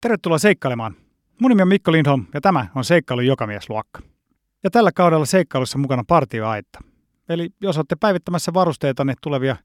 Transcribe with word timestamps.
Tervetuloa 0.00 0.38
seikkailemaan. 0.38 0.94
Mun 1.40 1.48
nimi 1.48 1.62
on 1.62 1.68
Mikko 1.68 1.92
Lindholm 1.92 2.26
ja 2.34 2.40
tämä 2.40 2.66
on 2.74 2.84
Seikkailun 2.84 3.26
jokamiesluokka. 3.26 4.00
Ja 4.64 4.70
tällä 4.70 4.92
kaudella 4.92 5.26
seikkailussa 5.26 5.78
mukana 5.78 6.04
partioaitta. 6.08 6.78
Eli 7.28 7.50
jos 7.60 7.76
olette 7.76 7.96
päivittämässä 8.00 8.54
varusteitanne 8.54 9.14
tulevia 9.22 9.56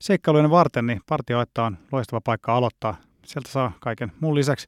seikkailujen 0.00 0.50
varten, 0.50 0.86
niin 0.86 1.00
partioaitta 1.08 1.64
on 1.64 1.78
loistava 1.92 2.20
paikka 2.20 2.56
aloittaa. 2.56 2.96
Sieltä 3.26 3.48
saa 3.48 3.72
kaiken 3.80 4.12
muun 4.20 4.34
lisäksi 4.34 4.66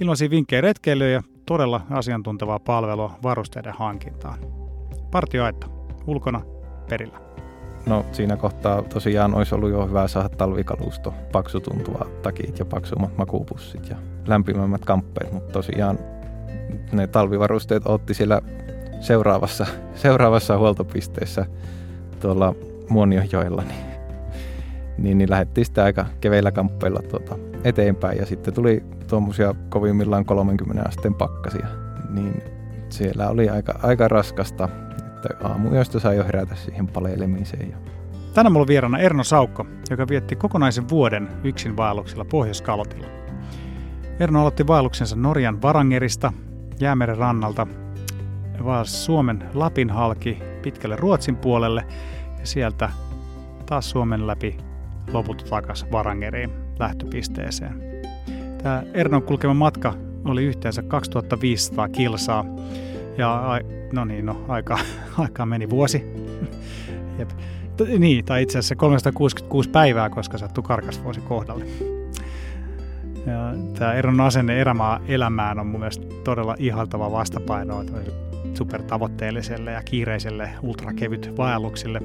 ilmaisia 0.00 0.30
vinkkejä 0.30 0.60
retkeilyä 0.60 1.08
ja 1.08 1.22
todella 1.46 1.86
asiantuntevaa 1.90 2.58
palvelua 2.58 3.18
varusteiden 3.22 3.74
hankintaan. 3.74 4.38
Partioaitta, 5.10 5.66
ulkona, 6.06 6.42
perillä. 6.88 7.20
No 7.86 8.06
siinä 8.12 8.36
kohtaa 8.36 8.82
tosiaan 8.82 9.34
olisi 9.34 9.54
ollut 9.54 9.70
jo 9.70 9.86
hyvä 9.86 10.08
saada 10.08 10.28
talvikalusto, 10.28 11.14
paksutuntuva 11.32 12.06
takit 12.22 12.58
ja 12.58 12.64
paksummat 12.64 13.16
makuupussit 13.16 13.88
ja 13.88 13.96
lämpimämmät 14.26 14.84
kamppeet, 14.84 15.32
mutta 15.32 15.52
tosiaan 15.52 15.98
ne 16.92 17.06
talvivarusteet 17.06 17.82
otti 17.86 18.14
siellä 18.14 18.40
seuraavassa, 19.00 19.66
seuraavassa 19.94 20.58
huoltopisteessä 20.58 21.46
tuolla 22.20 22.54
Muonionjoella, 22.88 23.62
niin, 23.62 23.86
niin, 24.98 25.18
niin 25.18 25.30
lähdettiin 25.30 25.64
sitten 25.64 25.84
aika 25.84 26.06
keveillä 26.20 26.52
kamppeilla 26.52 27.02
tuota 27.02 27.38
eteenpäin 27.64 28.18
ja 28.18 28.26
sitten 28.26 28.54
tuli 28.54 28.84
tuommoisia 29.08 29.54
kovimmillaan 29.68 30.24
30 30.24 30.88
asteen 30.88 31.14
pakkasia, 31.14 31.66
niin 32.10 32.42
siellä 32.88 33.28
oli 33.28 33.48
aika, 33.48 33.78
aika 33.82 34.08
raskasta, 34.08 34.68
että 34.90 35.48
aamuyöstä 35.48 35.98
sai 35.98 36.16
jo 36.16 36.24
herätä 36.24 36.54
siihen 36.54 36.86
palelemiseen. 36.86 37.70
Ja 37.70 37.76
Tänään 38.34 38.52
mulla 38.52 38.62
on 38.62 38.68
vieraana 38.68 38.98
Erno 38.98 39.24
Saukko, 39.24 39.66
joka 39.90 40.08
vietti 40.08 40.36
kokonaisen 40.36 40.88
vuoden 40.88 41.28
yksin 41.44 41.76
vaelluksilla 41.76 42.24
Pohjois-Kalotilla. 42.24 43.25
Erno 44.20 44.40
aloitti 44.40 44.66
vaelluksensa 44.66 45.16
Norjan 45.16 45.62
Varangerista, 45.62 46.32
Jäämeren 46.80 47.16
rannalta, 47.16 47.66
vaelsi 48.64 48.96
Suomen 48.96 49.44
Lapin 49.54 49.90
halki 49.90 50.38
pitkälle 50.62 50.96
Ruotsin 50.96 51.36
puolelle 51.36 51.86
ja 52.40 52.46
sieltä 52.46 52.90
taas 53.66 53.90
Suomen 53.90 54.26
läpi 54.26 54.56
loput 55.12 55.46
takas 55.50 55.86
Varangeriin 55.92 56.50
lähtöpisteeseen. 56.78 57.82
Tämä 58.62 58.82
Ernon 58.94 59.22
kulkema 59.22 59.54
matka 59.54 59.94
oli 60.24 60.44
yhteensä 60.44 60.82
2500 60.82 61.88
kilsaa 61.88 62.44
ja 63.18 63.60
no 63.92 64.04
niin, 64.04 64.26
no 64.26 64.44
aika, 64.48 64.78
aikaa 65.18 65.46
meni 65.46 65.70
vuosi. 65.70 66.04
Jep. 67.18 67.30
T- 67.76 67.98
niin, 67.98 68.24
tai 68.24 68.42
itse 68.42 68.58
asiassa 68.58 68.76
366 68.76 69.70
päivää, 69.70 70.10
koska 70.10 70.38
sattui 70.38 70.64
karkasvuosi 70.64 71.20
kohdalle. 71.20 71.95
Ja 73.26 73.54
tämä 73.78 73.94
Ernon 73.94 74.20
asenne 74.20 74.60
erämaa 74.60 75.00
elämään 75.08 75.58
on 75.58 75.66
mun 75.66 75.80
mielestä 75.80 76.06
todella 76.24 76.54
ihaltava 76.58 77.12
vastapaino 77.12 77.84
supertavoitteelliselle 78.54 79.72
ja 79.72 79.82
kiireiselle 79.82 80.50
ultrakevyt 80.62 81.32
vaelluksille. 81.38 82.02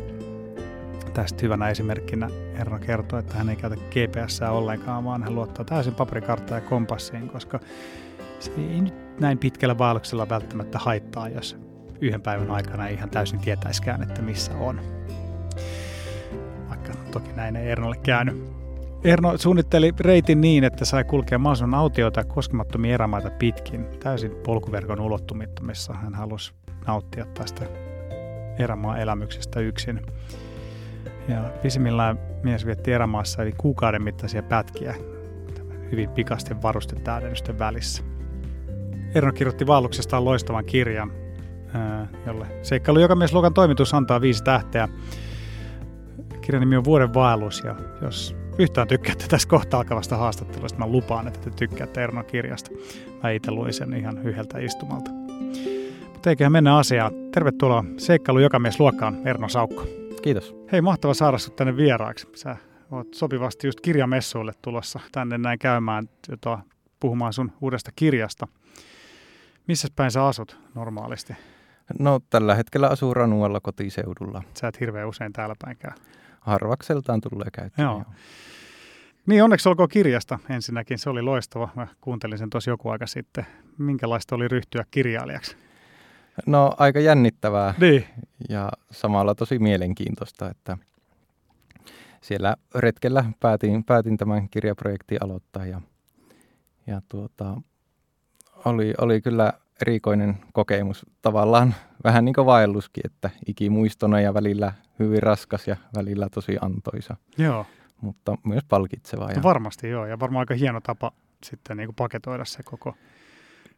Tästä 1.13 1.39
hyvänä 1.41 1.69
esimerkkinä 1.69 2.30
Erno 2.59 2.80
kertoo, 2.80 3.19
että 3.19 3.38
hän 3.38 3.50
ei 3.50 3.55
käytä 3.55 3.75
GPS 3.75 4.41
ollenkaan, 4.41 5.05
vaan 5.05 5.23
hän 5.23 5.36
luottaa 5.36 5.66
täysin 5.66 5.95
paperikarttaan 5.95 6.61
ja 6.61 6.69
kompassiin, 6.69 7.30
koska 7.30 7.59
se 8.39 8.52
ei 8.58 8.81
nyt 8.81 9.19
näin 9.19 9.38
pitkällä 9.38 9.78
vaelluksella 9.78 10.30
välttämättä 10.30 10.80
haittaa, 10.80 11.30
jos 11.30 11.58
yhden 12.02 12.22
päivän 12.22 12.52
aikana 12.52 12.88
ei 12.88 12.94
ihan 12.94 13.09
täysin 13.09 13.39
tietäiskään, 13.39 14.03
että 14.03 14.22
missä 14.22 14.52
on. 14.58 14.81
Vaikka 16.69 16.94
toki 17.11 17.30
näin 17.35 17.56
ei 17.56 17.72
Ernolle 17.72 17.97
käynyt. 18.03 18.60
Erno 19.03 19.38
suunnitteli 19.38 19.94
reitin 19.99 20.41
niin, 20.41 20.63
että 20.63 20.85
sai 20.85 21.03
kulkea 21.03 21.38
mahdollisimman 21.38 21.80
autioita 21.80 22.23
koskemattomia 22.23 22.94
erämaita 22.94 23.30
pitkin, 23.30 23.85
täysin 23.99 24.31
polkuverkon 24.45 24.99
ulottumattomissa. 24.99 25.94
Hän 25.94 26.13
halusi 26.13 26.53
nauttia 26.88 27.25
tästä 27.25 27.66
erämaa-elämyksestä 28.59 29.59
yksin. 29.59 30.02
Ja 31.28 31.51
pisimmillään 31.62 32.19
mies 32.44 32.66
vietti 32.66 32.91
erämaassa 32.91 33.41
eli 33.41 33.53
kuukauden 33.57 34.03
mittaisia 34.03 34.44
pätkiä 34.44 34.95
hyvin 35.91 36.09
pikasten 36.09 36.62
varustetäydennysten 36.62 37.59
välissä. 37.59 38.03
Erno 39.16 39.31
kirjoitti 39.31 39.68
vaelluksestaan 39.68 40.25
loistavan 40.25 40.66
kirjan, 40.66 41.12
jolle 42.25 42.47
Seikkailu 42.62 43.00
joka 43.00 43.16
mies 43.16 43.33
luokan 43.33 43.53
toimitus 43.53 43.94
antaa 43.94 44.22
viisi 44.22 44.44
tähteä. 44.44 44.89
Kirjan 46.41 46.59
nimi 46.59 46.78
on 46.78 46.83
Vuoden 46.83 47.13
vaellus 47.13 47.63
ja 47.66 47.75
jos 48.01 48.41
yhtään 48.61 48.88
tykkäätte 48.88 49.27
tästä 49.27 49.49
kohta 49.49 49.77
alkavasta 49.77 50.17
haastattelusta, 50.17 50.79
mä 50.79 50.88
lupaan, 50.88 51.27
että 51.27 51.39
te 51.39 51.51
tykkäätte 51.51 52.03
Ernon 52.03 52.25
kirjasta. 52.25 52.72
Mä 53.23 53.31
itse 53.31 53.51
luin 53.51 53.73
sen 53.73 53.94
ihan 53.94 54.17
yhdeltä 54.17 54.59
istumalta. 54.59 55.11
Mutta 56.13 56.29
eiköhän 56.29 56.51
mennä 56.51 56.77
asiaan. 56.77 57.11
Tervetuloa 57.33 57.83
Seikkailu 57.97 58.39
joka 58.39 58.59
mies 58.59 58.79
luokkaan, 58.79 59.27
Erno 59.27 59.50
Saukko. 59.50 59.85
Kiitos. 60.21 60.55
Hei, 60.71 60.81
mahtava 60.81 61.13
saada 61.13 61.38
sinut 61.38 61.55
tänne 61.55 61.77
vieraaksi. 61.77 62.27
Sä 62.35 62.57
oot 62.91 63.13
sopivasti 63.13 63.67
just 63.67 63.81
kirjamessuille 63.81 64.53
tulossa 64.61 65.00
tänne 65.11 65.38
näin 65.38 65.59
käymään 65.59 66.09
jota, 66.29 66.59
puhumaan 67.00 67.33
sun 67.33 67.51
uudesta 67.61 67.91
kirjasta. 67.95 68.47
Missä 69.67 69.88
päin 69.95 70.11
sä 70.11 70.25
asut 70.25 70.57
normaalisti? 70.75 71.33
No 72.00 72.19
tällä 72.29 72.55
hetkellä 72.55 72.88
asuu 72.88 73.13
Ranualla 73.13 73.59
kotiseudulla. 73.59 74.44
Sä 74.53 74.67
et 74.67 74.79
hirveän 74.79 75.07
usein 75.07 75.33
täällä 75.33 75.55
päin 75.66 75.77
käy. 75.77 75.91
Harvakseltaan 76.39 77.21
tulee 77.21 77.47
käyttöön. 77.53 77.85
Joo. 77.85 78.03
Niin, 79.25 79.43
onneksi 79.43 79.69
olkoon 79.69 79.89
kirjasta 79.89 80.39
ensinnäkin. 80.49 80.99
Se 80.99 81.09
oli 81.09 81.21
loistava. 81.21 81.69
Mä 81.75 81.87
kuuntelin 82.01 82.37
sen 82.37 82.49
tosi 82.49 82.69
joku 82.69 82.89
aika 82.89 83.07
sitten. 83.07 83.45
Minkälaista 83.77 84.35
oli 84.35 84.47
ryhtyä 84.47 84.85
kirjailijaksi? 84.91 85.57
No 86.45 86.73
aika 86.77 86.99
jännittävää 86.99 87.73
Niin. 87.79 88.05
ja 88.49 88.71
samalla 88.91 89.35
tosi 89.35 89.59
mielenkiintoista, 89.59 90.49
että 90.49 90.77
siellä 92.21 92.55
retkellä 92.75 93.25
päätin, 93.39 93.83
päätin 93.83 94.17
tämän 94.17 94.49
kirjaprojektin 94.49 95.17
aloittaa 95.23 95.65
ja, 95.65 95.81
ja 96.88 97.01
tuota, 97.09 97.57
oli, 98.65 98.93
oli 98.97 99.21
kyllä 99.21 99.53
erikoinen 99.81 100.38
kokemus. 100.53 101.05
Tavallaan 101.21 101.75
vähän 102.03 102.25
niin 102.25 102.35
kuin 102.35 102.45
vaelluskin, 102.45 103.03
että 103.05 103.29
ikimuistona 103.47 104.21
ja 104.21 104.33
välillä 104.33 104.73
hyvin 104.99 105.23
raskas 105.23 105.67
ja 105.67 105.75
välillä 105.95 106.27
tosi 106.33 106.57
antoisa, 106.61 107.15
Joo, 107.38 107.65
mutta 108.01 108.38
myös 108.44 108.63
palkitseva. 108.69 109.29
Ja 109.29 109.35
no 109.35 109.44
varmasti 109.44 109.89
joo. 109.89 110.06
Ja 110.06 110.19
varmaan 110.19 110.39
aika 110.41 110.53
hieno 110.53 110.81
tapa 110.81 111.12
sitten 111.44 111.78
niin 111.78 111.88
kuin 111.88 111.95
paketoida 111.95 112.45
se 112.45 112.63
koko, 112.63 112.95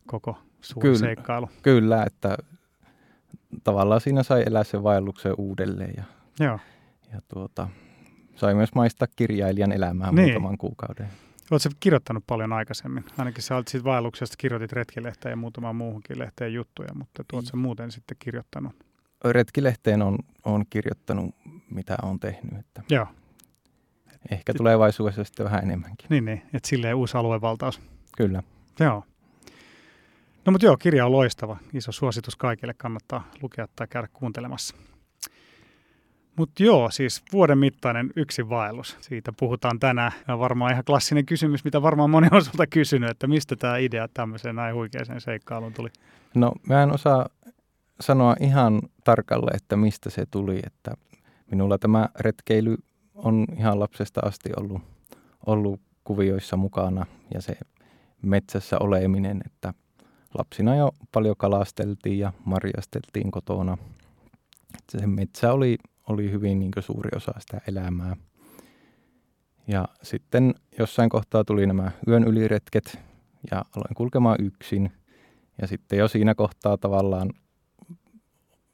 koko 0.07 0.38
suuri 0.61 0.81
Kyllä. 0.88 1.00
seikkailu. 1.00 1.50
Kyllä, 1.61 2.03
että 2.03 2.38
tavallaan 3.63 4.01
siinä 4.01 4.23
sai 4.23 4.44
elää 4.47 4.63
sen 4.63 4.84
vaelluksen 4.84 5.34
uudelleen 5.38 5.94
ja, 5.97 6.03
Joo. 6.45 6.59
ja 7.13 7.22
tuota, 7.28 7.67
sai 8.35 8.56
myös 8.56 8.75
maistaa 8.75 9.07
kirjailijan 9.16 9.72
elämää 9.72 10.11
Niin. 10.11 10.25
muutaman 10.25 10.57
kuukauden. 10.57 11.07
Oletko 11.51 11.69
kirjoittanut 11.79 12.23
paljon 12.28 12.53
aikaisemmin? 12.53 13.05
Ainakin 13.17 13.44
sä 13.44 13.55
olet 13.55 13.67
siitä 13.67 13.84
vaelluksesta, 13.84 14.35
kirjoitit 14.38 14.72
retkilehteen 14.73 15.31
ja 15.31 15.35
muutamaan 15.38 15.75
muuhunkin 15.75 16.19
lehteen 16.19 16.53
juttuja, 16.53 16.90
mutta 16.95 17.23
oletko 17.34 17.57
muuten 17.57 17.91
sitten 17.91 18.17
kirjoittanut? 18.19 18.73
Retkilehteen 19.25 20.01
on, 20.01 20.17
on 20.45 20.63
kirjoittanut, 20.69 21.35
mitä 21.69 21.97
on 22.03 22.19
tehnyt. 22.19 22.59
Että 22.59 22.84
Joo, 22.90 23.07
ehkä 24.31 24.53
tulevaisuudessa 24.53 25.23
sitten 25.23 25.44
vähän 25.44 25.63
enemmänkin. 25.63 26.07
niin, 26.09 26.25
niin 26.25 26.41
että 26.53 26.69
silleen 26.69 26.95
uusi 26.95 27.17
aluevaltaus. 27.17 27.81
Kyllä. 28.17 28.44
Joo. 28.79 29.03
No 30.45 30.51
mutta 30.51 30.66
joo, 30.66 30.78
kirja 30.78 31.06
on 31.06 31.11
loistava. 31.11 31.57
Iso 31.73 31.91
suositus 31.91 32.35
kaikille, 32.35 32.73
kannattaa 32.73 33.31
lukea 33.41 33.67
tai 33.75 33.88
käydä 33.88 34.07
kuuntelemassa. 34.13 34.75
Mutta 36.35 36.63
joo, 36.63 36.91
siis 36.91 37.23
vuoden 37.34 37.57
mittainen 37.57 38.11
yksin 38.16 38.50
vaellus. 38.50 38.97
Siitä 39.01 39.34
puhutaan 39.39 39.79
tänään. 39.79 40.11
Ja 40.28 40.40
varmaan 40.40 40.72
ihan 40.72 40.84
klassinen 40.84 41.25
kysymys, 41.25 41.63
mitä 41.63 41.81
varmaan 41.81 42.09
moni 42.09 42.28
on 42.31 42.44
sulta 42.45 42.67
kysynyt, 42.67 43.09
että 43.09 43.28
mistä 43.28 43.55
tämä 43.55 43.78
idea 43.78 44.07
tämmöiseen 44.13 44.55
näin 44.55 44.75
huikeaseen 44.75 45.22
seikkailuun 45.22 45.73
tuli. 45.73 45.90
No 46.35 46.52
mä 46.67 46.84
en 46.84 46.91
osaa 46.91 47.25
sanoa 47.99 48.35
ihan 48.40 48.81
tarkalle, 49.03 49.52
että 49.53 49.75
mistä 49.75 50.09
se 50.09 50.25
tuli. 50.31 50.59
Että 50.66 50.91
minulla 51.52 51.78
tämä 51.78 52.09
retkeily 52.20 52.78
on 53.15 53.45
ihan 53.57 53.79
lapsesta 53.79 54.21
asti 54.25 54.49
ollut, 54.57 54.81
ollut 55.45 55.79
kuvioissa 56.03 56.57
mukana 56.57 57.05
ja 57.33 57.41
se 57.41 57.57
metsässä 58.21 58.79
oleminen, 58.79 59.41
että 59.45 59.73
lapsina 60.37 60.75
jo 60.75 60.91
paljon 61.11 61.35
kalasteltiin 61.37 62.19
ja 62.19 62.33
marjasteltiin 62.45 63.31
kotona. 63.31 63.77
Että 64.77 64.99
se 64.99 65.07
metsä 65.07 65.53
oli, 65.53 65.77
oli 66.09 66.31
hyvin 66.31 66.59
niin 66.59 66.71
suuri 66.79 67.09
osa 67.15 67.33
sitä 67.39 67.61
elämää. 67.67 68.15
Ja 69.67 69.87
sitten 70.01 70.55
jossain 70.79 71.09
kohtaa 71.09 71.43
tuli 71.43 71.67
nämä 71.67 71.91
yön 72.07 72.23
yliretket 72.23 72.99
ja 73.51 73.57
aloin 73.57 73.95
kulkemaan 73.95 74.37
yksin. 74.39 74.91
Ja 75.61 75.67
sitten 75.67 75.99
jo 75.99 76.07
siinä 76.07 76.35
kohtaa 76.35 76.77
tavallaan, 76.77 77.29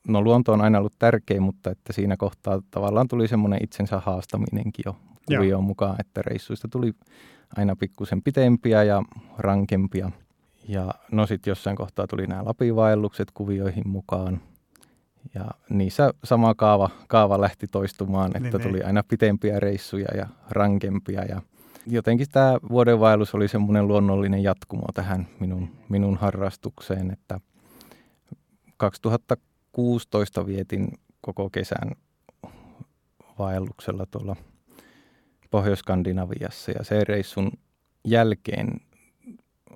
no 0.10 0.22
luonto 0.22 0.54
on 0.54 0.62
aina 0.62 0.80
ollut 0.80 1.00
tärkeä, 1.00 1.42
mutta 1.42 1.70
että 1.70 1.94
siinä 1.94 2.18
kohtaa 2.18 2.62
tavallaan 2.72 3.08
tuli 3.08 3.28
semmoinen 3.28 3.64
itsensä 3.64 4.00
haastaminenkin 4.00 4.84
jo 4.86 4.96
kuvioon 5.26 5.64
mukaan, 5.64 5.96
että 6.00 6.22
reissuista 6.22 6.68
tuli 6.68 6.94
aina 7.58 7.76
pikkusen 7.76 8.22
pitempiä 8.22 8.84
ja 8.84 9.04
rankempia. 9.38 10.12
Ja 10.68 10.94
no 11.12 11.26
sitten 11.26 11.52
jossain 11.52 11.76
kohtaa 11.76 12.08
tuli 12.08 12.28
nämä 12.28 12.46
lapivaellukset 12.46 13.32
kuvioihin 13.34 13.88
mukaan. 13.88 14.42
Ja 15.34 15.46
niissä 15.70 16.14
sama 16.24 16.56
kaava, 16.56 16.90
kaava 17.08 17.42
lähti 17.42 17.68
toistumaan, 17.68 18.32
että 18.36 18.58
niin, 18.58 18.62
tuli 18.62 18.78
niin. 18.78 18.86
aina 18.86 19.04
pitempiä 19.08 19.60
reissuja 19.60 20.08
ja 20.18 20.28
rankempia. 20.50 21.26
Ja 21.26 21.42
jotenkin 21.88 22.28
tämä 22.32 22.58
vuodenvaellus 22.70 23.36
oli 23.36 23.48
semmoinen 23.48 23.88
luonnollinen 23.88 24.44
jatkumo 24.44 24.86
tähän 24.94 25.28
minun, 25.40 25.70
minun 25.90 26.18
harrastukseen, 26.18 27.12
että 27.12 27.40
2016 29.72 30.46
vietin 30.46 30.88
koko 31.22 31.50
kesän 31.50 31.92
vaelluksella 33.40 34.06
tuolla 34.06 34.36
Pohjois-Skandinaviassa 35.52 36.72
ja 36.72 36.84
se 36.84 37.04
reissun 37.04 37.52
jälkeen 38.06 38.82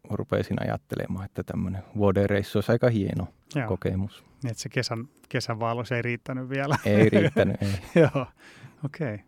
rupesin 0.10 0.58
ajattelemaan, 0.62 1.26
että 1.26 1.44
tämmöinen 1.44 1.84
vuoden 1.98 2.30
reissu 2.30 2.58
olisi 2.58 2.72
aika 2.72 2.90
hieno 2.90 3.28
Joo. 3.56 3.68
kokemus. 3.68 4.24
Niin, 4.44 4.52
että 4.52 4.64
se 4.64 4.70
kesän, 4.70 5.08
kesän 5.30 5.60
vaellus 5.60 5.92
ei 5.92 6.02
riittänyt 6.02 6.50
vielä. 6.50 6.78
Ei 6.86 7.10
riittänyt, 7.10 7.62
ei. 7.62 7.80
Joo, 8.02 8.26
okei. 8.86 9.14
Okay. 9.14 9.26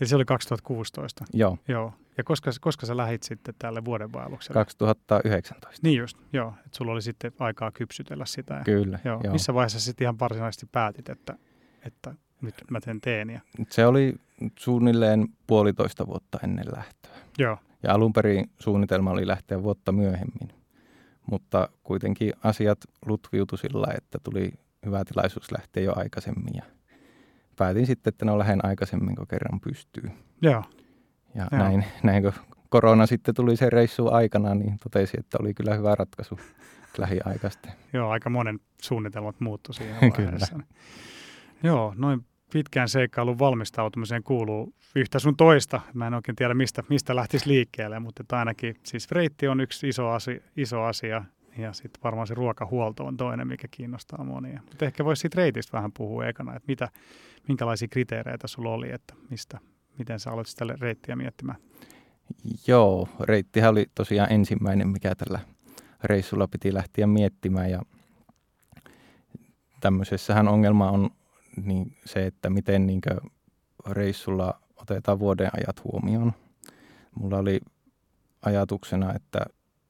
Eli 0.00 0.08
se 0.08 0.16
oli 0.16 0.24
2016? 0.24 1.24
Joo. 1.32 1.58
Joo. 1.68 1.92
Ja 2.18 2.24
koska, 2.24 2.50
koska 2.60 2.86
sä 2.86 2.96
lähit 2.96 3.22
sitten 3.22 3.54
tälle 3.58 3.84
vuodenvaellukselle? 3.84 4.54
2019. 4.54 5.80
Niin 5.82 5.98
just, 5.98 6.18
joo. 6.32 6.54
Että 6.66 6.76
sulla 6.78 6.92
oli 6.92 7.02
sitten 7.02 7.32
aikaa 7.38 7.70
kypsytellä 7.70 8.26
sitä. 8.26 8.54
Ja, 8.54 8.64
Kyllä, 8.64 8.98
joo. 9.04 9.20
joo. 9.24 9.32
Missä 9.32 9.54
vaiheessa 9.54 9.80
sitten 9.80 10.04
ihan 10.04 10.18
varsinaisesti 10.18 10.66
päätit, 10.72 11.08
että, 11.08 11.38
että 11.86 12.14
nyt 12.40 12.54
mä 12.70 12.80
teen 12.80 13.00
teeniä? 13.00 13.40
Se 13.70 13.86
oli 13.86 14.14
suunnilleen 14.58 15.28
puolitoista 15.46 16.06
vuotta 16.06 16.38
ennen 16.44 16.66
lähtöä. 16.76 17.12
Joo. 17.38 17.58
Ja 17.82 17.94
alun 17.94 18.12
perin 18.12 18.50
suunnitelma 18.58 19.10
oli 19.10 19.26
lähteä 19.26 19.62
vuotta 19.62 19.92
myöhemmin. 19.92 20.48
Mutta 21.30 21.68
kuitenkin 21.82 22.32
asiat 22.44 22.78
lutviutu 23.06 23.56
sillä, 23.56 23.86
että 23.96 24.18
tuli 24.22 24.52
hyvä 24.86 25.04
tilaisuus 25.04 25.52
lähteä 25.52 25.82
jo 25.82 25.92
aikaisemmin. 25.96 26.54
Ja 26.54 26.62
päätin 27.56 27.86
sitten, 27.86 28.10
että 28.10 28.24
no 28.24 28.38
lähden 28.38 28.64
aikaisemmin, 28.64 29.16
kun 29.16 29.26
kerran 29.26 29.60
pystyy. 29.60 30.10
Joo. 30.42 30.64
Ja 31.34 31.46
Joo. 31.52 31.62
näin, 31.62 31.84
näin 32.02 32.22
kun 32.22 32.32
korona 32.68 33.06
sitten 33.06 33.34
tuli 33.34 33.56
sen 33.56 33.72
reissu 33.72 34.08
aikana, 34.12 34.54
niin 34.54 34.78
totesin, 34.82 35.20
että 35.20 35.38
oli 35.40 35.54
kyllä 35.54 35.74
hyvä 35.74 35.94
ratkaisu 35.94 36.40
lähiaikaisesti. 36.98 37.68
Joo, 37.92 38.10
aika 38.10 38.30
monen 38.30 38.58
suunnitelmat 38.82 39.40
muuttu 39.40 39.72
siihen 39.72 39.96
vaiheessa. 40.00 40.52
kyllä. 40.52 40.64
Joo, 41.62 41.94
noin 41.96 42.24
pitkään 42.52 42.88
seikkailun 42.88 43.38
valmistautumiseen 43.38 44.22
kuuluu 44.22 44.74
yhtä 44.96 45.18
sun 45.18 45.36
toista. 45.36 45.80
Mä 45.94 46.06
en 46.06 46.14
oikein 46.14 46.36
tiedä, 46.36 46.54
mistä, 46.54 46.82
mistä 46.88 47.16
lähtisi 47.16 47.48
liikkeelle, 47.48 47.98
mutta 47.98 48.38
ainakin 48.38 48.76
siis 48.82 49.08
freitti 49.08 49.48
on 49.48 49.60
yksi 49.60 49.88
iso 49.88 50.08
asia, 50.08 50.40
iso 50.56 50.82
asia 50.82 51.24
ja 51.58 51.72
sitten 51.72 52.02
varmaan 52.04 52.26
se 52.26 52.34
ruokahuolto 52.34 53.04
on 53.04 53.16
toinen, 53.16 53.48
mikä 53.48 53.68
kiinnostaa 53.70 54.24
monia. 54.24 54.60
Mutta 54.64 54.84
ehkä 54.84 55.04
voisi 55.04 55.20
siitä 55.20 55.36
reitistä 55.36 55.76
vähän 55.76 55.92
puhua 55.92 56.26
ekana, 56.26 56.56
että 56.56 56.66
mitä, 56.68 56.88
minkälaisia 57.48 57.88
kriteereitä 57.88 58.46
sulla 58.46 58.70
oli, 58.70 58.92
että 58.92 59.14
mistä, 59.30 59.58
miten 59.98 60.20
sä 60.20 60.30
aloitit 60.30 60.56
tälle 60.56 60.74
reittiä 60.80 61.16
miettimään? 61.16 61.58
Joo, 62.66 63.08
reittihän 63.20 63.70
oli 63.70 63.86
tosiaan 63.94 64.32
ensimmäinen, 64.32 64.88
mikä 64.88 65.14
tällä 65.14 65.40
reissulla 66.04 66.48
piti 66.48 66.74
lähteä 66.74 67.06
miettimään 67.06 67.70
ja 67.70 67.82
tämmöisessähän 69.80 70.48
ongelma 70.48 70.90
on 70.90 71.10
niin 71.64 71.96
se, 72.04 72.26
että 72.26 72.50
miten 72.50 72.86
niin 72.86 73.00
reissulla 73.90 74.60
otetaan 74.76 75.18
vuoden 75.18 75.50
ajat 75.52 75.84
huomioon. 75.84 76.32
Mulla 77.14 77.38
oli 77.38 77.60
ajatuksena, 78.42 79.14
että 79.14 79.40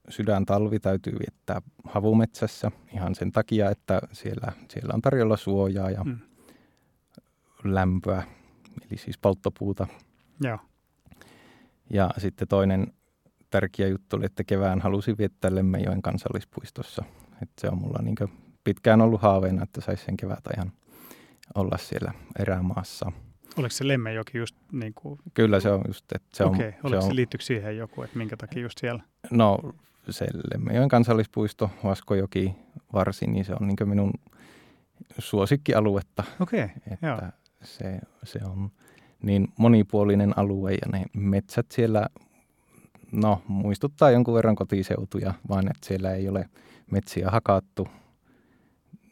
sydän 0.09 0.47
talvi 0.47 0.81
täytyy 0.81 1.13
viettää 1.13 1.63
havumetsässä 1.85 2.71
ihan 2.95 3.15
sen 3.15 3.33
takia, 3.33 3.71
että 3.71 4.01
siellä, 4.13 4.53
siellä 4.69 4.95
on 4.95 5.03
tarjolla 5.03 5.37
suojaa 5.37 5.91
ja 5.91 6.05
mm. 6.05 6.19
lämpöä, 7.65 8.23
eli 8.91 8.99
siis 8.99 9.19
polttopuuta. 9.19 9.87
Joo. 10.41 10.59
Ja 11.91 12.11
sitten 12.19 12.49
toinen 12.49 12.93
tärkeä 13.51 13.89
juttu 13.89 14.17
oli, 14.17 14.25
että 14.25 14.45
kevään 14.45 14.81
halusin 14.81 15.19
viettää 15.19 15.55
Lemmenjoen 15.55 16.03
kansallispuistossa. 16.03 17.05
että 17.43 17.61
se 17.61 17.69
on 17.69 17.79
mulla 17.79 18.03
niin 18.03 18.17
pitkään 18.65 19.01
ollut 19.01 19.23
haaveena, 19.23 19.63
että 19.63 19.81
saisi 19.81 20.05
sen 20.05 20.17
kevätajan 20.17 20.73
olla 21.55 21.79
siellä 21.79 22.13
erämaassa. 22.39 23.13
Oliko 23.57 23.71
se 23.71 23.89
Lemmenjoki 23.89 24.39
just 24.39 24.57
niin 24.73 24.95
kuin... 24.95 25.21
Kyllä 25.35 25.61
se 25.61 25.71
on 25.71 25.83
just, 25.87 26.13
että 26.13 26.29
se 26.35 26.45
Okei, 26.45 26.69
on... 26.69 26.75
oliko 26.83 27.01
se, 27.01 27.09
on... 27.09 27.17
liittyykö 27.17 27.45
siihen 27.45 27.77
joku, 27.77 28.03
että 28.03 28.19
minkä 28.19 28.37
takia 28.37 28.63
just 28.63 28.79
siellä? 28.79 29.03
No 29.31 29.59
se 30.11 30.27
Lemmenjoen 30.53 30.89
kansallispuisto, 30.89 31.71
Vaskojoki, 31.85 32.55
Varsi, 32.93 33.27
niin 33.27 33.45
se 33.45 33.53
on 33.61 33.69
niin 33.69 33.89
minun 33.89 34.13
suosikkialuetta. 35.19 36.25
Okei, 36.41 36.61
että 36.91 37.07
joo. 37.07 37.21
Se, 37.63 37.99
se 38.25 38.39
on 38.45 38.71
niin 39.23 39.49
monipuolinen 39.59 40.39
alue 40.39 40.73
ja 40.73 40.89
ne 40.93 41.05
metsät 41.17 41.67
siellä, 41.71 42.07
no 43.13 43.43
muistuttaa 43.49 44.11
jonkun 44.11 44.35
verran 44.35 44.57
kotiseutuja, 44.57 45.35
vaan 45.49 45.69
että 45.69 45.87
siellä 45.87 46.13
ei 46.13 46.29
ole 46.29 46.49
metsiä 46.91 47.31
hakattu, 47.31 47.89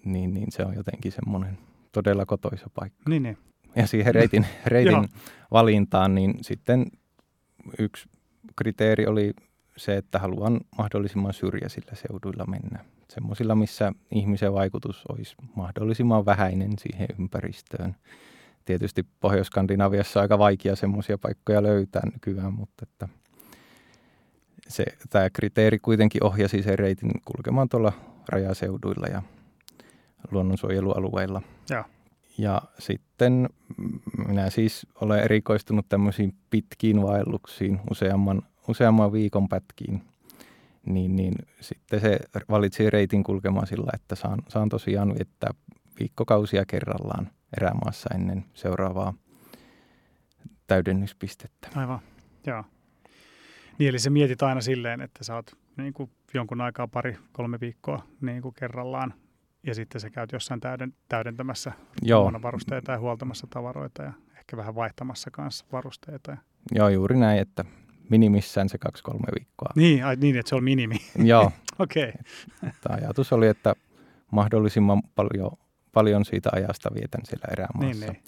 niin, 0.05 0.35
niin 0.35 0.53
se 0.53 0.63
on 0.63 0.75
jotenkin 0.75 1.13
semmoinen 1.13 1.59
todella 1.93 2.27
kotoisa 2.27 2.71
paikka. 2.75 3.11
Niin, 3.11 3.23
niin. 3.23 3.39
Ja 3.77 3.87
siihen 3.87 4.15
reitin, 4.15 4.47
reitin 4.67 5.09
valintaan, 5.51 6.15
niin 6.15 6.35
sitten 6.41 6.87
yksi 7.79 8.09
kriteeri 8.57 9.07
oli 9.07 9.35
se, 9.77 9.97
että 9.97 10.19
haluan 10.19 10.61
mahdollisimman 10.79 11.35
syrjäisillä 11.35 11.93
seuduilla 11.95 12.47
mennä. 12.47 12.85
Semmoisilla, 13.09 13.55
missä 13.55 13.93
ihmisen 14.11 14.53
vaikutus 14.53 15.05
olisi 15.09 15.37
mahdollisimman 15.57 16.27
vähäinen 16.27 16.79
siihen 16.79 17.09
ympäristöön. 17.19 17.97
Tietysti 18.67 19.07
Pohjois-Skandinaviassa 19.21 20.21
aika 20.21 20.39
vaikea 20.39 20.77
semmoisia 20.77 21.19
paikkoja 21.19 21.63
löytää 21.63 22.03
nykyään, 22.13 22.53
mutta 22.53 22.83
että 22.83 23.09
se, 24.69 24.85
tämä 25.11 25.31
kriteeri 25.31 25.79
kuitenkin 25.79 26.25
ohjasi 26.25 26.63
sen 26.63 26.79
reitin 26.79 27.11
kulkemaan 27.25 27.69
tuolla 27.69 27.93
rajaseuduilla 28.29 29.07
ja 29.07 29.23
luonnonsuojelualueilla. 30.31 31.43
Ja. 31.71 31.85
ja 32.39 32.63
sitten 32.79 33.49
minä 34.29 34.51
siis 34.51 34.87
olen 35.01 35.21
erikoistunut 35.21 35.87
tämmöisiin 35.89 36.35
pitkiin 36.51 37.03
vaelluksiin, 37.03 37.81
useamman, 37.91 38.43
useamman 38.69 39.13
viikon 39.13 39.49
pätkiin. 39.49 40.03
Niin, 40.87 41.17
niin 41.17 41.35
sitten 41.61 42.01
se 42.01 42.19
valitsi 42.49 42.91
reitin 42.91 43.25
kulkemaan 43.25 43.67
sillä, 43.67 43.91
että 43.95 44.15
saan, 44.15 44.43
saan 44.49 44.69
tosiaan 44.69 45.15
viettää 45.15 45.51
viikkokausia 46.01 46.65
kerrallaan 46.67 47.31
erämaassa 47.57 48.15
ennen 48.15 48.45
seuraavaa 48.55 49.15
täydennyspistettä. 50.67 51.69
Aivan, 51.75 52.01
joo. 52.47 52.65
Niin, 53.79 53.89
eli 53.89 53.99
se 53.99 54.11
mietit 54.11 54.43
aina 54.43 54.61
silleen, 54.61 55.01
että 55.01 55.25
sä 55.25 55.35
oot 55.35 55.57
niin 55.77 55.93
kuin 55.93 56.11
jonkun 56.35 56.61
aikaa 56.61 56.89
pari, 56.89 57.19
kolme 57.33 57.61
viikkoa 57.61 58.03
niin 58.21 58.43
kuin 58.43 58.55
kerrallaan 58.55 59.15
ja 59.63 59.75
sitten 59.75 60.01
sä 60.01 60.11
käyt 60.11 60.33
jossain 60.33 60.61
täyden, 60.61 60.95
täydentämässä 61.09 61.73
varusteita 62.43 62.93
ja 62.93 62.99
huoltamassa 62.99 63.47
tavaroita 63.51 64.03
ja 64.03 64.13
ehkä 64.39 64.57
vähän 64.57 64.75
vaihtamassa 64.75 65.31
kanssa 65.31 65.65
varusteita. 65.73 66.37
Joo, 66.75 66.89
juuri 66.89 67.17
näin, 67.17 67.41
että 67.41 67.65
minimissään 68.11 68.69
se 68.69 68.79
kaksi-kolme 68.79 69.27
viikkoa. 69.39 69.69
Niin, 69.77 70.05
ai, 70.05 70.17
niin, 70.17 70.37
että 70.37 70.49
se 70.49 70.55
on 70.55 70.65
minimi. 70.65 70.97
Joo. 71.25 71.53
Okei. 71.79 72.13
okay. 72.63 72.73
ajatus 72.89 73.33
oli, 73.33 73.47
että 73.47 73.75
mahdollisimman 74.33 75.03
paljon, 75.15 75.51
paljon 75.97 76.25
siitä 76.25 76.51
ajasta 76.53 76.91
vietän 76.95 77.21
siellä 77.25 77.47
erämaassa. 77.53 78.07
Niin, 78.07 78.13
niin. 78.13 78.25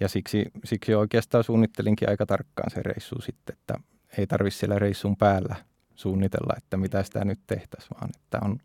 Ja 0.00 0.08
siksi, 0.08 0.44
siksi 0.64 0.94
oikeastaan 0.94 1.44
suunnittelinkin 1.44 2.08
aika 2.08 2.26
tarkkaan 2.26 2.70
se 2.70 2.82
reissu 2.82 3.20
sitten, 3.20 3.56
että 3.58 3.74
ei 4.18 4.26
tarvitse 4.26 4.58
siellä 4.58 4.78
reissun 4.78 5.16
päällä 5.16 5.56
suunnitella, 5.94 6.54
että 6.56 6.76
mitä 6.76 7.02
sitä 7.02 7.24
nyt 7.24 7.40
tehtäisiin, 7.46 7.90
vaan 8.00 8.10
että 8.16 8.38
on 8.42 8.58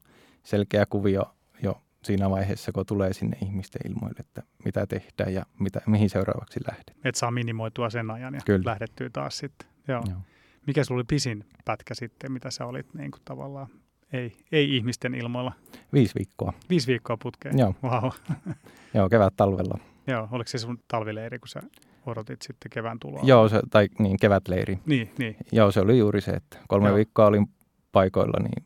selkeä 0.43 0.85
kuvio 0.85 1.35
jo 1.63 1.81
siinä 2.03 2.29
vaiheessa, 2.29 2.71
kun 2.71 2.85
tulee 2.85 3.13
sinne 3.13 3.37
ihmisten 3.43 3.81
ilmoille, 3.91 4.19
että 4.19 4.43
mitä 4.65 4.87
tehdään 4.87 5.33
ja 5.33 5.45
mitä, 5.59 5.81
mihin 5.87 6.09
seuraavaksi 6.09 6.59
lähdetään. 6.71 6.97
Että 7.03 7.19
saa 7.19 7.31
minimoitua 7.31 7.89
sen 7.89 8.11
ajan 8.11 8.33
ja 8.33 8.39
Kyllä. 8.45 8.69
lähdettyä 8.71 9.09
taas 9.13 9.37
sitten. 9.37 9.67
Joo. 9.87 10.03
Joo. 10.09 10.19
Mikä 10.67 10.83
sulla 10.83 10.99
oli 10.99 11.05
pisin 11.07 11.45
pätkä 11.65 11.93
sitten, 11.93 12.31
mitä 12.31 12.51
sä 12.51 12.65
olit 12.65 12.93
niin 12.93 13.11
kuin 13.11 13.21
tavallaan 13.25 13.67
ei, 14.13 14.37
ei 14.51 14.75
ihmisten 14.75 15.15
ilmoilla? 15.15 15.51
Viisi 15.93 16.15
viikkoa. 16.15 16.53
Viisi 16.69 16.87
viikkoa 16.87 17.17
putkeen? 17.23 17.59
Joo. 17.59 17.75
Wow. 17.83 18.11
Joo, 18.93 19.09
kevät 19.09 19.33
talvella. 19.37 19.77
Joo, 20.07 20.27
oliko 20.31 20.47
se 20.47 20.57
sun 20.57 20.79
talvileiri, 20.87 21.39
kun 21.39 21.47
sä 21.47 21.59
odotit 22.05 22.41
sitten 22.41 22.69
kevään 22.69 22.99
tuloa? 22.99 23.21
Joo, 23.23 23.49
se, 23.49 23.59
tai 23.69 23.87
niin, 23.99 24.17
kevätleiri. 24.19 24.79
Niin, 24.85 25.11
niin. 25.17 25.35
Joo, 25.51 25.71
se 25.71 25.79
oli 25.79 25.97
juuri 25.97 26.21
se, 26.21 26.31
että 26.31 26.57
kolme 26.67 26.87
Joo. 26.87 26.95
viikkoa 26.95 27.27
olin 27.27 27.47
paikoilla, 27.91 28.39
niin 28.43 28.65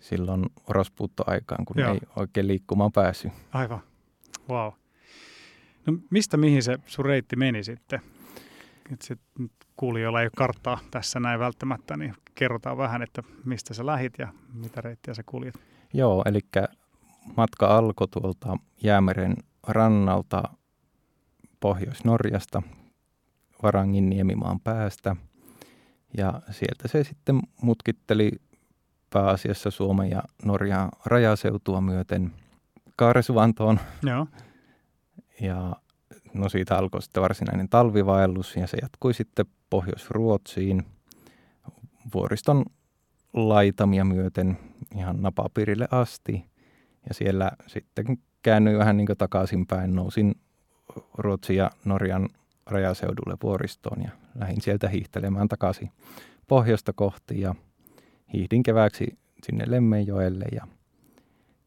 silloin 0.00 0.46
rospuuttoaikaan, 0.68 1.64
kun 1.64 1.76
Joo. 1.80 1.92
ei 1.92 2.00
oikein 2.16 2.48
liikkumaan 2.48 2.92
päässyt. 2.92 3.32
Aivan. 3.52 3.80
Wow. 4.48 4.72
No 5.86 5.98
mistä 6.10 6.36
mihin 6.36 6.62
se 6.62 6.78
sun 6.86 7.04
reitti 7.04 7.36
meni 7.36 7.64
sitten? 7.64 8.00
Et 8.92 9.02
se 9.02 9.16
kuulijoilla 9.76 10.20
ei 10.20 10.26
ole 10.26 10.30
karttaa 10.36 10.78
tässä 10.90 11.20
näin 11.20 11.40
välttämättä, 11.40 11.96
niin 11.96 12.14
kerrotaan 12.34 12.78
vähän, 12.78 13.02
että 13.02 13.22
mistä 13.44 13.74
sä 13.74 13.86
lähit 13.86 14.12
ja 14.18 14.28
mitä 14.52 14.80
reittiä 14.80 15.14
sä 15.14 15.22
kuljet. 15.26 15.54
Joo, 15.94 16.22
eli 16.26 16.40
matka 17.36 17.66
alkoi 17.66 18.08
tuolta 18.08 18.56
Jäämeren 18.82 19.36
rannalta 19.68 20.42
Pohjois-Norjasta 21.60 22.62
Varangin 23.62 24.10
niemimaan 24.10 24.60
päästä. 24.60 25.16
Ja 26.16 26.42
sieltä 26.50 26.88
se 26.88 27.04
sitten 27.04 27.40
mutkitteli 27.62 28.32
pääasiassa 29.10 29.70
Suomen 29.70 30.10
ja 30.10 30.22
Norjan 30.44 30.88
rajaseutua 31.04 31.80
myöten 31.80 32.32
Kaaresuvantoon. 32.96 33.80
Joo. 34.02 34.26
Ja 35.40 35.76
no 36.34 36.48
siitä 36.48 36.78
alkoi 36.78 37.02
sitten 37.02 37.22
varsinainen 37.22 37.68
talvivaellus 37.68 38.56
ja 38.56 38.66
se 38.66 38.78
jatkui 38.82 39.14
sitten 39.14 39.46
Pohjois-Ruotsiin 39.70 40.84
vuoriston 42.14 42.64
laitamia 43.32 44.04
myöten 44.04 44.58
ihan 44.96 45.22
napapirille 45.22 45.88
asti. 45.90 46.44
Ja 47.08 47.14
siellä 47.14 47.50
sitten 47.66 48.18
käännyin 48.42 48.78
vähän 48.78 48.96
niin 48.96 49.08
takaisinpäin, 49.18 49.94
nousin 49.94 50.34
Ruotsin 51.14 51.56
ja 51.56 51.70
Norjan 51.84 52.28
rajaseudulle 52.66 53.36
vuoristoon 53.42 54.02
ja 54.02 54.10
lähdin 54.34 54.60
sieltä 54.60 54.88
hiihtelemään 54.88 55.48
takaisin 55.48 55.90
pohjoista 56.46 56.92
kohti 56.92 57.40
ja 57.40 57.54
hiihdin 58.32 58.62
kevääksi 58.62 59.18
sinne 59.46 59.64
Lemmenjoelle 59.66 60.44
ja 60.52 60.66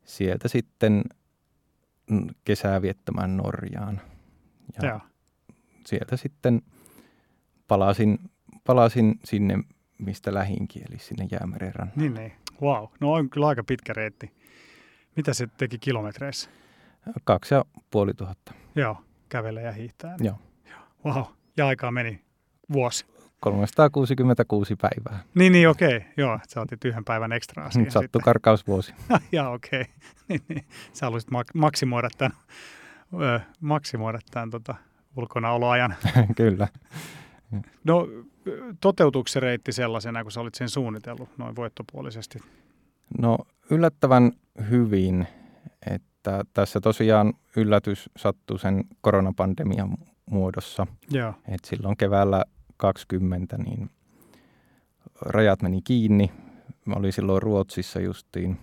sieltä 0.03 0.47
sitten 0.47 1.03
kesää 2.45 2.81
viettämään 2.81 3.37
Norjaan. 3.37 4.01
Ja 4.81 4.89
Joo. 4.89 4.99
sieltä 5.85 6.17
sitten 6.17 6.61
palasin, 7.69 8.19
palasin 8.63 9.19
sinne, 9.23 9.57
mistä 9.97 10.33
lähinkin, 10.33 10.83
eli 10.89 10.99
sinne 10.99 11.27
Jäämeren 11.31 11.75
rannalle. 11.75 12.01
Niin, 12.01 12.13
niin. 12.13 12.31
Wow. 12.61 12.85
No 12.99 13.13
on 13.13 13.29
kyllä 13.29 13.47
aika 13.47 13.63
pitkä 13.63 13.93
reitti. 13.93 14.33
Mitä 15.15 15.33
se 15.33 15.47
teki 15.57 15.77
kilometreissä? 15.79 16.49
Kaksi 17.23 17.53
ja 17.53 17.65
puoli 17.91 18.13
tuhatta. 18.13 18.53
Joo, 18.75 18.97
kävelee 19.29 19.63
ja 19.63 19.71
hiihtää. 19.71 20.15
Joo. 20.19 20.35
Wow. 21.05 21.23
Ja 21.57 21.67
aikaa 21.67 21.91
meni 21.91 22.21
vuosi. 22.73 23.05
366 23.39 24.75
päivää. 24.75 25.23
Niin, 25.35 25.51
niin, 25.51 25.69
okei. 25.69 26.05
Joo, 26.17 26.39
sä 26.47 26.61
otit 26.61 26.85
yhden 26.85 27.05
päivän 27.05 27.31
ekstraa 27.31 27.69
siihen 27.69 27.83
Nyt 27.85 27.91
sattui 27.93 28.03
sitten. 28.05 28.21
karkausvuosi. 28.21 28.93
ja 29.31 29.49
okei. 29.49 29.85
niin, 30.29 30.41
niin. 30.47 30.65
Sä 30.93 31.05
haluaisit 31.05 31.29
mak- 31.31 31.51
maksimoida 31.59 32.09
tämän, 32.17 32.37
maksimoida 33.61 34.19
tämän 34.31 34.49
tota, 34.49 34.75
ulkonaoloajan. 35.15 35.95
Kyllä. 36.37 36.67
No, 37.83 38.07
toteutuuko 38.81 39.27
se 39.27 39.39
reitti 39.39 39.71
sellaisena, 39.71 40.23
kun 40.23 40.31
sä 40.31 40.41
olit 40.41 40.55
sen 40.55 40.69
suunnitellut 40.69 41.29
noin 41.37 41.55
voittopuolisesti? 41.55 42.39
No 43.17 43.37
yllättävän 43.69 44.31
hyvin, 44.69 45.27
että 45.85 46.43
tässä 46.53 46.79
tosiaan 46.79 47.33
yllätys 47.55 48.09
sattui 48.17 48.59
sen 48.59 48.83
koronapandemian 49.01 49.97
muodossa. 50.29 50.87
Joo. 51.11 51.33
Et 51.47 51.65
silloin 51.65 51.97
keväällä 51.97 52.43
20 52.77 53.57
niin 53.57 53.89
rajat 55.21 55.61
meni 55.61 55.81
kiinni. 55.81 56.31
Mä 56.85 56.95
olin 56.95 57.13
silloin 57.13 57.41
Ruotsissa 57.41 57.99
justiin 57.99 58.57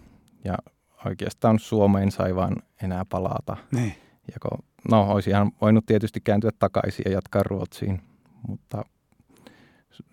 ja 0.44 0.58
oikeastaan 1.06 1.58
Suomeen 1.58 2.10
sai 2.10 2.34
vaan 2.34 2.56
enää 2.82 3.04
palata. 3.04 3.56
Niin. 3.72 3.94
Ja 4.32 4.38
kun, 4.42 4.64
no, 4.90 5.02
olisi 5.12 5.30
ihan 5.30 5.52
voinut 5.60 5.86
tietysti 5.86 6.20
kääntyä 6.20 6.50
takaisin 6.58 7.02
ja 7.06 7.12
jatkaa 7.12 7.42
Ruotsiin, 7.42 8.00
mutta 8.48 8.84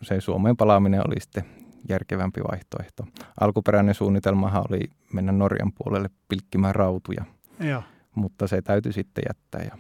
se 0.02 0.22
Suomeen 0.22 0.58
palaaminen 0.58 1.08
oli 1.08 1.20
sitten 1.20 1.44
järkevämpi 1.90 2.42
vaihtoehto. 2.52 3.06
Alkuperäinen 3.42 3.96
suunnitelmahan 3.96 4.66
oli 4.70 4.90
mennä 5.14 5.32
Norjan 5.32 5.72
puolelle 5.74 6.10
pilkkimään 6.30 6.76
rautuja, 6.76 7.26
Joo. 7.60 7.84
mutta 8.16 8.48
se 8.48 8.62
täytyi 8.62 8.94
sitten 8.94 9.24
jättää 9.30 9.62
ja 9.62 9.78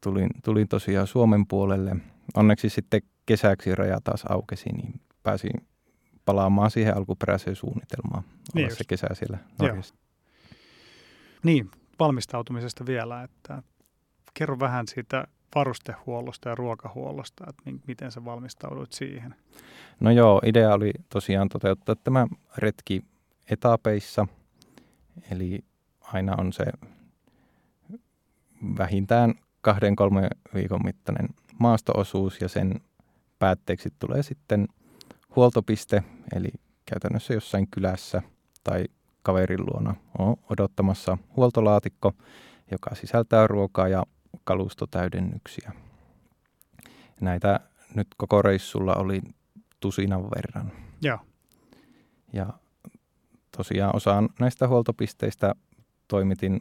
tulin, 0.00 0.30
tulin 0.44 0.68
tosiaan 0.68 1.06
Suomen 1.06 1.46
puolelle. 1.46 1.96
Onneksi 2.34 2.68
sitten 2.68 3.02
kesäksi 3.26 3.74
raja 3.74 3.98
taas 4.04 4.24
aukesi, 4.28 4.68
niin 4.68 5.00
pääsin 5.22 5.66
palaamaan 6.24 6.70
siihen 6.70 6.96
alkuperäiseen 6.96 7.56
suunnitelmaan. 7.56 8.24
Niin 8.54 8.76
se 8.76 8.84
kesä 8.88 9.06
siellä. 9.12 9.38
Norjassa. 9.58 9.94
Niin, 11.44 11.70
valmistautumisesta 11.98 12.86
vielä, 12.86 13.22
että 13.22 13.62
kerro 14.34 14.58
vähän 14.58 14.88
siitä 14.88 15.26
varustehuollosta 15.54 16.48
ja 16.48 16.54
ruokahuollosta, 16.54 17.44
että 17.48 17.62
mi- 17.66 17.80
miten 17.86 18.12
sä 18.12 18.24
valmistauduit 18.24 18.92
siihen. 18.92 19.34
No 20.00 20.10
joo, 20.10 20.40
idea 20.44 20.74
oli 20.74 20.92
tosiaan 21.08 21.48
toteuttaa 21.48 21.94
tämä 21.94 22.26
retki 22.56 23.04
etapeissa, 23.50 24.26
eli 25.30 25.64
aina 26.00 26.34
on 26.38 26.52
se 26.52 26.64
vähintään 28.78 29.34
kahden 29.60 29.96
kolmen 29.96 30.30
viikon 30.54 30.84
mittainen 30.84 31.28
maastoosuus 31.58 32.40
ja 32.40 32.48
sen 32.48 32.80
päätteeksi 33.38 33.88
tulee 33.98 34.22
sitten 34.22 34.68
huoltopiste, 35.36 36.02
eli 36.36 36.48
käytännössä 36.86 37.34
jossain 37.34 37.68
kylässä 37.70 38.22
tai 38.64 38.84
kaverin 39.22 39.66
luona 39.66 39.94
on 40.18 40.36
odottamassa 40.50 41.18
huoltolaatikko, 41.36 42.12
joka 42.70 42.94
sisältää 42.94 43.46
ruokaa 43.46 43.88
ja 43.88 44.02
kalustotäydennyksiä. 44.44 45.72
Näitä 47.20 47.60
nyt 47.94 48.06
koko 48.16 48.42
reissulla 48.42 48.94
oli 48.94 49.20
tusinan 49.80 50.22
verran. 50.22 50.72
Joo. 51.02 51.18
Ja 52.32 52.46
tosiaan 53.56 53.96
osaan 53.96 54.28
näistä 54.40 54.68
huoltopisteistä 54.68 55.54
toimitin 56.08 56.60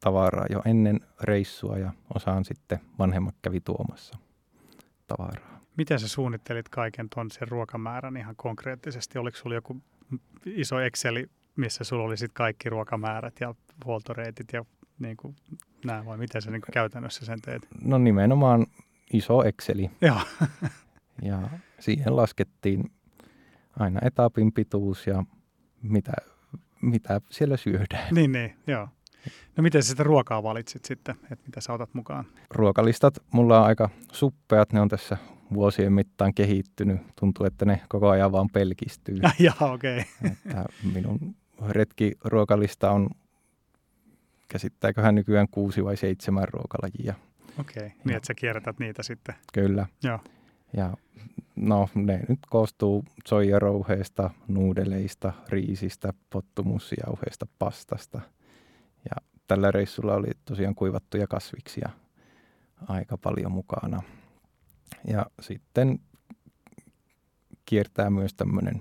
tavaraa 0.00 0.46
jo 0.50 0.62
ennen 0.64 1.00
reissua 1.22 1.78
ja 1.78 1.92
osaan 2.14 2.44
sitten 2.44 2.80
vanhemmat 2.98 3.34
kävi 3.42 3.60
tuomassa 3.60 4.18
tavaraa. 5.06 5.60
Miten 5.76 6.00
sä 6.00 6.08
suunnittelit 6.08 6.68
kaiken 6.68 7.08
ton 7.14 7.30
sen 7.30 7.48
ruokamäärän 7.48 8.16
ihan 8.16 8.36
konkreettisesti? 8.36 9.18
Oliko 9.18 9.36
sulla 9.36 9.54
joku 9.54 9.76
iso 10.46 10.80
Exceli, 10.80 11.30
missä 11.56 11.84
sulla 11.84 12.04
oli 12.04 12.16
sit 12.16 12.32
kaikki 12.32 12.70
ruokamäärät 12.70 13.34
ja 13.40 13.54
huoltoreitit 13.84 14.52
ja 14.52 14.64
niin 14.98 15.16
kuin 15.16 15.36
nämä, 15.84 16.04
vai 16.04 16.18
miten 16.18 16.42
sä 16.42 16.50
niin 16.50 16.62
kuin 16.62 16.72
käytännössä 16.72 17.26
sen 17.26 17.40
teet? 17.40 17.68
No 17.84 17.98
nimenomaan 17.98 18.66
iso 19.12 19.44
Exceli 19.44 19.90
Joo, 20.00 20.20
ja 21.22 21.48
siihen 21.78 22.16
laskettiin 22.16 22.90
aina 23.78 24.00
etapin 24.02 24.52
pituus 24.52 25.06
ja 25.06 25.24
mitä, 25.82 26.12
mitä 26.82 27.20
siellä 27.30 27.56
syödään. 27.56 28.14
niin, 28.14 28.32
niin, 28.32 28.56
joo. 28.66 28.88
No 29.56 29.62
miten 29.62 29.82
sä 29.82 29.88
sitä 29.88 30.02
ruokaa 30.02 30.42
valitsit 30.42 30.84
sitten, 30.84 31.14
että 31.30 31.44
mitä 31.46 31.60
sä 31.60 31.72
otat 31.72 31.94
mukaan? 31.94 32.24
Ruokalistat 32.50 33.18
mulla 33.32 33.60
on 33.60 33.66
aika 33.66 33.90
suppeat, 34.12 34.72
ne 34.72 34.80
on 34.80 34.88
tässä 34.88 35.16
vuosien 35.54 35.92
mittaan 35.92 36.34
kehittynyt. 36.34 37.00
Tuntuu, 37.20 37.46
että 37.46 37.64
ne 37.64 37.80
koko 37.88 38.08
ajan 38.08 38.32
vaan 38.32 38.48
pelkistyy. 38.52 39.18
Joo, 39.38 39.72
okei. 39.72 39.98
Okay. 39.98 40.30
että 40.44 40.66
minun 40.94 41.34
retkiruokalista 41.68 42.90
on 42.90 43.10
käsittääköhän 44.48 45.14
nykyään 45.14 45.48
kuusi 45.50 45.84
vai 45.84 45.96
seitsemän 45.96 46.48
ruokalajia. 46.48 47.14
Okei, 47.60 47.86
okay. 47.86 47.98
niin 48.04 48.16
että 48.16 48.26
sä 48.26 48.34
kierrätät 48.34 48.78
niitä 48.78 49.02
sitten. 49.02 49.34
Kyllä. 49.52 49.86
Joo. 50.02 50.18
Ja 50.76 50.94
no 51.56 51.88
ne 51.94 52.20
nyt 52.28 52.38
koostuu 52.50 53.04
soijarouheesta, 53.26 54.30
nuudeleista, 54.48 55.32
riisistä, 55.48 56.12
pottumussijauheesta, 56.30 57.46
pastasta. 57.58 58.20
Ja 59.04 59.16
tällä 59.46 59.70
reissulla 59.70 60.14
oli 60.14 60.30
tosiaan 60.44 60.74
kuivattuja 60.74 61.26
kasviksia 61.26 61.88
aika 62.88 63.18
paljon 63.18 63.52
mukana. 63.52 64.02
Ja 65.04 65.26
sitten 65.40 65.98
kiertää 67.64 68.10
myös 68.10 68.34
tämmöinen 68.34 68.80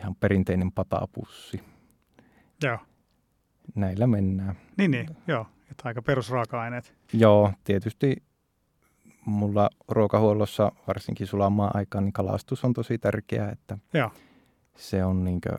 ihan 0.00 0.14
perinteinen 0.14 0.72
patapussi. 0.72 1.60
Joo. 2.62 2.78
Näillä 3.74 4.06
mennään. 4.06 4.56
Niin, 4.78 4.90
niin, 4.90 5.08
joo. 5.26 5.46
Että 5.70 5.82
aika 5.88 6.02
perusraaka-aineet. 6.02 6.94
Joo, 7.12 7.52
tietysti 7.64 8.16
mulla 9.26 9.70
ruokahuollossa, 9.88 10.72
varsinkin 10.86 11.26
sulamaan 11.26 11.70
aikaan, 11.74 12.04
niin 12.04 12.12
kalastus 12.12 12.64
on 12.64 12.72
tosi 12.72 12.98
tärkeää, 12.98 13.50
että 13.50 13.78
Joo. 13.94 14.10
se 14.76 15.04
on 15.04 15.24
niinkö 15.24 15.58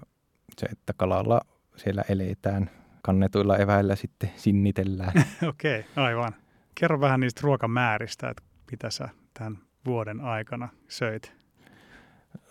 se, 0.60 0.66
että 0.66 0.94
kalalla 0.98 1.42
siellä 1.76 2.04
eletään, 2.10 2.70
kannetuilla 3.02 3.58
eväillä 3.58 3.96
sitten 3.96 4.32
sinnitellään. 4.36 5.14
Okei, 5.50 5.80
okay, 5.80 6.04
aivan. 6.04 6.36
Kerro 6.76 7.00
vähän 7.00 7.20
niistä 7.20 7.42
ruokamääristä, 7.44 8.30
että 8.30 8.44
mitä 8.72 8.90
sä 8.90 9.10
tämän 9.34 9.58
vuoden 9.86 10.22
aikana 10.22 10.70
söit. 10.88 11.34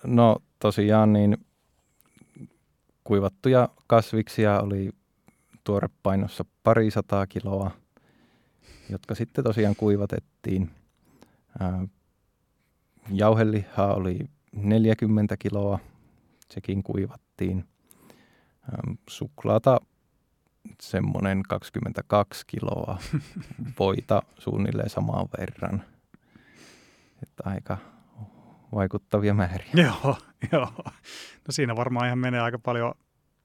No 0.04 0.37
tosiaan 0.59 1.12
niin 1.12 1.37
kuivattuja 3.04 3.68
kasviksia 3.87 4.61
oli 4.61 4.90
tuorepainossa 5.64 6.45
pari 6.62 6.90
sataa 6.90 7.26
kiloa, 7.26 7.71
jotka 8.90 9.14
sitten 9.14 9.45
tosiaan 9.45 9.76
kuivatettiin. 9.76 10.71
Ää, 11.61 11.87
jauhelihaa 13.11 13.95
oli 13.95 14.19
40 14.52 15.37
kiloa, 15.37 15.78
sekin 16.50 16.83
kuivattiin. 16.83 17.64
Suklaata 19.09 19.81
semmoinen 20.81 21.42
22 21.49 22.45
kiloa, 22.47 22.99
voita 23.78 24.23
suunnilleen 24.38 24.90
samaan 24.90 25.28
verran. 25.38 25.85
Että 27.23 27.42
aika 27.47 27.78
vaikuttavia 28.75 29.35
määriä. 29.35 29.71
Joo, 29.75 30.16
joo. 30.52 30.73
No 31.47 31.50
siinä 31.50 31.76
varmaan 31.76 32.07
ihan 32.07 32.19
menee 32.19 32.40
aika 32.40 32.59
paljon 32.59 32.95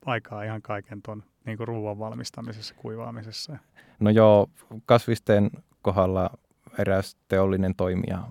aikaa 0.06 0.44
ihan 0.44 0.62
kaiken 0.62 1.02
tuon 1.02 1.24
niin 1.48 1.60
ruoan 1.60 2.00
valmistamisessa, 2.00 2.76
kuivaamisessa. 2.76 3.58
No 4.00 4.10
joo, 4.10 4.50
kasvisten 4.86 5.50
kohdalla 5.82 6.30
eräs 6.78 7.18
teollinen 7.28 7.76
toimija 7.76 8.24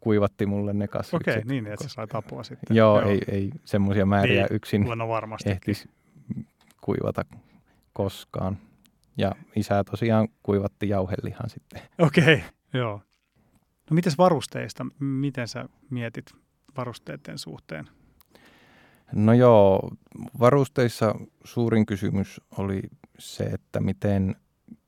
kuivatti 0.00 0.46
mulle 0.46 0.72
ne 0.72 0.88
kasvit. 0.88 1.14
Okei, 1.14 1.42
niin, 1.44 1.66
että 1.66 1.84
sä 1.84 1.88
sait 1.88 2.14
apua 2.14 2.42
sitten. 2.42 2.76
Joo, 2.76 3.00
joo. 3.00 3.10
ei, 3.10 3.20
ei 3.28 3.50
semmoisia 3.64 4.06
määriä 4.06 4.42
niin, 4.42 4.56
yksin 4.56 4.84
no 4.84 5.08
ehtisi 5.46 5.88
kuivata 6.80 7.24
koskaan. 7.92 8.58
Ja 9.16 9.32
isä 9.56 9.84
tosiaan 9.84 10.28
kuivatti 10.42 10.88
jauhelihan 10.88 11.50
sitten. 11.50 11.82
Okei, 11.98 12.34
okay, 12.34 12.40
joo. 12.74 13.00
No 13.90 13.94
mites 13.94 14.18
varusteista? 14.18 14.86
Miten 14.98 15.48
sä 15.48 15.68
mietit 15.90 16.32
varusteiden 16.76 17.38
suhteen? 17.38 17.88
No 19.12 19.32
joo, 19.32 19.90
varusteissa 20.40 21.14
suurin 21.44 21.86
kysymys 21.86 22.40
oli 22.58 22.82
se, 23.18 23.44
että 23.44 23.80
miten 23.80 24.36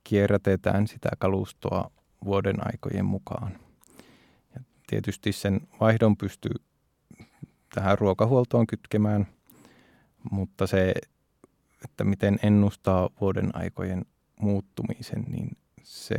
kierrätetään 0.04 0.87
sitä 0.87 1.09
kalustoa 1.19 1.90
vuoden 2.25 2.66
aikojen 2.66 3.04
mukaan. 3.04 3.59
Ja 4.54 4.61
tietysti 4.87 5.33
sen 5.33 5.61
vaihdon 5.81 6.16
pystyy 6.16 6.54
tähän 7.75 7.99
ruokahuoltoon 7.99 8.66
kytkemään, 8.66 9.26
mutta 10.31 10.66
se, 10.66 10.95
että 11.85 12.04
miten 12.04 12.38
ennustaa 12.43 13.11
vuoden 13.21 13.57
aikojen 13.57 14.04
muuttumisen, 14.40 15.23
niin 15.28 15.57
se 15.83 16.16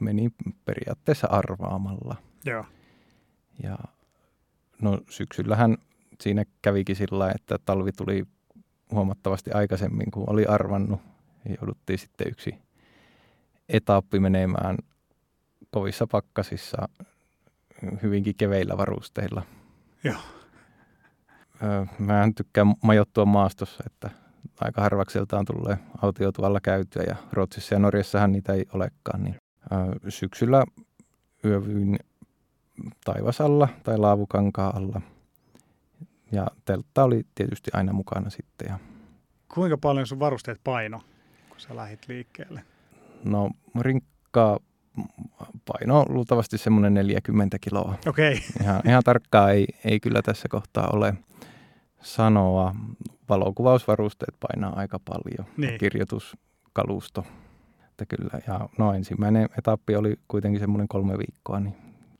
meni 0.00 0.28
periaatteessa 0.64 1.26
arvaamalla. 1.26 2.16
Joo. 2.44 2.64
Ja 3.62 3.78
no 4.82 5.00
syksyllähän 5.10 5.76
siinä 6.22 6.44
kävikin 6.62 6.96
sillä 6.96 7.30
että 7.34 7.58
talvi 7.64 7.92
tuli 7.92 8.24
huomattavasti 8.92 9.50
aikaisemmin 9.50 10.10
kuin 10.10 10.30
oli 10.30 10.46
arvannut. 10.46 11.00
Ja 11.44 11.54
jouduttiin 11.60 11.98
sitten 11.98 12.28
yksi 12.28 12.54
etappi 13.68 14.20
menemään 14.20 14.76
kovissa 15.70 16.06
pakkasissa 16.06 16.88
hyvinkin 18.02 18.34
keveillä 18.36 18.76
varusteilla. 18.76 19.42
Joo. 20.04 20.20
Mä 21.98 22.22
en 22.22 22.34
tykkää 22.34 22.66
majoittua 22.82 23.24
maastossa, 23.24 23.84
että 23.86 24.10
aika 24.60 24.82
harvakseltaan 24.82 25.44
tulee 25.44 25.78
autiotuvalla 26.02 26.60
käytyä 26.60 27.02
ja 27.02 27.16
Ruotsissa 27.32 27.74
ja 27.74 27.78
Norjassahan 27.78 28.32
niitä 28.32 28.52
ei 28.52 28.66
olekaan. 28.72 29.22
Niin 29.22 29.36
syksyllä 30.08 30.64
yövyin 31.44 31.98
taivasalla 33.04 33.68
tai 33.84 33.98
laavukankaa 33.98 34.76
alla– 34.76 35.00
ja 36.32 36.46
teltta 36.64 37.04
oli 37.04 37.26
tietysti 37.34 37.70
aina 37.74 37.92
mukana 37.92 38.30
sitten. 38.30 38.66
Ja 38.68 38.78
Kuinka 39.54 39.78
paljon 39.78 40.06
sun 40.06 40.20
varusteet 40.20 40.60
paino, 40.64 41.00
kun 41.48 41.60
sä 41.60 41.76
lähit 41.76 42.08
liikkeelle? 42.08 42.62
No 43.24 43.50
rinkkaa 43.80 44.58
paino 45.66 46.04
luultavasti 46.08 46.58
semmoinen 46.58 46.94
40 46.94 47.58
kiloa. 47.60 47.98
Okei. 48.06 48.32
Okay. 48.32 48.62
Ihan, 48.62 48.82
ihan 48.86 49.02
tarkkaa 49.04 49.50
ei, 49.50 49.66
ei 49.84 50.00
kyllä 50.00 50.22
tässä 50.22 50.48
kohtaa 50.48 50.90
ole 50.92 51.14
sanoa. 52.02 52.74
Valokuvausvarusteet 53.28 54.34
painaa 54.40 54.76
aika 54.76 54.98
paljon. 54.98 55.52
Niin. 55.56 55.78
Kirjoituskalusto. 55.78 57.26
Että 57.88 58.06
kyllä, 58.06 58.40
ja 58.46 58.68
no 58.78 58.92
ensimmäinen 58.92 59.48
etappi 59.58 59.96
oli 59.96 60.14
kuitenkin 60.28 60.60
semmoinen 60.60 60.88
kolme 60.88 61.18
viikkoa, 61.18 61.60
niin 61.60 61.76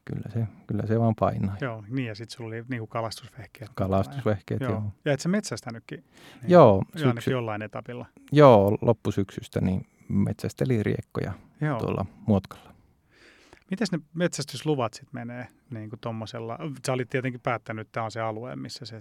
kyllä 0.06 0.30
se, 0.32 0.46
kyllä 0.66 0.86
se 0.86 1.00
vaan 1.00 1.14
painaa. 1.14 1.56
Joo, 1.60 1.84
niin 1.88 2.08
ja 2.08 2.14
sitten 2.14 2.36
sulla 2.36 2.48
oli 2.48 2.64
niinku 2.68 2.86
kalastusvehkeet. 2.86 3.70
Kalastusvehkeet, 3.74 4.60
joo. 4.60 4.70
joo. 4.70 4.82
Ja 5.04 5.12
et 5.12 5.20
sä 5.20 5.28
metsästänytkin? 5.28 6.04
Niin, 6.42 6.50
joo. 6.50 6.82
Syksy... 6.96 7.30
jollain 7.30 7.62
etapilla. 7.62 8.06
Joo, 8.32 8.78
loppusyksystä 8.80 9.60
niin 9.60 9.86
metsästeli 10.08 10.82
riekkoja 10.82 11.32
joo. 11.60 11.78
tuolla 11.78 12.06
muotkalla. 12.26 12.74
Miten 13.70 13.86
ne 13.92 13.98
metsästysluvat 14.14 14.94
sitten 14.94 15.10
menee 15.12 15.48
niin 15.70 15.90
kuin 15.90 16.00
tommosella? 16.00 16.58
Sä 16.86 16.92
olit 16.92 17.10
tietenkin 17.10 17.40
päättänyt, 17.40 17.80
että 17.86 17.92
tämä 17.92 18.04
on 18.04 18.10
se 18.10 18.20
alue, 18.20 18.56
missä 18.56 18.84
se 18.84 18.98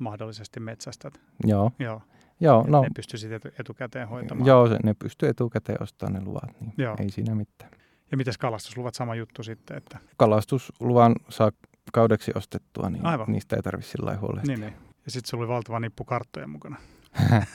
mahdollisesti 0.00 0.60
metsästät. 0.60 1.20
Joo. 1.44 1.72
Joo. 1.78 2.02
Joo, 2.40 2.64
no, 2.68 2.82
ne 2.82 2.88
pystyisi 2.96 3.28
etukäteen 3.58 4.08
hoitamaan. 4.08 4.46
Joo, 4.46 4.68
ne 4.84 4.94
pystyy 4.94 5.28
etukäteen 5.28 5.82
ostamaan 5.82 6.14
ne 6.14 6.28
luvat, 6.28 6.60
niin 6.60 6.74
Joo. 6.78 6.96
ei 6.98 7.10
siinä 7.10 7.34
mitään. 7.34 7.70
Ja 8.10 8.16
mitäs 8.16 8.38
kalastusluvat 8.38 8.94
sama 8.94 9.14
juttu 9.14 9.42
sitten? 9.42 9.76
Että... 9.76 9.98
Kalastusluvan 10.16 11.14
saa 11.28 11.50
kaudeksi 11.92 12.32
ostettua, 12.34 12.90
niin 12.90 13.06
Aivan. 13.06 13.26
niistä 13.28 13.56
ei 13.56 13.62
tarvitse 13.62 13.90
sillä 13.90 14.16
huolehtia. 14.16 14.56
Niin, 14.56 14.60
niin. 14.60 14.74
Ja 15.04 15.10
sitten 15.10 15.30
sulla 15.30 15.44
oli 15.44 15.48
valtava 15.48 15.80
nippu 15.80 16.04
karttoja 16.04 16.46
mukana. 16.46 16.76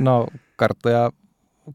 no 0.00 0.26
karttoja, 0.56 1.10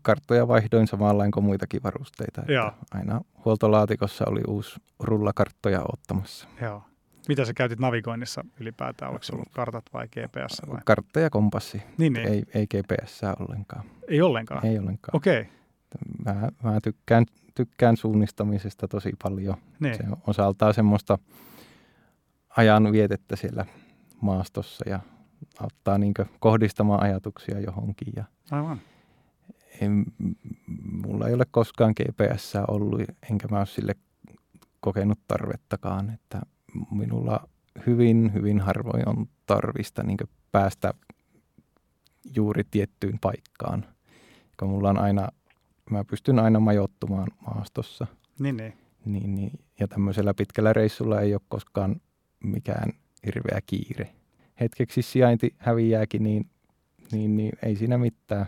karttoja 0.01 0.47
vaihdoin 0.47 0.87
samalla 0.87 1.23
kuin 1.33 1.43
muitakin 1.43 1.83
varusteita. 1.83 2.43
Joo. 2.47 2.71
Aina 2.91 3.21
huoltolaatikossa 3.45 4.25
oli 4.27 4.41
uusi 4.47 4.79
rulla 4.99 5.33
karttoja 5.33 5.81
ottamassa. 5.93 6.47
Joo. 6.61 6.83
Mitä 7.27 7.45
sä 7.45 7.53
käytit 7.53 7.79
navigoinnissa 7.79 8.45
ylipäätään? 8.59 9.11
Oliko 9.11 9.23
sulla 9.23 9.43
kartat 9.53 9.85
vai 9.93 10.07
GPS? 10.07 10.61
Vai? 10.69 10.79
Kartta 10.85 11.19
ja 11.19 11.29
kompassi. 11.29 11.81
Niin, 11.97 12.13
niin. 12.13 12.27
Ei, 12.27 12.43
ei 12.53 12.67
GPS 12.67 13.21
ollenkaan. 13.39 13.83
Ei 14.07 14.21
ollenkaan? 14.21 14.65
Ei 14.65 14.79
ollenkaan. 14.79 15.15
Okei. 15.15 15.41
Okay. 15.41 15.60
Mä, 16.25 16.49
mä 16.63 16.81
tykkään 16.83 17.25
tykkään 17.55 17.97
suunnistamisesta 17.97 18.87
tosi 18.87 19.11
paljon. 19.23 19.57
Niin. 19.79 19.97
Se 19.97 20.03
osaltaan 20.27 20.73
semmoista 20.73 21.17
ajan 22.57 22.91
vietettä 22.91 23.35
siellä 23.35 23.65
maastossa 24.21 24.89
ja 24.89 24.99
auttaa 25.59 25.97
niin 25.97 26.13
kohdistamaan 26.39 27.03
ajatuksia 27.03 27.59
johonkin. 27.59 28.13
Ja 28.15 28.23
Aivan. 28.51 28.81
En, 29.81 30.05
mulla 31.05 31.27
ei 31.27 31.33
ole 31.33 31.45
koskaan 31.51 31.93
GPS 31.99 32.53
ollut, 32.67 33.01
enkä 33.31 33.47
mä 33.51 33.57
ole 33.57 33.65
sille 33.65 33.95
kokenut 34.79 35.19
tarvettakaan, 35.27 36.09
että 36.09 36.41
minulla 36.91 37.49
hyvin, 37.87 38.31
hyvin 38.33 38.59
harvoin 38.59 39.09
on 39.09 39.27
tarvista 39.45 40.03
niin 40.03 40.17
päästä 40.51 40.93
juuri 42.35 42.63
tiettyyn 42.71 43.19
paikkaan. 43.19 43.85
Kun 44.59 44.69
mulla 44.69 44.89
on 44.89 44.99
aina 44.99 45.27
mä 45.89 46.03
pystyn 46.03 46.39
aina 46.39 46.59
majoittumaan 46.59 47.27
maastossa. 47.55 48.07
Niin, 48.39 48.57
niin. 48.57 48.73
Niin, 49.05 49.35
niin. 49.35 49.51
Ja 49.79 49.87
tämmöisellä 49.87 50.33
pitkällä 50.33 50.73
reissulla 50.73 51.21
ei 51.21 51.33
ole 51.33 51.41
koskaan 51.49 51.95
mikään 52.43 52.91
hirveä 53.25 53.59
kiire. 53.65 54.09
Hetkeksi 54.59 55.01
sijainti 55.01 55.55
häviääkin, 55.57 56.23
niin, 56.23 56.49
niin, 57.11 57.37
niin 57.37 57.51
ei 57.63 57.75
siinä 57.75 57.97
mitään. 57.97 58.45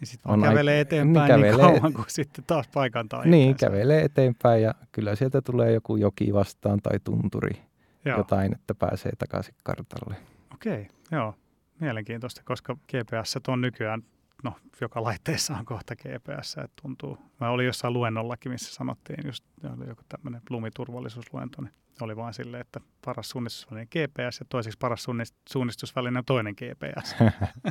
Ja 0.00 0.06
sitten 0.06 0.32
on 0.32 0.42
kävelee 0.42 0.80
eteenpäin 0.80 1.14
niin, 1.14 1.26
kävelee, 1.26 1.66
niin 1.70 1.80
kauan 1.80 1.92
kuin 1.92 2.04
sitten 2.08 2.44
taas 2.46 2.68
paikan 2.68 3.08
tai 3.08 3.28
Niin, 3.28 3.56
kävelee 3.56 4.04
eteenpäin 4.04 4.62
ja 4.62 4.74
kyllä 4.92 5.14
sieltä 5.14 5.42
tulee 5.42 5.72
joku 5.72 5.96
joki 5.96 6.34
vastaan 6.34 6.80
tai 6.82 6.98
tunturi. 7.04 7.62
Joo. 8.04 8.18
Jotain, 8.18 8.54
että 8.54 8.74
pääsee 8.74 9.12
takaisin 9.18 9.54
kartalle. 9.62 10.16
Okei, 10.54 10.88
joo. 11.10 11.34
Mielenkiintoista, 11.80 12.42
koska 12.44 12.74
GPS 12.74 13.38
on 13.48 13.60
nykyään 13.60 14.02
no, 14.46 14.56
joka 14.80 15.02
laitteessa 15.02 15.56
on 15.56 15.64
kohta 15.64 15.96
GPS, 15.96 16.56
että 16.56 16.82
tuntuu. 16.82 17.18
Mä 17.40 17.50
olin 17.50 17.66
jossain 17.66 17.92
luennollakin, 17.92 18.52
missä 18.52 18.74
sanottiin 18.74 19.18
just, 19.26 19.44
oli 19.76 19.88
joku 19.88 20.02
tämmöinen 20.08 20.42
lumiturvallisuusluento, 20.50 21.62
niin 21.62 21.72
oli 22.00 22.16
vaan 22.16 22.34
silleen, 22.34 22.60
että 22.60 22.80
paras 23.04 23.30
suunnistusväline 23.30 23.86
GPS 23.86 24.40
ja 24.40 24.46
toiseksi 24.48 24.78
paras 24.78 25.06
suunnistusväline 25.48 26.18
on 26.18 26.24
toinen 26.24 26.54
GPS. 26.54 27.16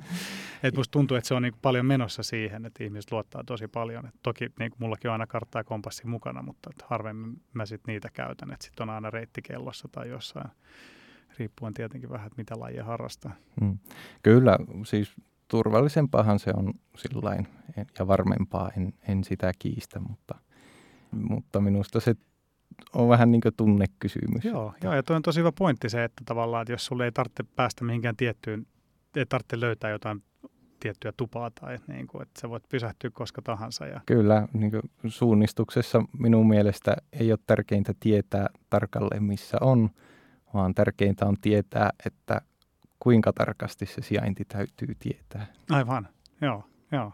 et 0.63 0.75
musta 0.75 0.91
tuntuu, 0.91 1.17
että 1.17 1.27
se 1.27 1.33
on 1.33 1.41
niin 1.41 1.53
paljon 1.61 1.85
menossa 1.85 2.23
siihen, 2.23 2.65
että 2.65 2.83
ihmiset 2.83 3.11
luottaa 3.11 3.43
tosi 3.43 3.67
paljon. 3.67 4.05
Et 4.05 4.15
toki 4.23 4.45
niin 4.59 4.71
kuin 4.71 4.79
mullakin 4.79 5.09
on 5.09 5.13
aina 5.13 5.27
kartta 5.27 5.59
ja 5.59 5.63
kompassi 5.63 6.07
mukana, 6.07 6.41
mutta 6.41 6.69
harvemmin 6.83 7.41
mä 7.53 7.65
sit 7.65 7.81
niitä 7.87 8.09
käytän. 8.13 8.51
Että 8.51 8.65
sitten 8.65 8.89
on 8.89 8.95
aina 8.95 9.09
reitti 9.09 9.41
kellossa 9.41 9.87
tai 9.91 10.09
jossain, 10.09 10.49
riippuen 11.39 11.73
tietenkin 11.73 12.09
vähän, 12.09 12.27
että 12.27 12.37
mitä 12.37 12.59
lajia 12.59 12.83
harrastaa. 12.83 13.35
Mm. 13.61 13.77
Kyllä, 14.23 14.57
siis 14.85 15.15
turvallisempaahan 15.47 16.39
se 16.39 16.51
on 16.57 16.73
sillain 16.97 17.47
ja 17.99 18.07
varmempaa, 18.07 18.71
en, 18.77 18.93
en 19.07 19.23
sitä 19.23 19.51
kiistä, 19.59 19.99
mutta, 19.99 20.35
mutta 21.11 21.61
minusta 21.61 21.99
se 21.99 22.15
on 22.93 23.09
vähän 23.09 23.31
niin 23.31 23.41
kuin 23.41 23.55
tunnekysymys. 23.57 24.45
Joo, 24.45 24.73
joo, 24.83 24.93
ja 24.93 25.03
tuo 25.03 25.15
on 25.15 25.21
tosi 25.21 25.39
hyvä 25.39 25.51
pointti 25.51 25.89
se, 25.89 26.03
että 26.03 26.23
tavallaan, 26.25 26.61
että 26.61 26.73
jos 26.73 26.85
sulle 26.85 27.05
ei 27.05 27.11
tarvitse 27.11 27.43
päästä 27.55 27.83
mihinkään 27.83 28.15
tiettyyn, 28.15 28.67
ei 29.15 29.25
tarvitse 29.25 29.59
löytää 29.59 29.89
jotain 29.89 30.23
tiettyä 30.79 31.13
tupaa 31.17 31.51
tai 31.51 31.79
niin 31.87 32.07
kuin, 32.07 32.21
että 32.21 32.41
sä 32.41 32.49
voit 32.49 32.63
pysähtyä 32.69 33.09
koska 33.13 33.41
tahansa. 33.41 33.85
Ja... 33.85 34.01
Kyllä, 34.05 34.47
niin 34.53 34.71
kuin 34.71 35.11
suunnistuksessa 35.11 36.03
minun 36.19 36.47
mielestä 36.47 36.95
ei 37.13 37.31
ole 37.31 37.39
tärkeintä 37.47 37.93
tietää 37.99 38.47
tarkalleen 38.69 39.23
missä 39.23 39.57
on, 39.61 39.89
vaan 40.53 40.73
tärkeintä 40.73 41.25
on 41.25 41.35
tietää, 41.41 41.89
että 42.05 42.41
kuinka 42.99 43.33
tarkasti 43.33 43.85
se 43.85 44.01
sijainti 44.01 44.45
täytyy 44.45 44.95
tietää. 44.99 45.47
Aivan, 45.69 46.09
joo, 46.41 46.63
joo. 46.91 47.13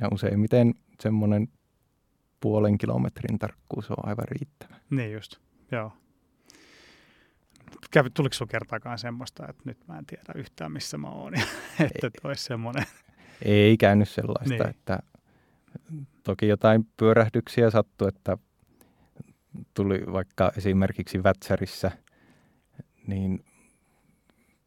Ja 0.00 0.08
useimmiten 0.12 0.74
semmoinen 1.00 1.48
puolen 2.40 2.78
kilometrin 2.78 3.38
tarkkuus 3.38 3.90
on 3.90 3.96
aivan 4.02 4.28
riittävä. 4.28 4.76
Niin 4.90 5.12
just, 5.12 5.36
joo. 5.72 5.92
Kävi, 7.90 8.10
tuliko 8.10 8.32
sinulla 8.32 8.50
kertaakaan 8.50 8.98
semmoista, 8.98 9.48
että 9.48 9.62
nyt 9.64 9.78
mä 9.88 9.98
en 9.98 10.06
tiedä 10.06 10.32
yhtään 10.34 10.72
missä 10.72 10.98
mä 10.98 11.08
oon, 11.08 11.34
että 11.80 12.10
olisi 12.24 12.44
semmoinen? 12.44 12.84
Ei 13.42 13.76
käynyt 13.76 14.08
sellaista, 14.08 14.54
niin. 14.54 14.68
että 14.68 14.98
toki 16.22 16.48
jotain 16.48 16.88
pyörähdyksiä 16.96 17.70
sattui, 17.70 18.08
että 18.08 18.38
tuli 19.74 20.00
vaikka 20.12 20.52
esimerkiksi 20.56 21.22
Vätsärissä, 21.22 21.90
niin 23.06 23.44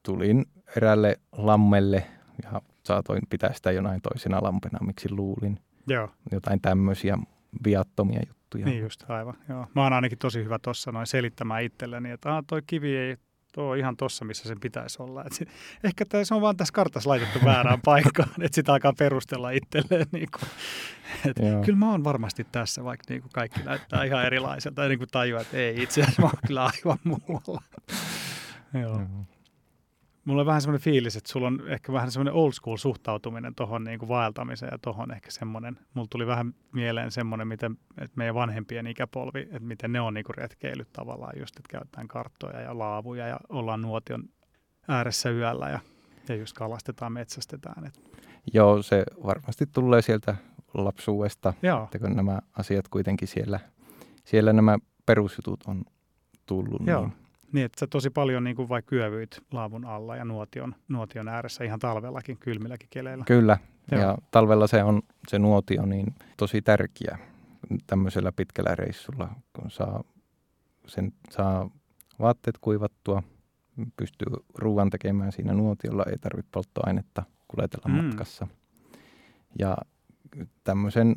tulin 0.03 0.45
erälle 0.77 1.19
lammelle 1.31 2.07
ja 2.43 2.61
saatoin 2.83 3.21
pitää 3.29 3.53
sitä 3.53 3.71
jonain 3.71 4.01
toisena 4.01 4.43
lampena, 4.43 4.79
miksi 4.85 5.11
luulin. 5.11 5.59
Joo. 5.87 6.09
Jotain 6.31 6.61
tämmöisiä 6.61 7.17
viattomia 7.63 8.21
juttuja. 8.27 8.65
Niin 8.65 8.81
just, 8.81 9.09
aivan. 9.09 9.33
Joo. 9.49 9.67
Mä 9.75 9.83
oon 9.83 9.93
ainakin 9.93 10.17
tosi 10.17 10.43
hyvä 10.43 10.59
tuossa 10.59 10.91
noin 10.91 11.07
selittämään 11.07 11.63
itselleni, 11.63 12.11
että 12.11 12.37
ah, 12.37 12.43
toi 12.47 12.61
kivi 12.67 12.97
ei 12.97 13.17
ole 13.57 13.79
ihan 13.79 13.97
tossa, 13.97 14.25
missä 14.25 14.47
sen 14.47 14.59
pitäisi 14.59 15.03
olla. 15.03 15.23
Et 15.25 15.33
sit, 15.33 15.49
ehkä 15.83 16.05
se 16.23 16.35
on 16.35 16.41
vaan 16.41 16.57
tässä 16.57 16.73
kartassa 16.73 17.09
laitettu 17.09 17.39
väärään 17.45 17.81
paikkaan, 17.85 18.29
että 18.41 18.55
sitä 18.55 18.73
alkaa 18.73 18.93
perustella 18.97 19.51
itselleen. 19.51 20.07
Niin 20.11 20.27
kuin, 20.39 20.49
et 21.25 21.65
kyllä 21.65 21.79
mä 21.79 21.91
oon 21.91 22.03
varmasti 22.03 22.47
tässä, 22.51 22.83
vaikka 22.83 23.05
niin 23.09 23.21
kuin 23.21 23.31
kaikki 23.33 23.63
näyttää 23.63 24.03
ihan 24.03 24.25
erilaiselta. 24.25 24.83
Ja 24.83 24.89
niin 24.89 24.99
kuin 24.99 25.09
tajua, 25.11 25.41
että 25.41 25.57
ei 25.57 25.83
itse 25.83 26.01
asiassa 26.01 26.21
mä 26.21 26.27
oon 26.27 26.41
kyllä 26.47 26.65
aivan 26.65 26.97
muualla. 27.03 27.61
Joo. 28.81 28.97
Mm-hmm 28.97 29.25
mulla 30.25 30.41
on 30.41 30.45
vähän 30.45 30.61
semmoinen 30.61 30.83
fiilis, 30.83 31.15
että 31.15 31.31
sulla 31.31 31.47
on 31.47 31.67
ehkä 31.67 31.93
vähän 31.93 32.11
semmoinen 32.11 32.33
old 32.33 32.51
school 32.51 32.77
suhtautuminen 32.77 33.55
tuohon 33.55 33.83
niin 33.83 34.07
vaeltamiseen 34.07 34.69
ja 34.71 34.77
tuohon 34.77 35.11
ehkä 35.11 35.31
semmoinen. 35.31 35.79
Mulla 35.93 36.07
tuli 36.11 36.27
vähän 36.27 36.53
mieleen 36.71 37.11
semmoinen, 37.11 37.47
miten 37.47 37.77
että 37.97 38.17
meidän 38.17 38.35
vanhempien 38.35 38.87
ikäpolvi, 38.87 39.41
että 39.41 39.59
miten 39.59 39.91
ne 39.91 40.01
on 40.01 40.13
niin 40.13 40.25
retkeilyt 40.37 40.93
tavallaan 40.93 41.39
just, 41.39 41.57
että 41.57 41.69
käytetään 41.69 42.07
karttoja 42.07 42.61
ja 42.61 42.77
laavuja 42.77 43.27
ja 43.27 43.39
ollaan 43.49 43.81
nuotion 43.81 44.23
ääressä 44.87 45.29
yöllä 45.29 45.69
ja, 45.69 45.79
ja 46.29 46.35
just 46.35 46.55
kalastetaan, 46.55 47.13
metsästetään. 47.13 47.85
Et. 47.85 48.01
Joo, 48.53 48.81
se 48.81 49.03
varmasti 49.25 49.65
tulee 49.65 50.01
sieltä 50.01 50.35
lapsuudesta, 50.73 51.53
Joo. 51.61 51.83
että 51.83 51.99
kun 51.99 52.15
nämä 52.15 52.39
asiat 52.57 52.87
kuitenkin 52.87 53.27
siellä, 53.27 53.59
siellä 54.23 54.53
nämä 54.53 54.77
perusjutut 55.05 55.59
on 55.67 55.83
tullut. 56.45 56.81
Joo. 56.87 57.01
Niin 57.01 57.20
niin, 57.53 57.65
että 57.65 57.79
sä 57.79 57.87
tosi 57.87 58.09
paljon 58.09 58.43
niin 58.43 58.55
kuin 58.55 58.69
vaikka 58.69 58.95
yövyit 58.95 59.41
laavun 59.51 59.85
alla 59.85 60.15
ja 60.15 60.25
nuotion, 60.25 60.75
nuotion 60.87 61.27
ääressä 61.27 61.63
ihan 61.63 61.79
talvellakin, 61.79 62.37
kylmilläkin 62.37 62.89
keleillä. 62.89 63.25
Kyllä, 63.27 63.57
Joo. 63.91 64.01
ja 64.01 64.17
talvella 64.31 64.67
se 64.67 64.83
on 64.83 65.01
se 65.27 65.39
nuotio 65.39 65.85
niin 65.85 66.15
tosi 66.37 66.61
tärkeä 66.61 67.17
tämmöisellä 67.87 68.31
pitkällä 68.31 68.75
reissulla, 68.75 69.29
kun 69.53 69.71
saa, 69.71 70.03
sen, 70.87 71.13
saa 71.29 71.69
vaatteet 72.19 72.57
kuivattua, 72.61 73.23
pystyy 73.97 74.27
ruoan 74.57 74.89
tekemään 74.89 75.31
siinä 75.31 75.53
nuotiolla, 75.53 76.03
ei 76.11 76.17
tarvitse 76.17 76.49
polttoainetta 76.51 77.23
kuljetella 77.47 77.89
mm. 77.89 77.95
matkassa. 78.03 78.47
Ja 79.59 79.77
tämmöisen 80.63 81.15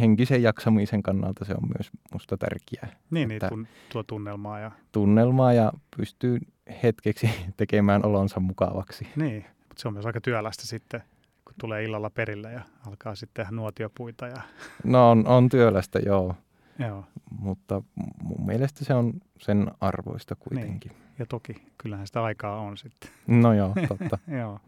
henkisen 0.00 0.42
jaksamisen 0.42 1.02
kannalta 1.02 1.44
se 1.44 1.52
on 1.52 1.68
myös 1.78 1.90
musta 2.12 2.36
tärkeää. 2.36 2.96
Niin, 3.10 3.28
niin 3.28 3.40
tun, 3.48 3.66
tuo 3.92 4.02
tunnelmaa. 4.02 4.58
Ja... 4.58 4.70
Tunnelmaa 4.92 5.52
ja 5.52 5.72
pystyy 5.96 6.38
hetkeksi 6.82 7.30
tekemään 7.56 8.06
olonsa 8.06 8.40
mukavaksi. 8.40 9.08
Niin, 9.16 9.46
mutta 9.68 9.82
se 9.82 9.88
on 9.88 9.94
myös 9.94 10.06
aika 10.06 10.20
työlästä 10.20 10.66
sitten, 10.66 11.02
kun 11.44 11.54
tulee 11.60 11.84
illalla 11.84 12.10
perille 12.10 12.52
ja 12.52 12.60
alkaa 12.86 13.14
sitten 13.14 13.44
tehdä 13.44 13.56
nuotiopuita. 13.56 14.26
Ja... 14.26 14.42
No 14.84 15.10
on, 15.10 15.26
on 15.26 15.48
työlästä, 15.48 15.98
joo. 15.98 16.34
joo. 16.78 17.04
Mutta 17.38 17.82
mun 18.22 18.46
mielestä 18.46 18.84
se 18.84 18.94
on 18.94 19.12
sen 19.38 19.70
arvoista 19.80 20.34
kuitenkin. 20.34 20.92
Niin. 20.92 21.02
Ja 21.18 21.26
toki, 21.26 21.54
kyllähän 21.78 22.06
sitä 22.06 22.22
aikaa 22.22 22.60
on 22.60 22.76
sitten. 22.76 23.10
No 23.26 23.52
joo, 23.52 23.74
totta. 23.88 24.18
joo. 24.40 24.60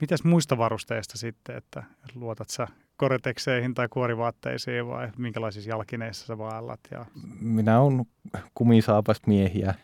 Mitäs 0.00 0.24
muista 0.24 0.58
varusteista 0.58 1.18
sitten, 1.18 1.56
että 1.56 1.82
luotat 2.14 2.50
sä 2.50 2.68
koretekseihin 3.04 3.74
tai 3.74 3.88
kuorivaatteisiin 3.88 4.86
vai 4.86 5.10
minkälaisissa 5.18 5.70
jalkineissa 5.70 6.26
sä 6.26 6.38
vaellat? 6.38 6.80
Ja... 6.90 7.06
Minä 7.40 7.80
olen 7.80 8.06
kumisaapast 8.54 9.26
miehiä. 9.26 9.74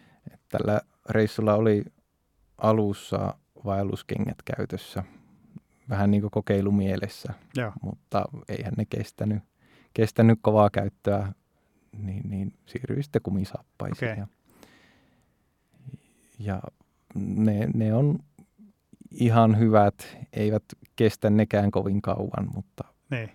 Tällä 0.49 0.81
reissulla 1.11 1.55
oli 1.55 1.85
alussa 2.59 3.35
vaelluskengät 3.65 4.39
käytössä. 4.57 5.05
Vähän 5.89 6.11
niin 6.11 6.21
kuin 6.21 6.31
kokeilumielessä, 6.31 7.33
Joo. 7.57 7.73
mutta 7.83 8.25
eihän 8.49 8.73
ne 8.77 8.85
kestänyt, 8.85 9.43
kestänyt 9.95 10.39
kovaa 10.43 10.71
käyttöä, 10.71 11.33
niin, 11.99 12.31
niin 12.31 12.55
siirryin 12.67 13.03
sitten 13.03 13.23
kumisaappaisiin. 13.23 14.13
Okay. 14.13 14.25
Ja, 14.25 14.27
ja 16.39 16.63
ne, 17.15 17.69
ne 17.75 17.95
on 17.95 18.19
ihan 19.11 19.59
hyvät, 19.59 20.17
eivät 20.33 20.65
kestä 20.97 21.31
nekään 21.31 21.71
kovin 21.71 22.03
kauan, 22.03 22.49
mutta 22.55 22.85
niin, 23.11 23.31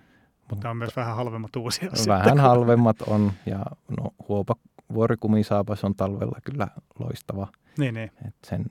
mutta 0.49 0.69
on 0.69 0.77
myös 0.77 0.95
vähän 0.95 1.15
halvemmat 1.15 1.55
uusia. 1.55 1.89
Vähän 2.07 2.23
sitten. 2.23 2.39
halvemmat 2.39 3.01
on 3.01 3.31
ja 3.45 3.65
no, 4.01 4.11
huopa 4.29 4.55
vuorikumisaapas 4.93 5.83
on 5.83 5.95
talvella 5.95 6.39
kyllä 6.45 6.67
loistava. 6.99 7.47
Niin, 7.77 7.93
niin. 7.93 8.11
Et 8.27 8.35
sen 8.43 8.65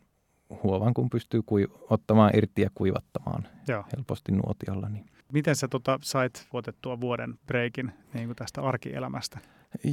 huovan 0.62 0.94
kun 0.94 1.10
pystyy 1.10 1.42
kui, 1.46 1.68
ottamaan 1.90 2.30
irti 2.36 2.62
ja 2.62 2.70
kuivattamaan 2.74 3.48
Joo. 3.68 3.84
helposti 3.96 4.32
nuotiolla. 4.32 4.88
Niin. 4.88 5.06
Miten 5.32 5.56
sä 5.56 5.68
tota, 5.68 5.98
sait 6.02 6.46
vuotettua 6.52 7.00
vuoden 7.00 7.34
breikin 7.46 7.92
niin 8.14 8.26
kuin 8.26 8.36
tästä 8.36 8.62
arkielämästä? 8.62 9.38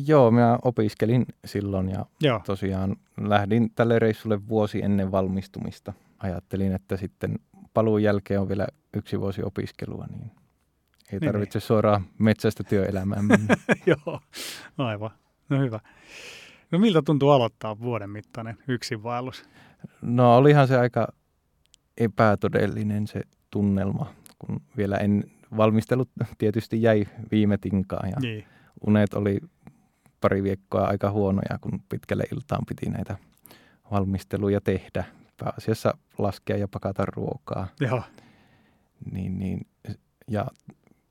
Joo, 0.08 0.32
minä 0.32 0.60
opiskelin 0.64 1.26
silloin 1.46 1.90
ja 1.90 2.06
Joo. 2.22 2.42
tosiaan 2.46 2.96
lähdin 3.22 3.72
tälle 3.76 4.00
reissulle 4.00 4.48
vuosi 4.48 4.84
ennen 4.84 5.12
valmistumista. 5.12 5.94
Ajattelin, 6.20 6.76
että 6.76 6.98
sitten 6.98 7.40
paluun 7.74 8.04
jälkeen 8.04 8.40
on 8.40 8.50
vielä 8.50 8.68
yksi 8.94 9.20
vuosi 9.20 9.44
opiskelua, 9.44 10.06
niin 10.10 10.32
ei 11.12 11.20
niin, 11.20 11.32
tarvitse 11.32 11.60
niin. 11.60 11.68
suoraan 11.68 12.06
metsästä 12.18 12.64
työelämään 12.64 13.26
mennä. 13.26 13.58
Joo, 13.86 14.20
aivan. 14.78 15.12
No 15.50 15.60
hyvä. 15.60 15.80
No 16.72 16.80
miltä 16.80 17.02
tuntuu 17.02 17.30
aloittaa 17.30 17.80
vuoden 17.80 18.10
mittainen 18.10 18.58
yksinvaellus? 18.68 19.46
No 20.02 20.36
olihan 20.38 20.68
se 20.68 20.78
aika 20.78 21.08
epätodellinen 21.98 23.08
se 23.08 23.22
tunnelma, 23.52 24.14
kun 24.40 24.62
vielä 24.78 24.98
en 24.98 25.24
valmistellut 25.58 26.10
tietysti 26.38 26.82
jäi 26.82 27.06
viime 27.32 27.58
tinkaan 27.58 28.10
ja 28.10 28.18
niin. 28.22 28.46
unet 28.88 29.14
oli 29.14 29.40
pari 30.22 30.44
viikkoa 30.44 30.88
aika 30.88 31.12
huonoja, 31.12 31.60
kun 31.62 31.82
pitkälle 31.90 32.24
iltaan 32.34 32.66
piti 32.68 32.90
näitä 32.90 33.18
valmisteluja 33.92 34.62
tehdä. 34.62 35.04
Pääasiassa 35.38 35.98
laskea 36.18 36.58
ja 36.58 36.68
pakata 36.68 37.06
ruokaa. 37.06 37.68
Joo. 37.80 38.04
Niin, 39.12 39.40
niin, 39.40 39.68
ja 40.28 40.46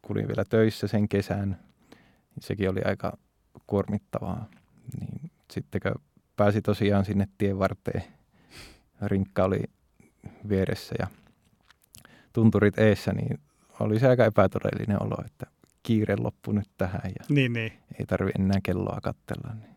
kun 0.02 0.16
olin 0.16 0.28
vielä 0.28 0.44
töissä 0.44 0.86
sen 0.86 1.08
kesän, 1.08 1.58
sekin 2.40 2.70
oli 2.70 2.80
aika 2.84 3.18
kuormittavaa. 3.66 4.48
Niin 5.00 5.30
sitten 5.52 5.80
kun 5.80 6.02
pääsi 6.36 6.62
tosiaan 6.62 7.04
sinne 7.04 7.28
tien 7.38 7.58
varteen, 7.58 8.04
rinkka 9.02 9.44
oli 9.44 9.62
vieressä 10.48 10.94
ja 10.98 11.06
tunturit 12.32 12.78
eessä, 12.78 13.12
niin 13.12 13.38
oli 13.80 13.98
se 13.98 14.08
aika 14.08 14.24
epätodellinen 14.24 15.02
olo, 15.02 15.16
että 15.26 15.46
kiire 15.82 16.16
loppu 16.16 16.52
nyt 16.52 16.70
tähän 16.78 17.00
ja 17.04 17.24
niin, 17.28 17.52
niin. 17.52 17.72
ei 17.98 18.06
tarvi 18.06 18.30
enää 18.38 18.60
kelloa 18.62 18.98
katsella. 19.02 19.54
Niin. 19.54 19.70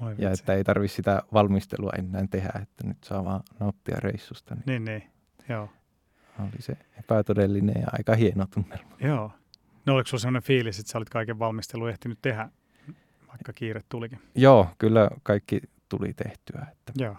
Oi, 0.00 0.14
ja 0.18 0.30
että 0.30 0.54
ei 0.54 0.64
tarvi 0.64 0.88
sitä 0.88 1.22
valmistelua 1.32 1.92
enää 1.98 2.26
tehdä, 2.30 2.50
että 2.62 2.86
nyt 2.86 3.04
saa 3.04 3.24
vaan 3.24 3.40
nauttia 3.60 3.96
reissusta. 3.98 4.54
Niin, 4.54 4.64
niin, 4.66 4.84
niin. 4.84 5.10
joo. 5.48 5.68
Oli 6.38 6.62
se 6.62 6.76
epätodellinen 6.98 7.80
ja 7.80 7.86
aika 7.92 8.14
hieno 8.14 8.46
tunnelma. 8.54 8.96
Joo. 9.00 9.32
No 9.86 9.94
oliko 9.94 10.06
sinulla 10.06 10.20
sellainen 10.20 10.42
fiilis, 10.42 10.78
että 10.78 10.92
sä 10.92 10.98
olit 10.98 11.10
kaiken 11.10 11.38
valmistelun 11.38 11.90
ehtinyt 11.90 12.18
tehdä, 12.22 12.48
vaikka 13.28 13.52
kiire 13.52 13.80
tulikin? 13.88 14.18
Joo, 14.34 14.68
kyllä 14.78 15.10
kaikki 15.22 15.60
tuli 15.88 16.14
tehtyä. 16.14 16.66
Että, 16.72 16.92
Joo. 16.98 17.16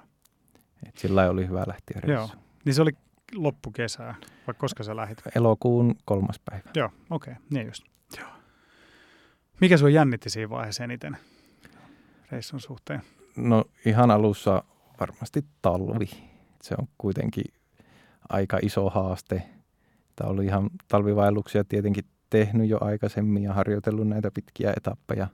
Että 0.88 1.02
sillä 1.02 1.30
oli 1.30 1.48
hyvä 1.48 1.64
lähteä 1.68 2.02
reissuun. 2.02 2.30
Joo. 2.30 2.44
Niin 2.66 2.74
se 2.74 2.82
oli 2.82 2.92
loppukesää, 3.36 4.16
vai 4.48 4.56
koska 4.58 4.84
sä 4.84 4.96
lähit? 4.96 5.22
Elokuun 5.36 5.96
kolmas 6.06 6.40
päivä. 6.50 6.70
Joo, 6.76 6.90
okei, 7.10 7.32
okay. 7.32 7.44
niin 7.50 7.68
just. 7.68 7.84
Joo. 8.18 8.30
Mikä 9.62 9.78
sinua 9.78 9.90
jännitti 9.90 10.30
siinä 10.30 10.50
vaiheessa 10.50 10.84
eniten 10.84 11.18
reissun 12.32 12.60
suhteen? 12.60 13.02
No 13.36 13.66
ihan 13.86 14.12
alussa 14.12 14.64
varmasti 15.00 15.46
talvi. 15.62 16.10
Se 16.62 16.76
on 16.80 16.88
kuitenkin 16.98 17.54
aika 18.30 18.60
iso 18.62 18.90
haaste. 18.90 19.44
Tämä 20.16 20.30
oli 20.30 20.46
ihan 20.46 20.70
talvivaelluksia 20.88 21.64
tietenkin 21.64 22.06
tehnyt 22.30 22.70
jo 22.70 22.78
aikaisemmin 22.82 23.44
ja 23.44 23.54
harjoitellut 23.54 24.08
näitä 24.08 24.32
pitkiä 24.32 24.74
etappeja, 24.78 25.28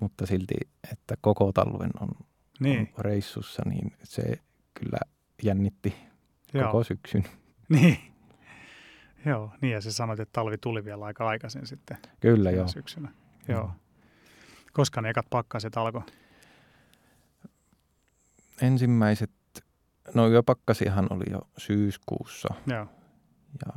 mutta 0.00 0.26
silti, 0.26 0.54
että 0.92 1.14
koko 1.20 1.52
talven 1.52 1.90
on, 2.00 2.08
niin. 2.60 2.92
on 2.98 3.04
reissussa, 3.04 3.62
niin 3.66 3.92
se 4.02 4.22
kyllä 4.74 4.98
jännitti 5.42 5.94
Joo. 6.54 6.66
koko 6.66 6.84
syksyn. 6.84 7.24
Niin. 7.68 7.98
Joo, 9.24 9.50
niin 9.60 9.72
ja 9.72 9.80
sä 9.80 9.92
sanoit, 9.92 10.20
että 10.20 10.32
talvi 10.32 10.58
tuli 10.58 10.84
vielä 10.84 11.04
aika 11.04 11.28
aikaisin 11.28 11.66
sitten. 11.66 11.96
Kyllä, 12.20 12.50
joo. 12.50 12.68
Syksynä. 12.68 13.12
Joo. 13.48 13.70
Koska 14.72 15.02
ne 15.02 15.10
ekat 15.10 15.26
pakkaset 15.30 15.76
alkoi? 15.76 16.02
Ensimmäiset, 18.62 19.30
no 20.14 20.28
yöpakkasihan 20.28 21.06
oli 21.10 21.24
jo 21.30 21.40
syyskuussa. 21.58 22.54
Joo. 22.66 22.86
Ja 23.66 23.72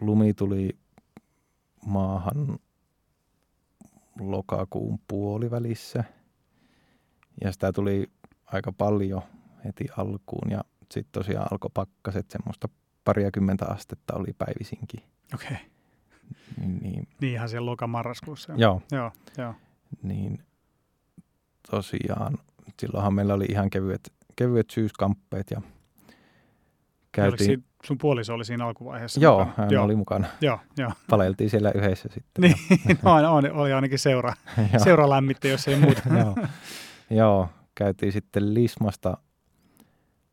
lumi 0.00 0.34
tuli 0.34 0.78
maahan 1.86 2.58
lokakuun 4.20 4.98
puolivälissä. 5.08 6.04
Ja 7.44 7.52
sitä 7.52 7.72
tuli 7.72 8.10
aika 8.46 8.72
paljon 8.72 9.22
heti 9.64 9.84
alkuun 9.96 10.50
ja 10.50 10.64
sitten 10.90 11.12
tosiaan 11.12 11.48
alkoi 11.50 11.70
pakkaset 11.74 12.30
semmoista 12.30 12.68
pariakymmentä 13.04 13.66
astetta 13.68 14.14
oli 14.14 14.32
päivisinkin. 14.38 15.00
Okei. 15.34 15.48
Okay. 15.48 15.56
Niin, 16.56 17.08
niin, 17.20 17.32
ihan 17.32 17.48
siellä 17.48 17.66
lokamarraskuussa. 17.70 18.52
Joo. 18.56 18.82
Joo, 18.92 19.12
joo. 19.38 19.54
Niin 20.02 20.38
tosiaan, 21.70 22.38
silloinhan 22.80 23.14
meillä 23.14 23.34
oli 23.34 23.44
ihan 23.44 23.70
kevyet, 23.70 24.12
kevyet 24.36 24.70
syyskamppeet 24.70 25.50
ja 25.50 25.62
käytiin... 27.16 27.50
Oliko 27.50 27.62
sun 27.84 27.98
puoliso 27.98 28.34
oli 28.34 28.44
siinä 28.44 28.66
alkuvaiheessa 28.66 29.20
Joo, 29.20 29.38
mukana? 29.38 29.54
hän 29.56 29.70
joo. 29.70 29.84
oli 29.84 29.96
mukana. 29.96 30.26
Joo, 30.40 30.58
joo. 30.76 30.92
Paleltiin 31.10 31.50
siellä 31.50 31.72
yhdessä 31.74 32.08
sitten. 32.14 32.42
niin, 32.42 32.54
no, 33.02 33.34
oli 33.52 33.72
ainakin 33.72 33.98
seura, 33.98 34.32
seura 34.84 35.10
lämmitti, 35.10 35.48
jos 35.48 35.68
ei 35.68 35.76
muuta. 35.76 36.02
joo. 36.18 36.36
joo, 37.10 37.48
käytiin 37.74 38.12
sitten 38.12 38.54
Lismasta 38.54 39.16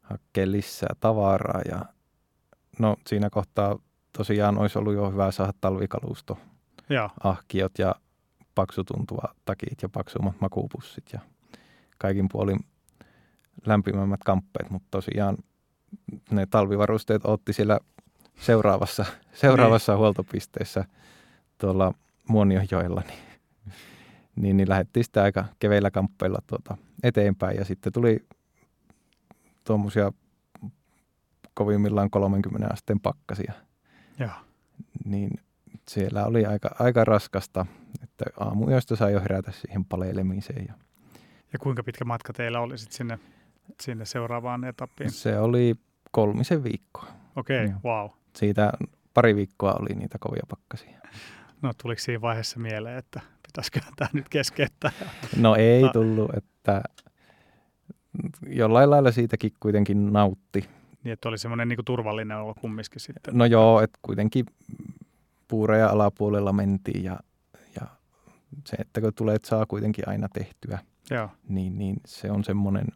hakkeen 0.02 0.52
lisää 0.52 0.96
tavaraa 1.00 1.62
ja 1.70 1.86
no 2.80 2.96
siinä 3.08 3.30
kohtaa 3.30 3.80
tosiaan 4.18 4.58
olisi 4.58 4.80
ollut 4.80 4.94
jo 4.94 5.12
hyvä 5.12 5.32
saada 5.32 5.54
talvikalusto, 5.62 6.38
Joo. 6.90 7.10
ahkiot 7.24 7.72
ja 7.80 7.96
paksutuntuva 8.56 9.36
takit 9.46 9.82
ja 9.82 9.90
paksummat 9.90 10.42
makupussit 10.42 11.06
ja 11.14 11.20
kaikin 11.98 12.28
puolin 12.32 12.60
lämpimämmät 13.66 14.24
kamppeet, 14.24 14.70
mutta 14.70 14.88
tosiaan 14.92 15.38
ne 16.32 16.46
talvivarusteet 16.46 17.22
otti 17.26 17.54
siellä 17.54 17.80
seuraavassa, 18.40 19.06
seuraavassa 19.34 19.92
niin. 19.92 20.00
huoltopisteessä 20.00 20.86
tuolla 21.58 21.94
Muonionjoella, 22.28 23.04
niin, 23.08 23.20
niin, 24.36 24.58
niin 24.58 24.70
lähdettiin 24.70 25.04
sitten 25.04 25.24
aika 25.24 25.46
keveillä 25.60 25.92
kamppeilla 25.92 26.40
tuota 26.48 26.78
eteenpäin 27.04 27.58
ja 27.58 27.66
sitten 27.66 27.94
tuli 27.94 28.26
tuommoisia 29.64 30.12
kovimmillaan 31.54 32.10
30 32.10 32.74
asteen 32.74 33.00
pakkasia. 33.00 33.54
Joo. 34.20 34.30
Niin 35.06 35.32
siellä 35.88 36.26
oli 36.26 36.46
aika, 36.46 36.76
aika 36.80 37.04
raskasta, 37.04 37.66
että 38.04 38.26
aamuyöstä 38.40 38.96
sai 38.96 39.14
jo 39.14 39.20
herätä 39.22 39.52
siihen 39.52 39.86
paleilemiseen. 39.86 40.66
Ja, 40.68 40.74
ja 41.54 41.60
kuinka 41.60 41.84
pitkä 41.84 42.06
matka 42.06 42.34
teillä 42.34 42.60
oli 42.60 42.78
sitten 42.78 42.98
sinne, 42.98 43.20
sinne 43.82 44.06
seuraavaan 44.06 44.64
etappiin? 44.64 45.12
Se 45.12 45.40
oli 45.40 45.76
kolmisen 46.12 46.64
viikkoa. 46.64 47.08
Okei, 47.36 47.66
okay, 47.66 47.78
wow. 47.84 48.10
Siitä 48.36 48.74
pari 49.14 49.36
viikkoa 49.36 49.74
oli 49.74 49.96
niitä 49.96 50.18
kovia 50.20 50.44
pakkasia. 50.50 51.00
No 51.62 51.74
tuliko 51.82 52.00
siinä 52.00 52.22
vaiheessa 52.22 52.60
mieleen, 52.60 52.98
että 52.98 53.22
pitäisikö 53.48 53.80
tämä 53.96 54.10
nyt 54.14 54.30
keskeyttää? 54.30 54.92
No 55.38 55.56
ei 55.56 55.84
tullut, 55.94 56.32
että 56.38 56.84
jollain 58.48 58.90
lailla 58.90 59.12
siitäkin 59.12 59.52
kuitenkin 59.60 60.14
nautti. 60.14 60.70
Niin, 61.04 61.14
että 61.14 61.30
oli 61.30 61.38
semmoinen 61.38 61.68
niin 61.68 61.86
turvallinen 61.86 62.38
olo 62.38 62.54
kumminkin 62.54 63.02
sitten. 63.02 63.38
No 63.38 63.46
joo, 63.46 63.82
että 63.82 64.00
kuitenkin 64.02 64.46
puureja 65.48 65.90
alapuolella 65.90 66.54
mentiin 66.54 67.04
ja, 67.04 67.20
ja 67.82 67.88
se, 68.66 68.76
että 68.80 69.02
kun 69.02 69.14
tulee, 69.14 69.36
että 69.36 69.48
saa 69.48 69.66
kuitenkin 69.66 70.10
aina 70.10 70.28
tehtyä, 70.34 70.80
joo. 71.12 71.30
Niin, 71.50 71.78
niin 71.78 71.96
se 72.06 72.32
on 72.32 72.44
semmoinen 72.44 72.88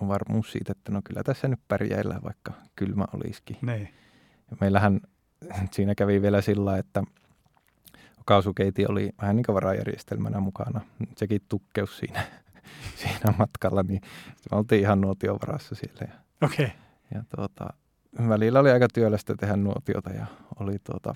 varmuus 0.00 0.52
siitä, 0.52 0.72
että 0.72 0.92
no 0.92 1.00
kyllä 1.04 1.22
tässä 1.22 1.48
nyt 1.48 1.60
pärjäillään, 1.68 2.22
vaikka 2.22 2.52
kylmä 2.76 3.04
olisikin. 3.12 3.56
Niin. 3.62 3.88
Ja 4.50 4.56
meillähän 4.60 5.00
siinä 5.70 5.94
kävi 5.94 6.22
vielä 6.22 6.40
sillä, 6.40 6.78
että 6.78 7.02
kaasukeiti 8.24 8.86
oli 8.86 9.10
vähän 9.22 9.36
niin 9.36 9.44
kuin 9.46 9.54
varajärjestelmänä 9.54 10.40
mukana. 10.40 10.80
Sekin 11.16 11.40
tukkeus 11.48 11.98
siinä, 11.98 12.26
siinä 13.00 13.34
matkalla, 13.38 13.82
niin 13.82 14.00
me 14.50 14.58
oltiin 14.58 14.80
ihan 14.80 15.00
nuotion 15.00 15.38
varassa 15.46 15.74
siellä. 15.74 16.14
Okei. 16.42 16.66
Okay. 16.66 16.76
Ja 17.14 17.24
tuota, 17.36 17.68
välillä 18.28 18.60
oli 18.60 18.70
aika 18.70 18.88
työlästä 18.94 19.34
tehdä 19.36 19.56
nuotiota 19.56 20.10
ja 20.10 20.26
oli 20.60 20.78
tuota, 20.84 21.14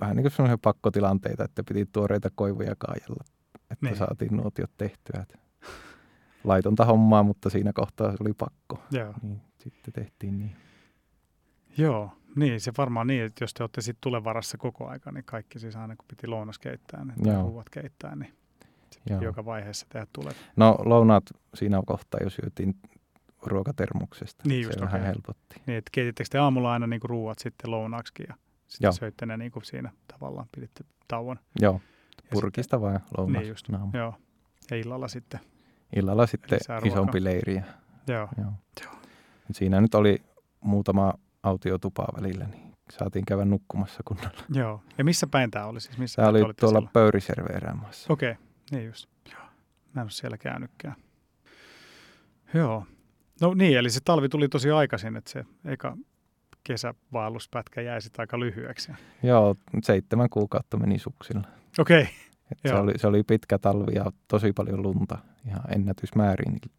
vähän 0.00 0.16
niin 0.16 0.26
kuin 0.36 0.58
pakkotilanteita, 0.62 1.44
että 1.44 1.62
piti 1.68 1.86
tuoreita 1.92 2.28
koivuja 2.34 2.74
kaajalla, 2.78 3.24
että 3.70 3.86
niin. 3.86 3.96
saatiin 3.96 4.36
nuotiot 4.36 4.70
tehtyä. 4.78 5.22
Että 5.22 5.38
laitonta 6.44 6.84
hommaa, 6.84 7.22
mutta 7.22 7.50
siinä 7.50 7.72
kohtaa 7.72 8.10
se 8.10 8.16
oli 8.20 8.32
pakko. 8.32 8.82
Joo. 8.90 9.14
Niin 9.22 9.40
sitten 9.58 9.92
tehtiin 9.92 10.38
niin. 10.38 10.56
Joo, 11.78 12.10
niin 12.36 12.60
se 12.60 12.72
varmaan 12.78 13.06
niin, 13.06 13.24
että 13.24 13.44
jos 13.44 13.54
te 13.54 13.62
olette 13.62 13.80
sitten 13.80 14.00
tulevarassa 14.00 14.58
koko 14.58 14.88
aika, 14.88 15.12
niin 15.12 15.24
kaikki 15.24 15.58
siis 15.58 15.76
aina 15.76 15.96
kun 15.96 16.04
piti 16.08 16.26
lounas 16.26 16.58
keittää, 16.58 17.04
niin 17.04 17.32
Joo. 17.32 17.42
ruuat 17.42 17.68
keittää, 17.70 18.16
niin 18.16 18.34
Joo. 19.10 19.20
joka 19.20 19.44
vaiheessa 19.44 19.86
tehdä 19.88 20.06
tulee. 20.12 20.32
No 20.56 20.78
lounaat 20.84 21.24
siinä 21.54 21.82
kohtaa, 21.86 22.20
jos 22.22 22.34
syötiin 22.34 22.76
ruokatermuksesta. 23.42 24.44
Niin 24.48 24.62
just, 24.62 24.78
se 24.78 24.84
okay. 24.84 24.92
vähän 24.92 25.06
helpotti. 25.06 25.62
Niin, 25.66 25.78
että 25.78 25.90
keitittekö 25.92 26.28
te 26.30 26.38
aamulla 26.38 26.72
aina 26.72 26.86
niin 26.86 27.00
ruuat 27.04 27.38
sitten 27.38 27.70
lounaaksikin 27.70 28.26
ja 28.28 28.34
sitten 28.68 28.86
Joo. 28.86 28.92
söitte 28.92 29.26
ne 29.26 29.36
niin 29.36 29.52
kuin 29.52 29.64
siinä 29.64 29.92
tavallaan, 30.12 30.46
piditte 30.54 30.84
tauon. 31.08 31.38
Joo, 31.60 31.80
purkista 32.30 32.80
vai 32.80 32.98
lounas. 33.18 33.40
Niin 33.40 33.48
just, 33.48 33.68
joo. 33.92 34.14
Ja 34.70 34.76
illalla 34.76 35.08
sitten. 35.08 35.40
Illalla 35.96 36.26
sitten 36.26 36.58
isompi 36.84 37.24
leiri. 37.24 37.54
Joo. 38.08 38.28
Joo. 38.38 38.52
Joo. 38.84 38.92
Siinä 39.52 39.80
nyt 39.80 39.94
oli 39.94 40.22
muutama 40.60 41.14
autiotupaa 41.42 42.08
välillä, 42.16 42.44
niin 42.44 42.72
saatiin 42.92 43.24
käydä 43.24 43.44
nukkumassa 43.44 44.00
kunnolla. 44.04 44.44
Joo. 44.50 44.82
Ja 44.98 45.04
missä 45.04 45.26
päin 45.26 45.50
tämä 45.50 45.66
oli 45.66 45.80
siis? 45.80 45.98
Missä 45.98 46.16
tämä 46.16 46.28
oli 46.28 46.38
tuolla 46.38 46.78
siellä? 46.78 46.90
Pöyrisjärven 46.92 47.80
Okei, 48.08 48.30
okay. 48.30 48.44
niin 48.70 48.86
just. 48.86 49.08
Joo. 49.32 49.42
Mä 49.94 50.00
en 50.00 50.04
ole 50.04 50.10
siellä 50.10 50.38
käynytkään. 50.38 50.94
Joo. 52.54 52.86
No 53.40 53.54
niin, 53.54 53.78
eli 53.78 53.90
se 53.90 54.00
talvi 54.04 54.28
tuli 54.28 54.48
tosi 54.48 54.70
aikaisin, 54.70 55.16
että 55.16 55.30
se 55.30 55.44
eka 55.64 55.96
kesävaelluspätkä 56.64 57.80
jäi 57.80 58.02
sitten 58.02 58.22
aika 58.22 58.40
lyhyeksi. 58.40 58.92
Joo, 59.22 59.56
seitsemän 59.82 60.30
kuukautta 60.30 60.76
meni 60.76 60.98
suksilla. 60.98 61.48
Okei. 61.78 62.02
Okay. 62.02 62.14
Se, 62.66 62.74
oli, 62.74 62.92
se 62.96 63.06
oli 63.06 63.22
pitkä 63.22 63.58
talvi 63.58 63.94
ja 63.94 64.12
tosi 64.28 64.52
paljon 64.52 64.82
lunta, 64.82 65.18
ihan 65.46 65.72
ennätysmäärin, 65.74 66.52
niin 66.52 66.70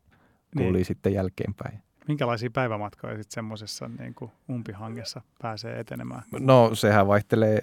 kuuli 0.57 0.77
niin. 0.77 0.85
sitten 0.85 1.13
jälkeenpäin. 1.13 1.79
Minkälaisia 2.07 2.49
päivämatkoja 2.53 3.13
sitten 3.13 3.33
semmoisessa 3.33 3.89
niin 3.99 4.15
umpihangessa 4.49 5.21
pääsee 5.41 5.79
etenemään? 5.79 6.23
No 6.39 6.75
sehän 6.75 7.07
vaihtelee 7.07 7.59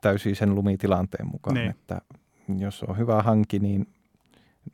täysin 0.00 0.36
sen 0.36 0.54
lumitilanteen 0.54 1.26
mukaan, 1.26 1.54
niin. 1.54 1.70
että 1.70 2.00
jos 2.58 2.82
on 2.82 2.98
hyvä 2.98 3.22
hanki, 3.22 3.58
niin 3.58 3.86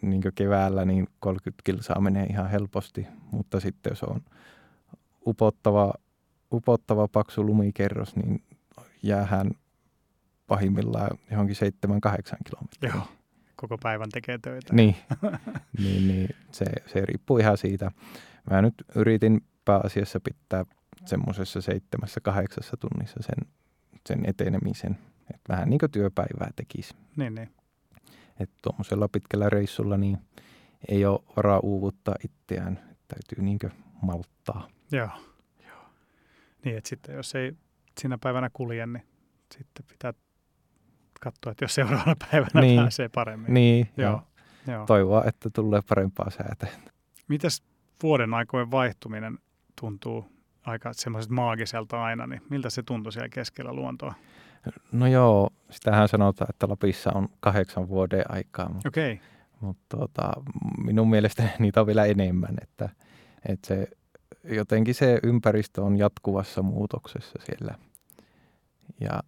niin 0.02 0.22
keväällä 0.34 0.84
niin 0.84 1.08
30 1.20 1.62
kilsaa 1.64 2.00
menee 2.00 2.26
ihan 2.26 2.50
helposti, 2.50 3.06
mutta 3.30 3.60
sitten 3.60 3.90
jos 3.90 4.02
on 4.02 4.20
upottava, 5.26 5.92
upottava 6.52 7.08
paksu 7.08 7.46
lumikerros, 7.46 8.16
niin 8.16 8.42
jäähän 9.02 9.50
pahimmillaan 10.50 11.18
johonkin 11.30 11.56
7-8 11.56 12.36
kilometriä. 12.44 12.92
Joo, 12.94 13.08
koko 13.56 13.78
päivän 13.82 14.10
tekee 14.12 14.38
töitä. 14.38 14.74
Niin, 14.74 14.96
niin, 15.82 16.08
niin 16.08 16.28
se, 16.52 16.64
se 16.86 17.00
riippuu 17.04 17.38
ihan 17.38 17.58
siitä. 17.58 17.90
Mä 18.50 18.62
nyt 18.62 18.74
yritin 18.94 19.40
pääasiassa 19.64 20.20
pitää 20.20 20.64
semmoisessa 21.04 21.60
seitsemässä, 21.60 22.20
kahdeksassa 22.20 22.76
tunnissa 22.76 23.20
sen, 23.22 23.52
sen 24.06 24.20
etenemisen, 24.26 24.98
että 25.20 25.48
vähän 25.48 25.70
niin 25.70 25.78
kuin 25.78 25.90
työpäivää 25.90 26.50
tekisi. 26.56 26.94
Niin, 27.16 27.34
niin. 27.34 27.50
Että 28.40 28.56
tuommoisella 28.62 29.08
pitkällä 29.08 29.50
reissulla 29.50 29.96
niin 29.96 30.18
ei 30.88 31.04
ole 31.04 31.20
varaa 31.36 31.60
uuvuttaa 31.60 32.14
itseään. 32.24 32.74
Täytyy 33.08 33.44
niinkö 33.44 33.70
malttaa. 34.02 34.68
Joo, 34.92 35.08
joo. 35.66 35.84
Niin, 36.64 36.76
että 36.76 36.88
sitten 36.88 37.14
jos 37.14 37.34
ei 37.34 37.52
sinä 38.00 38.18
päivänä 38.18 38.50
kulje, 38.52 38.86
niin 38.86 39.02
sitten 39.54 39.84
pitää 39.88 40.12
katsoa, 41.20 41.50
että 41.50 41.64
jos 41.64 41.74
seuraavana 41.74 42.16
päivänä 42.30 42.60
niin. 42.60 42.80
pääsee 42.80 43.08
paremmin. 43.08 43.54
Niin, 43.54 43.90
joo. 43.96 44.10
joo. 44.10 44.22
joo. 44.66 44.86
Toivoa, 44.86 45.24
että 45.26 45.50
tulee 45.50 45.80
parempaa 45.88 46.30
säätä. 46.30 46.66
Mitäs 47.28 47.62
vuoden 48.02 48.34
aikojen 48.34 48.70
vaihtuminen 48.70 49.38
tuntuu 49.80 50.24
aika 50.62 50.92
semmoiset 50.92 51.30
maagiselta 51.30 52.02
aina, 52.02 52.26
niin 52.26 52.42
miltä 52.50 52.70
se 52.70 52.82
tuntui 52.82 53.12
siellä 53.12 53.28
keskellä 53.28 53.72
luontoa? 53.72 54.14
No 54.92 55.06
joo, 55.06 55.50
sitähän 55.70 56.08
sanotaan, 56.08 56.50
että 56.50 56.68
Lapissa 56.68 57.10
on 57.14 57.28
kahdeksan 57.40 57.88
vuoden 57.88 58.24
aikaa. 58.28 58.70
Okei. 58.86 59.12
Okay. 59.12 59.26
Mutta 59.60 59.96
tota, 59.96 60.32
minun 60.84 61.10
mielestä 61.10 61.48
niitä 61.58 61.80
on 61.80 61.86
vielä 61.86 62.04
enemmän, 62.04 62.54
että, 62.62 62.88
että 63.48 63.68
se, 63.68 63.88
jotenkin 64.44 64.94
se 64.94 65.20
ympäristö 65.22 65.82
on 65.82 65.98
jatkuvassa 65.98 66.62
muutoksessa 66.62 67.38
siellä. 67.44 67.74
Ja, 69.00 69.22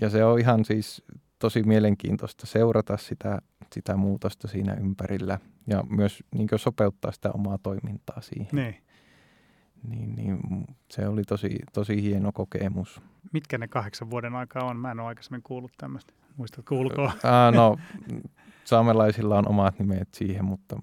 ja 0.00 0.10
se 0.10 0.24
on 0.24 0.40
ihan 0.40 0.64
siis 0.64 1.02
tosi 1.38 1.62
mielenkiintoista 1.62 2.46
seurata 2.46 2.96
sitä, 2.96 3.38
sitä 3.74 3.96
muutosta 3.96 4.48
siinä 4.48 4.74
ympärillä 4.74 5.38
ja 5.66 5.84
myös 5.88 6.24
niin 6.34 6.48
sopeuttaa 6.56 7.12
sitä 7.12 7.30
omaa 7.30 7.58
toimintaa 7.58 8.20
siihen. 8.20 8.48
Niin. 8.52 8.76
Niin, 9.88 10.14
niin 10.14 10.38
se 10.90 11.08
oli 11.08 11.22
tosi, 11.22 11.58
tosi 11.72 12.02
hieno 12.02 12.32
kokemus. 12.32 13.00
Mitkä 13.32 13.58
ne 13.58 13.68
kahdeksan 13.68 14.10
vuoden 14.10 14.34
aikaa 14.34 14.64
on? 14.64 14.76
Mä 14.76 14.90
en 14.90 15.00
ole 15.00 15.08
aikaisemmin 15.08 15.42
kuullut 15.42 15.72
tämmöistä. 15.78 16.12
Muistatko 16.36 16.74
ulkoa? 16.74 17.12
Ää, 17.24 17.50
no, 17.50 17.76
saamelaisilla 18.64 19.38
on 19.38 19.48
omat 19.48 19.78
nimet 19.78 20.08
siihen, 20.14 20.44
mutta 20.44 20.76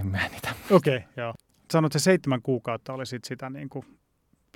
en 0.00 0.06
mä 0.06 0.28
niitä. 0.28 0.54
Okei, 0.70 0.96
okay, 0.96 1.08
joo. 1.16 1.34
Sanoit, 1.72 1.90
että 1.90 1.98
se 1.98 2.02
seitsemän 2.02 2.42
kuukautta 2.42 2.92
oli 2.92 3.06
sit 3.06 3.24
sitä 3.24 3.50
niin 3.50 3.68
kuin 3.68 3.86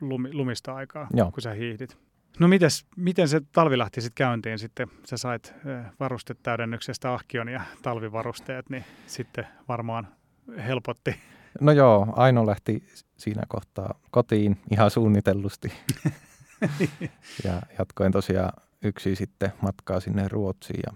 lumi, 0.01 0.33
lumista 0.33 0.75
aikaa, 0.75 1.07
joo. 1.13 1.31
kun 1.31 1.43
sä 1.43 1.53
hiihdit. 1.53 1.99
No 2.39 2.49
mites, 2.49 2.87
miten 2.97 3.29
se 3.29 3.41
talvi 3.53 3.79
lähti 3.79 4.01
sitten 4.01 4.25
käyntiin? 4.25 4.59
Sitten 4.59 4.89
sä 5.05 5.17
sait 5.17 5.55
varustetäydennyksestä 6.01 7.15
ahkion 7.15 7.49
ja 7.49 7.63
talvivarusteet, 7.83 8.71
niin 8.71 8.85
sitten 9.07 9.47
varmaan 9.69 10.09
helpotti. 10.67 11.17
No 11.61 11.73
joo, 11.73 12.07
Aino 12.17 12.47
lähti 12.47 12.89
siinä 13.17 13.43
kohtaa 13.49 13.95
kotiin 14.11 14.57
ihan 14.71 14.91
suunnitellusti. 14.91 15.73
ja 17.45 17.63
jatkoin 17.79 18.13
tosiaan 18.13 18.53
yksi 18.83 19.15
sitten 19.15 19.53
matkaa 19.63 20.01
sinne 20.01 20.29
Ruotsiin. 20.29 20.81
Ja 20.87 20.93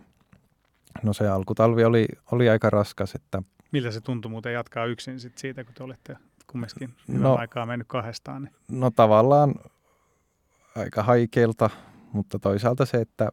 no 1.03 1.13
se 1.13 1.29
alkutalvi 1.29 1.85
oli, 1.85 2.07
oli 2.33 2.49
aika 2.49 2.71
raskas. 2.71 3.15
Että 3.15 3.43
Miltä 3.73 3.91
se 3.91 4.01
tuntui 4.01 4.31
muuten 4.31 4.53
jatkaa 4.53 4.87
yksin 4.87 5.21
sit 5.21 5.39
siitä, 5.39 5.65
kun 5.65 5.75
te 5.75 5.83
olitte 5.83 6.17
kumminkin 6.47 6.95
no, 7.09 7.37
aikaa 7.37 7.67
mennyt 7.67 7.89
kahdestaan? 7.89 8.43
Niin? 8.43 8.81
No 8.81 8.91
tavallaan 8.91 9.55
aika 10.77 11.03
haikeelta, 11.03 11.71
mutta 12.13 12.39
toisaalta 12.39 12.87
se, 12.87 12.97
että 12.97 13.33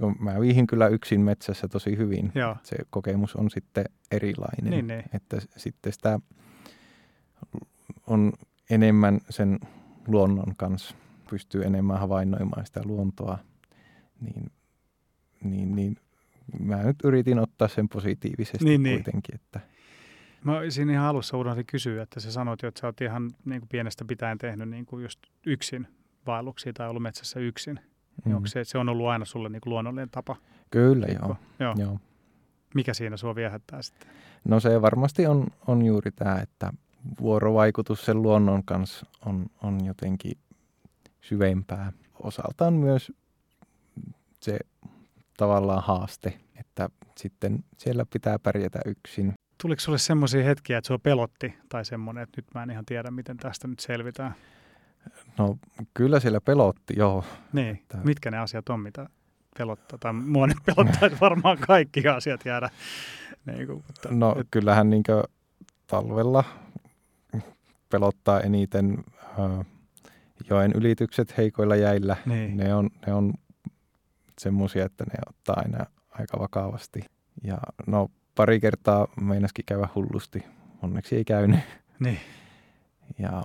kun 0.00 0.16
mä 0.20 0.40
viihin 0.40 0.66
kyllä 0.66 0.88
yksin 0.88 1.20
metsässä 1.20 1.68
tosi 1.68 1.96
hyvin. 1.96 2.32
Joo. 2.34 2.56
Se 2.62 2.76
kokemus 2.90 3.36
on 3.36 3.50
sitten 3.50 3.84
erilainen. 4.10 4.70
Niin, 4.70 4.86
niin. 4.86 5.04
Että 5.14 5.36
sitten 5.56 5.92
sitä 5.92 6.20
on 8.06 8.32
enemmän 8.70 9.20
sen 9.30 9.58
luonnon 10.06 10.56
kanssa, 10.56 10.94
pystyy 11.30 11.64
enemmän 11.64 11.98
havainnoimaan 12.00 12.66
sitä 12.66 12.80
luontoa, 12.84 13.38
niin, 14.20 14.50
niin, 15.44 15.76
niin 15.76 15.96
mä 16.58 16.82
nyt 16.82 16.96
yritin 17.04 17.38
ottaa 17.38 17.68
sen 17.68 17.88
positiivisesti 17.88 18.64
niin, 18.64 18.82
niin. 18.82 18.96
kuitenkin. 18.96 19.34
Niin. 19.34 19.40
Että. 19.44 19.60
Mä 20.44 20.60
siinä 20.68 20.92
ihan 20.92 21.06
alussa 21.06 21.36
unohdin 21.36 21.66
kysyä, 21.66 22.02
että 22.02 22.20
sä 22.20 22.32
sanoit 22.32 22.62
jo, 22.62 22.68
että 22.68 22.80
sä 22.80 22.86
oot 22.86 23.00
ihan 23.00 23.30
niin 23.44 23.60
kuin 23.60 23.68
pienestä 23.68 24.04
pitäen 24.04 24.38
tehnyt 24.38 24.68
niin 24.68 24.86
kuin 24.86 25.02
just 25.02 25.20
yksin 25.46 25.88
vaelluksia 26.26 26.72
tai 26.72 26.88
ollut 26.88 27.02
metsässä 27.02 27.40
yksin. 27.40 27.80
Mm. 28.24 28.34
Onko 28.34 28.46
se, 28.46 28.64
se 28.64 28.78
on 28.78 28.88
ollut 28.88 29.06
aina 29.06 29.24
sulle 29.24 29.48
niin 29.48 29.60
kuin 29.60 29.70
luonnollinen 29.70 30.10
tapa? 30.10 30.36
Kyllä, 30.70 31.06
joo. 31.06 31.36
joo. 31.58 31.74
joo. 31.78 31.98
Mikä 32.74 32.94
siinä 32.94 33.16
sua 33.16 33.34
viehättää 33.34 33.82
sitten? 33.82 34.10
No 34.44 34.60
se 34.60 34.82
varmasti 34.82 35.26
on, 35.26 35.46
on 35.66 35.84
juuri 35.84 36.10
tämä, 36.10 36.40
että 36.40 36.72
vuorovaikutus 37.20 38.04
sen 38.04 38.22
luonnon 38.22 38.64
kanssa 38.64 39.06
on, 39.26 39.46
on 39.62 39.84
jotenkin 39.84 40.38
syvempää. 41.20 41.92
Osaltaan 42.22 42.74
myös 42.74 43.12
se 44.40 44.58
tavallaan 45.36 45.82
haaste, 45.82 46.40
että 46.60 46.88
sitten 47.16 47.64
siellä 47.78 48.04
pitää 48.12 48.38
pärjätä 48.38 48.78
yksin. 48.86 49.32
Tuliko 49.62 49.80
sulle 49.80 49.98
semmoisia 49.98 50.44
hetkiä, 50.44 50.78
että 50.78 50.88
sua 50.88 50.98
pelotti 50.98 51.54
tai 51.68 51.84
semmoinen, 51.84 52.22
että 52.22 52.38
nyt 52.38 52.46
mä 52.54 52.62
en 52.62 52.70
ihan 52.70 52.84
tiedä, 52.86 53.10
miten 53.10 53.36
tästä 53.36 53.68
nyt 53.68 53.80
selvitään? 53.80 54.34
No 55.38 55.58
kyllä 55.94 56.20
siellä 56.20 56.40
pelotti, 56.40 56.94
joo. 56.96 57.24
Niin, 57.52 57.76
että... 57.76 57.98
mitkä 58.04 58.30
ne 58.30 58.38
asiat 58.38 58.68
on, 58.68 58.80
mitä 58.80 59.08
pelottaa? 59.58 59.98
Tai 59.98 60.12
mua 60.12 60.46
nyt 60.46 60.58
pelottaa, 60.66 61.06
että 61.06 61.18
varmaan 61.20 61.58
kaikki 61.58 62.08
asiat 62.08 62.44
jäädä. 62.44 62.70
Niin 63.46 63.66
kuin, 63.66 63.84
mutta, 63.86 64.08
no 64.10 64.36
et... 64.40 64.46
kyllähän 64.50 64.90
niin 64.90 65.02
talvella 65.86 66.44
pelottaa 67.90 68.40
eniten 68.40 69.04
äh, 69.22 69.66
joen 70.50 70.72
ylitykset 70.72 71.36
heikoilla 71.36 71.76
jäillä. 71.76 72.16
Niin. 72.26 72.56
Ne 72.56 72.74
on, 72.74 72.90
ne 73.06 73.12
on 73.12 73.34
semmoisia, 74.38 74.84
että 74.84 75.04
ne 75.04 75.14
ottaa 75.28 75.56
aina 75.58 75.86
aika 76.10 76.38
vakavasti. 76.38 77.00
Ja 77.44 77.58
no 77.86 78.10
pari 78.34 78.60
kertaa 78.60 79.08
meinaskin 79.20 79.64
käydä 79.64 79.88
hullusti. 79.94 80.44
Onneksi 80.82 81.16
ei 81.16 81.24
käynyt. 81.24 81.60
Niin. 82.00 82.20
Ja 83.18 83.42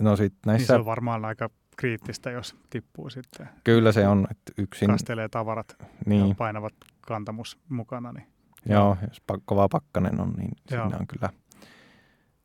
no 0.00 0.16
sit 0.16 0.34
näissä... 0.46 0.58
Niin 0.62 0.66
se 0.66 0.74
on 0.74 0.84
varmaan 0.84 1.24
aika 1.24 1.50
kriittistä, 1.76 2.30
jos 2.30 2.56
tippuu 2.70 3.10
sitten. 3.10 3.48
Kyllä 3.64 3.92
se 3.92 4.08
on, 4.08 4.26
että 4.30 4.52
yksin... 4.58 4.90
Kastelee 4.90 5.28
tavarat 5.28 5.76
niin. 6.06 6.28
ja 6.28 6.34
painavat 6.34 6.74
kantamus 7.00 7.58
mukana. 7.68 8.12
Niin... 8.12 8.26
Joo, 8.66 8.96
jos 9.08 9.22
kova 9.44 9.68
pakkanen 9.68 10.20
on, 10.20 10.32
niin 10.32 10.50
Joo. 10.70 10.84
siinä 10.84 10.98
on 11.00 11.06
kyllä 11.06 11.30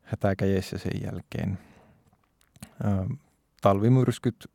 hätäkäjessä 0.02 0.78
sen 0.78 1.02
jälkeen. 1.04 1.58
Ö, 2.84 3.16
talvimyrskyt 3.60 4.46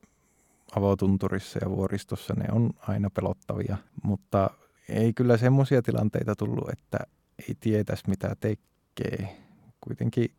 avotunturissa 0.76 1.60
ja 1.62 1.70
vuoristossa, 1.70 2.34
ne 2.34 2.46
on 2.52 2.70
aina 2.80 3.10
pelottavia, 3.10 3.78
mutta 4.04 4.50
ei 4.90 5.14
kyllä 5.14 5.38
semmoisia 5.38 5.82
tilanteita 5.82 6.36
tullut, 6.36 6.70
että 6.70 7.00
ei 7.40 7.56
tietäisi 7.60 8.10
mitä 8.10 8.36
tekee. 8.40 9.38
Kuitenkin 9.82 10.32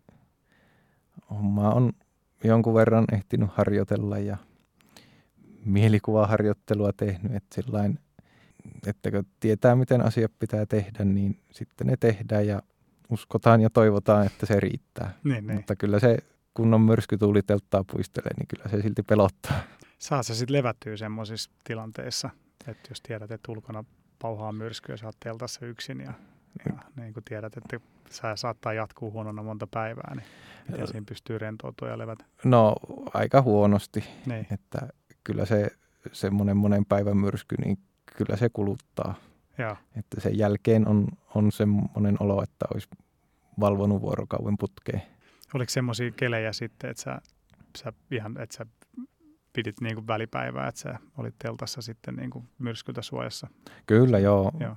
homma 1.30 1.70
on 1.70 1.92
jonkun 2.44 2.74
verran 2.74 3.04
ehtinyt 3.12 3.50
harjoitella 3.52 4.18
ja 4.18 4.36
mielikuvaharjoittelua 5.64 6.92
tehnyt, 6.92 7.34
että 7.34 7.62
sillain, 7.62 7.98
että 8.86 9.10
kun 9.10 9.26
tietää 9.40 9.76
miten 9.76 10.00
asiat 10.00 10.32
pitää 10.38 10.66
tehdä, 10.66 11.04
niin 11.04 11.40
sitten 11.50 11.86
ne 11.86 11.96
tehdään 12.00 12.46
ja 12.46 12.62
uskotaan 13.10 13.60
ja 13.60 13.70
toivotaan, 13.70 14.26
että 14.26 14.46
se 14.46 14.60
riittää. 14.60 15.14
Niin, 15.24 15.46
niin. 15.46 15.56
Mutta 15.56 15.76
kyllä 15.76 15.98
se 15.98 16.18
kunnon 16.54 16.80
myrskytuuli 16.80 17.42
telttaa 17.42 17.84
puistelee, 17.92 18.34
niin 18.38 18.48
kyllä 18.48 18.68
se 18.68 18.82
silti 18.82 19.02
pelottaa. 19.02 19.60
Saa 19.98 20.22
se 20.22 20.34
sitten 20.34 20.56
levättyä 20.56 20.96
semmoisissa 20.96 21.50
tilanteissa, 21.64 22.30
että 22.66 22.88
jos 22.90 23.00
tiedät, 23.00 23.30
että 23.30 23.52
ulkona 23.52 23.84
pauhaa 24.18 24.52
myrskyä, 24.52 24.96
sä 24.96 25.06
oot 25.06 25.16
teltassa 25.20 25.66
yksin 25.66 26.00
ja, 26.00 26.12
ja 26.66 26.72
niin 26.96 27.14
kuin 27.14 27.24
tiedät, 27.24 27.56
että 27.56 27.80
sä 28.10 28.36
saattaa 28.36 28.72
jatkuu 28.72 29.12
huonona 29.12 29.42
monta 29.42 29.66
päivää, 29.66 30.14
niin 30.14 30.26
miten 30.68 30.86
siinä 30.86 31.04
pystyy 31.08 31.38
rentoutua 31.38 31.88
ja 31.88 31.98
levätä? 31.98 32.24
No 32.44 32.74
aika 33.14 33.42
huonosti, 33.42 34.04
niin. 34.26 34.46
että 34.50 34.88
kyllä 35.24 35.44
se 35.44 35.70
semmoinen 36.12 36.56
monen 36.56 36.84
päivän 36.84 37.16
myrsky, 37.16 37.56
niin 37.64 37.78
kyllä 38.16 38.36
se 38.36 38.48
kuluttaa. 38.48 39.14
Ja. 39.58 39.76
Että 39.96 40.20
sen 40.20 40.38
jälkeen 40.38 40.88
on, 40.88 41.08
on 41.34 41.52
semmoinen 41.52 42.16
olo, 42.20 42.42
että 42.42 42.66
olisi 42.74 42.88
valvonut 43.60 44.02
vuorokauden 44.02 44.58
putkeen. 44.58 45.02
Oliko 45.54 45.70
semmoisia 45.70 46.10
kelejä 46.10 46.52
sitten, 46.52 46.90
että 46.90 47.02
sä, 47.02 47.20
sä 47.78 47.92
ihan, 48.10 48.40
että 48.40 48.56
sä 48.56 48.66
pidit 49.52 49.80
niin 49.80 49.94
kuin 49.94 50.06
välipäivää, 50.06 50.68
että 50.68 50.80
sä 50.80 50.98
olit 51.16 51.34
teltassa 51.38 51.82
sitten 51.82 52.16
niin 52.16 52.30
kuin 52.30 52.48
myrskyltä 52.58 53.02
suojassa? 53.02 53.48
Kyllä, 53.86 54.18
joo. 54.18 54.52
joo. 54.60 54.76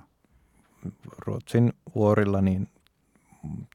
Ruotsin 1.26 1.72
vuorilla, 1.94 2.40
niin 2.40 2.68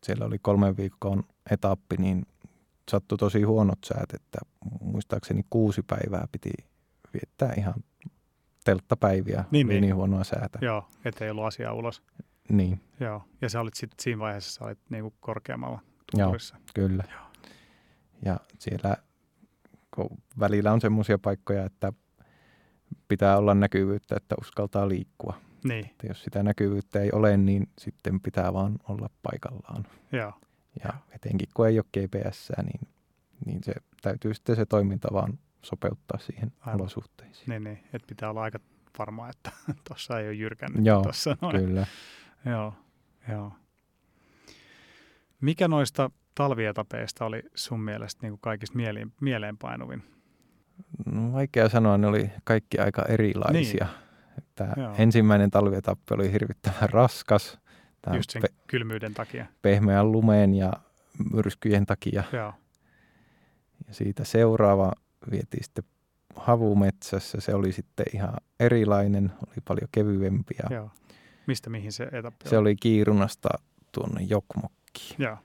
siellä 0.04 0.26
oli 0.26 0.40
kolmen 0.40 0.78
viikon 0.78 1.24
etappi, 1.52 1.96
niin 2.00 2.26
sattui 2.92 3.18
tosi 3.18 3.44
huonot 3.44 3.80
säät, 3.86 4.14
että 4.14 4.40
muistaakseni 4.82 5.42
kuusi 5.50 5.82
päivää 5.82 6.28
piti 6.32 6.50
viettää 7.14 7.54
ihan 7.58 7.76
telttapäiviä, 8.64 9.44
niin, 9.52 9.68
niin. 9.68 9.82
niin 9.82 9.96
huonoa 9.96 10.24
säätä. 10.24 10.60
Joo, 10.62 10.88
ettei 11.06 11.30
ollut 11.30 11.46
asiaa 11.46 11.74
ulos. 11.74 12.04
Niin. 12.50 12.82
Joo, 13.00 13.24
ja 13.42 13.50
sä 13.50 13.60
olit 13.60 13.74
sitten 13.74 14.04
siinä 14.04 14.20
vaiheessa, 14.20 14.52
sä 14.52 14.66
olit 14.66 14.80
niinku 14.90 15.14
korkeammalla 15.20 15.80
tunturissa. 16.12 16.56
Joo, 16.56 16.88
kyllä. 16.88 17.04
Joo. 17.12 17.28
Ja 18.26 18.40
siellä 18.60 18.98
kun 19.96 20.10
välillä 20.40 20.72
on 20.72 20.82
semmoisia 20.82 21.18
paikkoja, 21.20 21.66
että 21.66 21.94
pitää 23.08 23.38
olla 23.38 23.54
näkyvyyttä, 23.54 24.16
että 24.18 24.36
uskaltaa 24.42 24.90
liikkua. 24.90 25.42
Niin. 25.64 25.86
Että 25.86 26.08
jos 26.08 26.24
sitä 26.24 26.44
näkyvyyttä 26.44 27.00
ei 27.00 27.12
ole, 27.12 27.38
niin 27.38 27.70
sitten 27.80 28.20
pitää 28.20 28.54
vaan 28.54 28.76
olla 28.90 29.10
paikallaan. 29.24 29.86
Joo. 30.12 30.34
Ja 30.84 30.94
etenkin 31.12 31.50
kun 31.54 31.68
ei 31.68 31.80
ole 31.80 31.86
GPS, 31.98 32.52
niin, 32.64 32.88
niin 33.46 33.64
se 33.64 33.74
täytyy 34.02 34.34
sitten 34.34 34.56
se 34.56 34.66
toiminta 34.66 35.08
vaan 35.14 35.40
sopeuttaa 35.62 36.20
siihen 36.20 36.52
Aivan. 36.60 36.82
olosuhteisiin. 36.82 37.50
Niin, 37.50 37.64
niin. 37.64 37.80
että 37.94 38.08
pitää 38.08 38.30
olla 38.30 38.42
aika 38.42 38.60
varma, 39.00 39.30
että 39.30 39.52
tuossa 39.88 40.20
ei 40.20 40.28
ole 40.28 40.34
jyrkännyt. 40.34 40.86
Joo, 40.86 41.02
tossa 41.02 41.38
noin. 41.42 41.60
kyllä. 41.60 41.86
Joo, 42.46 42.74
joo. 43.30 43.52
Mikä 45.42 45.68
noista 45.68 46.12
talvietapeista 46.36 47.26
oli 47.26 47.44
sun 47.56 47.80
mielestä 47.80 48.22
niin 48.22 48.32
kuin 48.32 48.42
kaikista 48.42 48.76
mieleen, 48.76 49.14
mieleenpainuvin? 49.22 50.04
No, 51.06 51.34
vaikea 51.34 51.70
sanoa, 51.70 51.98
ne 51.98 52.08
oli 52.08 52.32
kaikki 52.44 52.80
aika 52.80 53.06
erilaisia. 53.10 53.86
Niin. 53.86 54.07
Että 54.64 54.94
ensimmäinen 54.98 55.52
talvietappi 55.52 56.14
oli 56.14 56.32
hirvittävän 56.32 56.90
raskas. 56.90 57.60
Just 58.16 58.30
sen 58.30 58.42
pe- 58.42 58.48
kylmyyden 58.68 59.14
takia. 59.14 59.46
Pehmeän 59.62 60.12
lumeen 60.12 60.54
ja 60.54 60.74
myrskyjen 61.34 61.86
takia. 61.86 62.24
Joo. 62.34 62.54
Ja 63.88 63.94
siitä 63.94 64.24
seuraava 64.24 64.92
vietiin 65.32 65.64
sitten 65.64 65.84
havumetsässä. 66.36 67.42
Se 67.42 67.56
oli 67.56 67.72
sitten 67.72 68.06
ihan 68.14 68.34
erilainen, 68.60 69.32
oli 69.48 69.56
paljon 69.68 69.90
kevyempi. 69.92 70.54
Joo. 70.70 70.90
Mistä 71.48 71.70
mihin 71.70 71.92
se 71.92 72.04
etappi 72.12 72.50
Se 72.50 72.58
oli 72.58 72.76
Kiirunasta 72.76 73.50
tuonne 73.92 74.22
Jokmokkiin. 74.22 75.16
Joo. 75.18 75.38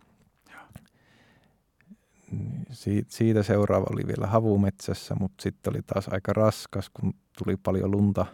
Si- 2.70 3.06
siitä 3.08 3.42
seuraava 3.42 3.86
oli 3.90 4.06
vielä 4.06 4.26
havumetsässä, 4.26 5.14
mutta 5.20 5.42
sitten 5.42 5.72
oli 5.72 5.82
taas 5.86 6.08
aika 6.08 6.32
raskas, 6.32 6.90
kun 6.90 7.14
tuli 7.44 7.56
paljon 7.56 7.90
lunta 7.90 8.26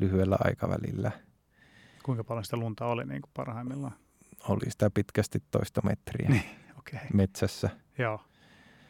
lyhyellä 0.00 0.36
aikavälillä. 0.40 1.10
Kuinka 2.02 2.24
paljon 2.24 2.44
sitä 2.44 2.56
lunta 2.56 2.86
oli 2.86 3.04
niin 3.06 3.22
kuin 3.22 3.30
parhaimmillaan? 3.34 3.94
Oli 4.48 4.70
sitä 4.70 4.90
pitkästi 4.90 5.38
toista 5.50 5.80
metriä 5.84 6.28
niin, 6.28 6.44
okay. 6.78 7.00
metsässä. 7.12 7.70
Joo, 7.98 8.20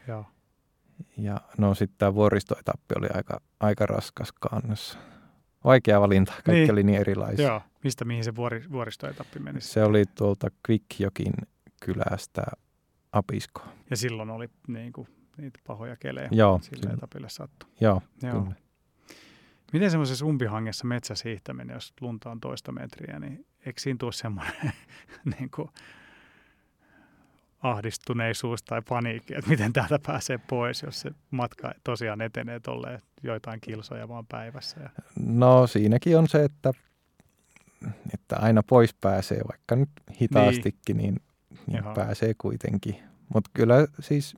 joo. 0.07 0.25
Ja 1.17 1.41
no 1.57 1.75
sitten 1.75 1.97
tämä 1.97 2.13
vuoristoetappi 2.13 2.95
oli 2.97 3.07
aika, 3.13 3.41
aika 3.59 3.85
raskas 3.85 4.31
kannossa. 4.31 4.99
Vaikea 5.63 6.01
valinta, 6.01 6.31
kaikki 6.31 6.51
niin. 6.51 6.71
oli 6.71 6.83
niin 6.83 7.01
erilaisia. 7.01 7.47
Joo, 7.47 7.61
mistä 7.83 8.05
mihin 8.05 8.23
se 8.23 8.35
vuori, 8.35 8.63
vuoristoetappi 8.71 9.39
meni? 9.39 9.61
Se 9.61 9.83
oli 9.83 10.05
tuolta 10.15 10.47
Quickjokin 10.69 11.33
kylästä 11.85 12.43
Apisko. 13.11 13.61
Ja 13.89 13.97
silloin 13.97 14.29
oli 14.29 14.49
niin 14.67 14.93
kuin, 14.93 15.07
niitä 15.37 15.59
pahoja 15.67 15.95
kelejä 15.95 16.29
Joo, 16.31 16.59
sillä 16.61 16.93
etapille 16.93 17.29
sattu. 17.29 17.65
Joo, 17.81 18.01
Joo. 18.23 18.41
Kyllä. 18.41 18.55
Miten 19.73 19.91
semmoisessa 19.91 20.25
umpihangessa 20.25 20.87
metsässä 20.87 21.29
hiihtäminen, 21.29 21.73
jos 21.73 21.93
lunta 22.01 22.31
on 22.31 22.39
toista 22.39 22.71
metriä, 22.71 23.19
niin 23.19 23.45
eikö 23.65 23.81
siinä 23.81 23.97
tule 23.99 24.11
semmoinen 24.11 24.53
niin 25.39 25.49
kuin 25.55 25.69
ahdistuneisuus 27.61 28.63
tai 28.63 28.81
paniikki, 28.89 29.35
että 29.35 29.49
miten 29.49 29.73
täältä 29.73 29.99
pääsee 30.07 30.37
pois, 30.37 30.81
jos 30.83 31.01
se 31.01 31.11
matka 31.31 31.71
tosiaan 31.83 32.21
etenee 32.21 32.59
tolleen 32.59 32.99
joitain 33.23 33.61
kilsoja 33.61 34.07
vaan 34.07 34.25
päivässä? 34.27 34.79
Ja... 34.79 34.89
No 35.19 35.67
siinäkin 35.67 36.17
on 36.17 36.27
se, 36.27 36.43
että, 36.43 36.71
että 38.13 38.35
aina 38.35 38.63
pois 38.63 38.93
pääsee, 38.93 39.41
vaikka 39.51 39.75
nyt 39.75 39.89
hitaastikin, 40.21 40.97
niin, 40.97 41.15
niin, 41.67 41.83
niin 41.83 41.93
pääsee 41.95 42.33
kuitenkin. 42.37 42.95
Mutta 43.33 43.49
kyllä 43.53 43.75
siis, 43.99 44.35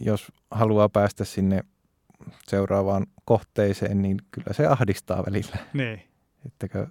jos 0.00 0.32
haluaa 0.50 0.88
päästä 0.88 1.24
sinne 1.24 1.60
seuraavaan 2.46 3.06
kohteeseen, 3.24 4.02
niin 4.02 4.16
kyllä 4.30 4.52
se 4.52 4.66
ahdistaa 4.66 5.24
välillä. 5.26 5.56
Niin. 5.72 6.02
Ettäkö 6.46 6.86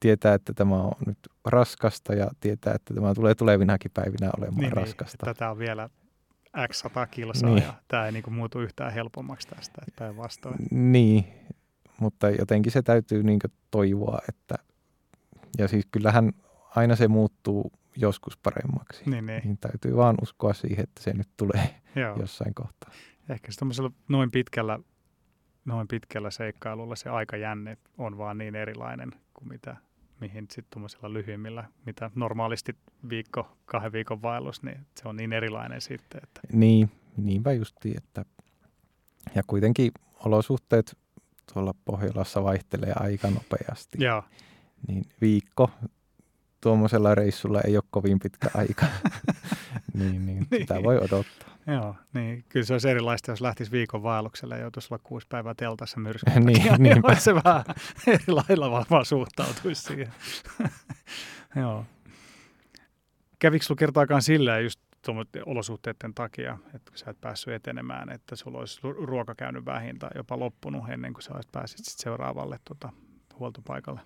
tietää, 0.00 0.34
että 0.34 0.52
tämä 0.54 0.82
on 0.82 0.92
nyt 1.06 1.18
raskasta 1.44 2.14
ja 2.14 2.30
tietää, 2.40 2.74
että 2.74 2.94
tämä 2.94 3.14
tulee 3.14 3.34
tulevinakin 3.34 3.90
päivinä 3.94 4.30
olemaan 4.38 4.60
niin, 4.60 4.72
raskasta. 4.72 5.26
Niin, 5.26 5.34
tätä 5.34 5.50
on 5.50 5.58
vielä 5.58 5.88
x 6.72 6.78
100 6.78 7.06
kilsaa 7.06 7.50
niin. 7.50 7.62
ja 7.62 7.74
tämä 7.88 8.06
ei 8.06 8.12
niin 8.12 8.22
kuin 8.22 8.34
muutu 8.34 8.60
yhtään 8.60 8.92
helpommaksi 8.92 9.48
tästä, 9.48 9.82
päinvastoin. 9.98 10.56
Niin, 10.70 11.24
mutta 12.00 12.30
jotenkin 12.30 12.72
se 12.72 12.82
täytyy 12.82 13.22
niin 13.22 13.40
toivoa, 13.70 14.18
että 14.28 14.54
ja 15.58 15.68
siis 15.68 15.86
kyllähän 15.92 16.32
aina 16.76 16.96
se 16.96 17.08
muuttuu 17.08 17.72
joskus 17.96 18.38
paremmaksi. 18.38 19.10
Niin, 19.10 19.26
niin. 19.26 19.42
niin 19.44 19.58
täytyy 19.58 19.96
vaan 19.96 20.14
uskoa 20.22 20.54
siihen, 20.54 20.82
että 20.82 21.02
se 21.02 21.12
nyt 21.12 21.28
tulee 21.36 21.80
Joo. 21.96 22.16
jossain 22.20 22.54
kohtaa. 22.54 22.90
Ehkä 23.28 23.52
se 23.52 23.82
noin 24.08 24.30
pitkällä, 24.30 24.78
noin 25.64 25.88
pitkällä 25.88 26.30
seikkailulla 26.30 26.96
se 26.96 27.08
aikajänne 27.10 27.78
on 27.98 28.18
vaan 28.18 28.38
niin 28.38 28.54
erilainen 28.54 29.10
kuin 29.34 29.48
mitä, 29.48 29.76
mihin 30.20 30.44
sitten 30.50 30.70
tuommoisilla 30.70 31.12
lyhyimmillä, 31.12 31.64
mitä 31.86 32.10
normaalisti 32.14 32.76
viikko, 33.08 33.56
kahden 33.64 33.92
viikon 33.92 34.22
vaellus, 34.22 34.62
niin 34.62 34.86
se 35.00 35.08
on 35.08 35.16
niin 35.16 35.32
erilainen 35.32 35.80
sitten. 35.80 36.20
Että... 36.22 36.40
Niin, 36.52 36.90
niinpä 37.16 37.52
justiin, 37.52 37.96
että 37.96 38.24
ja 39.34 39.42
kuitenkin 39.46 39.92
olosuhteet 40.24 40.98
tuolla 41.52 41.74
Pohjolassa 41.84 42.42
vaihtelee 42.42 42.92
aika 42.96 43.30
nopeasti. 43.30 44.04
Joo. 44.04 44.22
Niin 44.88 45.04
viikko 45.20 45.70
tuommoisella 46.60 47.14
reissulla 47.14 47.60
ei 47.60 47.76
ole 47.76 47.84
kovin 47.90 48.18
pitkä 48.18 48.50
aika, 48.54 48.86
niin, 49.94 50.26
niin, 50.26 50.46
niin, 50.50 50.60
sitä 50.60 50.82
voi 50.82 50.96
odottaa. 50.96 51.55
Joo, 51.66 51.96
niin 52.14 52.44
kyllä 52.48 52.66
se 52.66 52.74
olisi 52.74 52.90
erilaista, 52.90 53.32
jos 53.32 53.40
lähtisi 53.40 53.70
viikon 53.70 54.02
vaellukselle 54.02 54.54
ja 54.54 54.60
joutuisi 54.60 54.88
olla 54.90 55.02
kuusi 55.04 55.26
päivää 55.28 55.54
teltassa 55.54 56.00
myrskyn 56.00 56.46
niin, 56.46 56.74
niin 56.78 57.02
se 57.18 57.34
vähän 57.34 57.64
eri 58.06 58.24
lailla 58.28 58.70
varmaan 58.70 59.04
suhtautuisi 59.04 59.82
siihen. 59.82 60.12
Joo. 61.60 61.84
Kävikö 63.38 63.64
sinulla 63.64 63.78
kertaakaan 63.78 64.22
silleen 64.22 64.64
just 64.64 64.80
olosuhteiden 65.46 66.14
takia, 66.14 66.58
että 66.74 66.92
sä 66.94 67.10
et 67.10 67.20
päässyt 67.20 67.54
etenemään, 67.54 68.12
että 68.12 68.36
sulla 68.36 68.58
olisi 68.58 68.80
ruoka 68.82 69.34
käynyt 69.34 69.64
vähin 69.64 69.98
tai 69.98 70.10
jopa 70.14 70.38
loppunut 70.38 70.88
ennen 70.88 71.12
kuin 71.12 71.22
sä 71.22 71.34
olisit 71.34 71.52
pääsit 71.52 71.78
seuraavalle 71.84 72.58
tuota, 72.64 72.92
huoltopaikalle? 73.38 74.00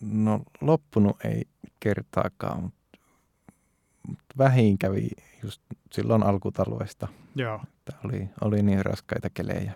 No 0.00 0.42
loppunut 0.60 1.24
ei 1.24 1.44
kertaakaan, 1.80 2.62
mutta 2.62 2.81
vähin 4.38 4.78
kävi 4.78 5.08
just 5.42 5.62
silloin 5.90 6.22
alkutalvesta. 6.22 7.08
Joo. 7.34 7.60
Että 7.64 7.92
oli, 8.04 8.28
oli 8.40 8.62
niin 8.62 8.84
raskaita 8.84 9.30
kelejä. 9.34 9.72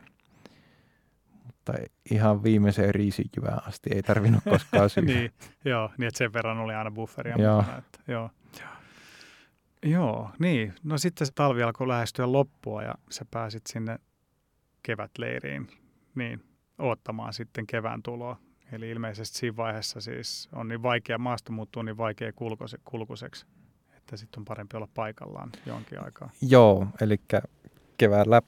Mutta 1.45 1.73
ihan 2.11 2.43
viimeiseen 2.43 2.95
riisijyvään 2.95 3.69
asti 3.69 3.91
ei 3.95 4.03
tarvinnut 4.03 4.45
koskaan 4.45 4.91
syödä. 4.91 5.07
niin, 5.07 5.33
joo, 5.65 5.91
niin 5.99 6.09
että 6.09 6.19
sen 6.19 6.33
verran 6.33 6.59
oli 6.59 6.75
aina 6.75 6.91
bufferia 6.91 7.37
joo. 7.39 7.57
mukana. 7.57 7.79
Että, 7.79 7.99
joo. 8.09 8.31
Joo, 9.83 10.31
niin. 10.39 10.75
No 10.85 10.99
sitten 10.99 11.27
se 11.27 11.33
talvi 11.35 11.63
alkoi 11.63 11.89
lähestyä 11.89 12.33
loppua 12.33 12.83
ja 12.83 12.95
sä 13.11 13.25
pääsit 13.31 13.67
sinne 13.67 13.99
kevätleiriin 14.83 15.69
niin, 16.15 16.45
odottamaan 16.79 17.33
sitten 17.33 17.67
kevään 17.67 18.03
tuloa. 18.03 18.39
Eli 18.73 18.91
ilmeisesti 18.91 19.39
siinä 19.39 19.57
vaiheessa 19.57 20.01
siis 20.01 20.49
on 20.53 20.69
niin 20.69 20.83
vaikea, 20.83 21.19
maasto 21.19 21.53
muuttuu 21.53 21.83
niin 21.83 21.97
vaikea 21.97 22.33
kulkuse, 22.33 22.79
kulkuseksi, 22.85 23.47
että 24.07 24.17
sitten 24.17 24.41
on 24.41 24.45
parempi 24.45 24.77
olla 24.77 24.89
paikallaan 24.95 25.53
jonkin 25.67 26.05
aikaa. 26.05 26.31
Joo, 26.49 26.87
eli 27.01 27.21
keväällä, 27.99 28.43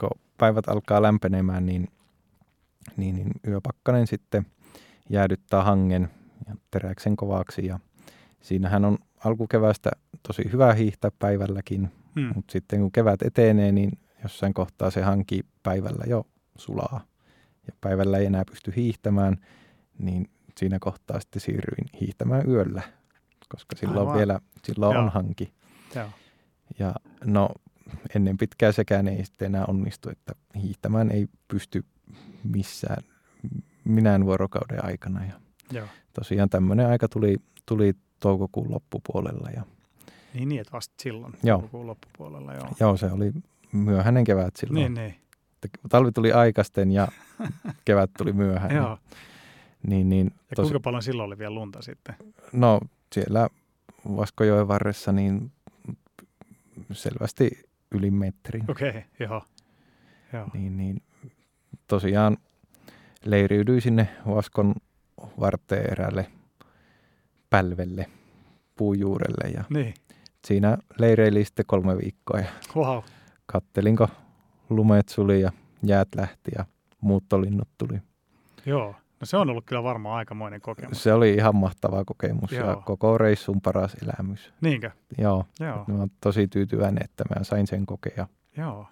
kun 0.00 0.10
päivät 0.38 0.68
alkaa 0.68 1.02
lämpenemään, 1.02 1.66
niin, 1.66 1.88
niin, 2.96 3.16
niin 3.16 3.30
yöpakkanen 3.46 4.06
sitten 4.06 4.46
jäädyttää 5.10 5.64
hangen 5.64 6.10
ja 6.48 6.54
teräksen 6.70 7.16
kovaksi. 7.16 7.66
Ja 7.66 7.78
siinähän 8.40 8.84
on 8.84 8.98
alkukevästä 9.24 9.90
tosi 10.22 10.42
hyvä 10.52 10.74
hiihtää 10.74 11.10
päivälläkin, 11.18 11.90
hmm. 12.20 12.32
mutta 12.34 12.52
sitten 12.52 12.80
kun 12.80 12.92
kevät 12.92 13.22
etenee, 13.22 13.72
niin 13.72 13.90
jossain 14.22 14.54
kohtaa 14.54 14.90
se 14.90 15.02
hanki 15.02 15.40
päivällä 15.62 16.04
jo 16.06 16.26
sulaa 16.58 17.00
ja 17.66 17.72
päivällä 17.80 18.18
ei 18.18 18.26
enää 18.26 18.44
pysty 18.44 18.72
hiihtämään, 18.76 19.36
niin 19.98 20.30
siinä 20.56 20.78
kohtaa 20.80 21.20
sitten 21.20 21.40
siirryin 21.40 21.90
hiihtämään 22.00 22.50
yöllä, 22.50 22.82
koska 23.48 23.76
silloin 23.76 24.00
Aivan. 24.00 24.16
vielä 24.16 24.40
silloin 24.64 24.94
Joo. 24.94 25.02
on 25.02 25.08
hanki. 25.08 25.52
Joo. 25.94 26.08
Ja 26.78 26.94
no 27.24 27.48
ennen 28.14 28.36
pitkää 28.36 28.72
sekään 28.72 29.08
ei 29.08 29.24
sitten 29.24 29.46
enää 29.46 29.64
onnistu, 29.68 30.10
että 30.10 30.32
hiihtämään 30.62 31.10
ei 31.10 31.28
pysty 31.48 31.84
missään 32.44 33.02
minään 33.84 34.26
vuorokauden 34.26 34.84
aikana. 34.84 35.24
Ja 35.24 35.32
Joo. 35.72 35.86
Tosiaan 36.12 36.50
tämmöinen 36.50 36.86
aika 36.86 37.08
tuli, 37.08 37.36
tuli 37.66 37.92
toukokuun 38.20 38.70
loppupuolella. 38.70 39.50
Ja, 39.50 39.62
niin, 40.34 40.48
niin, 40.48 40.60
että 40.60 40.72
vasta 40.72 40.94
silloin 41.02 41.32
joo. 41.42 41.58
toukokuun 41.58 41.86
loppupuolella. 41.86 42.54
Joo. 42.54 42.68
joo, 42.80 42.96
se 42.96 43.06
oli 43.06 43.32
myöhäinen 43.72 44.24
kevät 44.24 44.56
silloin. 44.56 44.94
Niin, 44.94 44.94
niin 44.94 45.14
talvi 45.88 46.12
tuli 46.12 46.32
aikaisten 46.32 46.90
ja 46.90 47.08
kevät 47.84 48.10
tuli 48.18 48.32
myöhään. 48.32 48.76
Joo. 48.76 48.98
Niin, 49.86 50.08
niin, 50.08 50.26
ja 50.50 50.56
tosi, 50.56 50.66
kuinka 50.66 50.80
paljon 50.84 51.02
silloin 51.02 51.26
oli 51.26 51.38
vielä 51.38 51.54
lunta 51.54 51.82
sitten? 51.82 52.14
No 52.52 52.80
siellä 53.12 53.48
Vaskojoen 54.16 54.68
varressa 54.68 55.12
niin 55.12 55.52
selvästi 56.92 57.50
yli 57.90 58.10
metri. 58.10 58.60
Okei, 58.68 58.88
okay, 58.88 59.02
joo. 59.18 59.42
joo. 60.32 60.48
Niin, 60.54 60.76
niin, 60.76 61.02
tosiaan 61.86 62.36
leiriydyin 63.24 63.82
sinne 63.82 64.08
Vaskon 64.26 64.74
varteen 65.40 65.92
eräälle 65.92 66.26
pälvelle, 67.50 68.06
puujuurelle 68.76 69.50
ja 69.50 69.64
niin. 69.70 69.94
siinä 70.44 70.78
leireili 70.98 71.44
sitten 71.44 71.66
kolme 71.66 71.98
viikkoa 71.98 72.40
ja 72.40 72.46
wow. 72.76 73.02
kattelinko 73.46 74.08
lumet 74.70 75.08
suli 75.08 75.40
ja 75.40 75.52
jäät 75.82 76.08
lähti 76.16 76.50
ja 76.58 76.64
muuttolinnut 77.00 77.68
tuli. 77.78 78.00
Joo, 78.66 78.94
No 79.20 79.26
se 79.26 79.36
on 79.36 79.50
ollut 79.50 79.64
kyllä 79.66 79.82
varmaan 79.82 80.16
aikamoinen 80.16 80.60
kokemus. 80.60 81.02
Se 81.02 81.12
oli 81.12 81.34
ihan 81.34 81.56
mahtava 81.56 82.04
kokemus 82.04 82.52
Joo. 82.52 82.70
ja 82.70 82.76
koko 82.76 83.18
reissun 83.18 83.60
paras 83.60 83.96
elämys. 84.02 84.52
Niinkö? 84.60 84.90
Joo, 85.18 85.44
Joo, 85.60 85.84
mä 85.88 85.94
oon 85.94 86.10
tosi 86.20 86.48
tyytyväinen, 86.48 87.04
että 87.04 87.24
mä 87.34 87.44
sain 87.44 87.66
sen 87.66 87.86
kokea. 87.86 88.28
joo. 88.56 88.86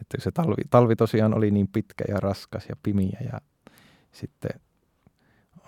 Että 0.00 0.16
se 0.20 0.30
talvi, 0.30 0.62
talvi 0.70 0.96
tosiaan 0.96 1.34
oli 1.34 1.50
niin 1.50 1.68
pitkä 1.68 2.04
ja 2.08 2.20
raskas 2.20 2.66
ja 2.68 2.76
pimiä 2.82 3.18
ja 3.32 3.40
sitten 4.12 4.60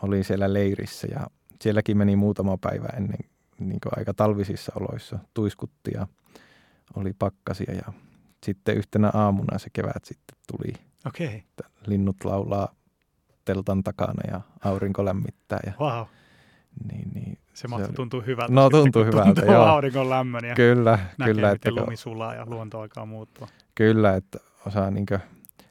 oli 0.03 0.25
siellä 0.25 0.53
leirissä 0.53 1.09
ja 1.11 1.27
sielläkin 1.61 1.99
meni 1.99 2.17
muutama 2.17 2.59
päivä 2.61 2.89
ennen 2.97 3.19
niin 3.59 3.81
kuin 3.81 3.93
aika 3.97 4.15
talvisissa 4.15 4.73
oloissa. 4.81 5.19
Tuiskutti 5.35 5.91
ja 5.95 6.07
oli 6.97 7.13
pakkasia 7.19 7.75
ja 7.75 7.93
sitten 8.47 8.77
yhtenä 8.77 9.11
aamuna 9.15 9.59
se 9.59 9.71
kevät 9.73 10.05
sitten 10.05 10.39
tuli, 10.47 10.73
Okei, 11.07 11.27
okay. 11.27 11.71
linnut 11.87 12.17
laulaa 12.25 12.75
teltan 13.55 13.83
takana 13.85 14.23
ja 14.33 14.41
aurinko 14.65 15.05
lämmittää 15.05 15.61
ja 15.67 15.73
wow. 15.81 16.07
niin, 16.93 17.11
niin 17.15 17.39
Se 17.55 17.69
mahtuu 17.69 17.87
oli- 17.89 17.97
tuntuu 17.97 18.21
hyvältä. 18.27 18.53
No, 18.53 18.63
sitten, 18.63 18.81
tuntuu 18.81 19.05
hyvältä, 19.05 19.25
tuntuu 19.35 19.45
joo. 19.55 19.65
auringon 19.65 20.11
lämmön 20.11 20.45
ja 20.45 20.55
Kyllä, 20.55 20.99
näkee, 21.19 21.35
kyllä, 21.35 21.51
että 21.51 21.69
miten 21.69 21.75
kun- 21.75 21.83
lumi 21.83 21.97
sulaa 21.97 22.35
ja 22.35 22.47
luonto 22.47 22.81
alkaa 22.81 23.07
muuttua. 23.07 23.49
Kyllä, 23.75 24.17
että 24.17 24.39
osaa 24.67 24.91
niin 24.91 25.07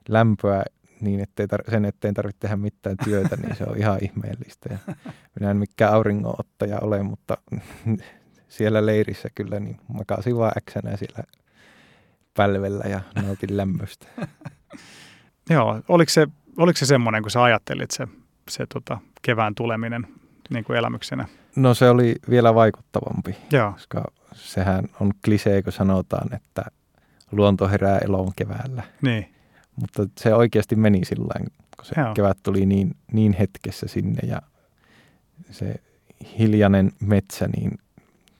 lämpöä 0.09 0.63
niin, 1.01 1.19
ettei 1.19 1.45
tar- 1.45 1.71
sen 1.71 1.85
eteen 1.85 2.13
tarvitse 2.13 2.39
tehdä 2.39 2.55
mitään 2.55 2.95
työtä, 3.03 3.35
niin 3.35 3.55
se 3.55 3.63
on 3.63 3.77
ihan 3.77 3.97
ihmeellistä. 4.05 4.69
Ja 4.71 4.93
minä 5.39 5.51
en 5.51 5.57
mikään 5.57 5.93
auringonottaja 5.93 6.79
ole, 6.81 7.03
mutta 7.03 7.37
siellä 8.47 8.85
leirissä 8.85 9.29
kyllä 9.35 9.59
niin 9.59 9.77
makasin 9.93 10.37
vaan 10.37 10.51
äksänä 10.57 10.97
siellä 10.97 11.23
pälvellä 12.37 12.83
ja 12.89 13.01
nautin 13.23 13.57
lämmöstä. 13.57 14.07
Joo, 15.49 15.81
oliko 15.87 16.09
se, 16.09 16.27
oliko 16.59 16.77
se 16.77 16.85
semmoinen, 16.85 17.21
kun 17.21 17.31
sä 17.31 17.43
ajattelit 17.43 17.91
se, 17.91 18.07
se 18.49 18.65
tota, 18.73 18.97
kevään 19.21 19.55
tuleminen 19.55 20.07
niin 20.49 20.63
kuin 20.63 20.77
elämyksenä? 20.77 21.27
No 21.55 21.73
se 21.73 21.89
oli 21.89 22.15
vielä 22.29 22.55
vaikuttavampi, 22.55 23.35
Joo, 23.51 23.71
koska 23.71 24.03
sehän 24.33 24.85
on 24.99 25.11
klisee, 25.25 25.63
kun 25.63 25.73
sanotaan, 25.73 26.33
että 26.33 26.65
luonto 27.31 27.67
herää 27.67 27.97
eloon 27.97 28.31
keväällä. 28.35 28.83
niin, 29.01 29.33
Mutta 29.75 30.03
se 30.17 30.33
oikeasti 30.33 30.75
meni 30.75 31.05
sillä 31.05 31.33
kun 31.77 31.85
se 31.85 32.01
Joo. 32.01 32.13
kevät 32.13 32.37
tuli 32.43 32.65
niin, 32.65 32.95
niin 33.11 33.33
hetkessä 33.33 33.87
sinne 33.87 34.27
ja 34.27 34.41
se 35.51 35.75
hiljainen 36.39 36.91
metsä, 36.99 37.47
niin 37.47 37.71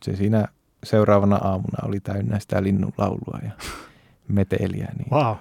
se 0.04 0.16
siinä 0.16 0.48
seuraavana 0.84 1.36
aamuna 1.36 1.78
oli 1.88 2.00
täynnä 2.00 2.40
sitä 2.40 2.64
linnun 2.64 2.94
laulua 2.98 3.40
ja 3.44 3.52
meteliä. 4.28 4.88
Niin 4.98 5.10
wow. 5.12 5.36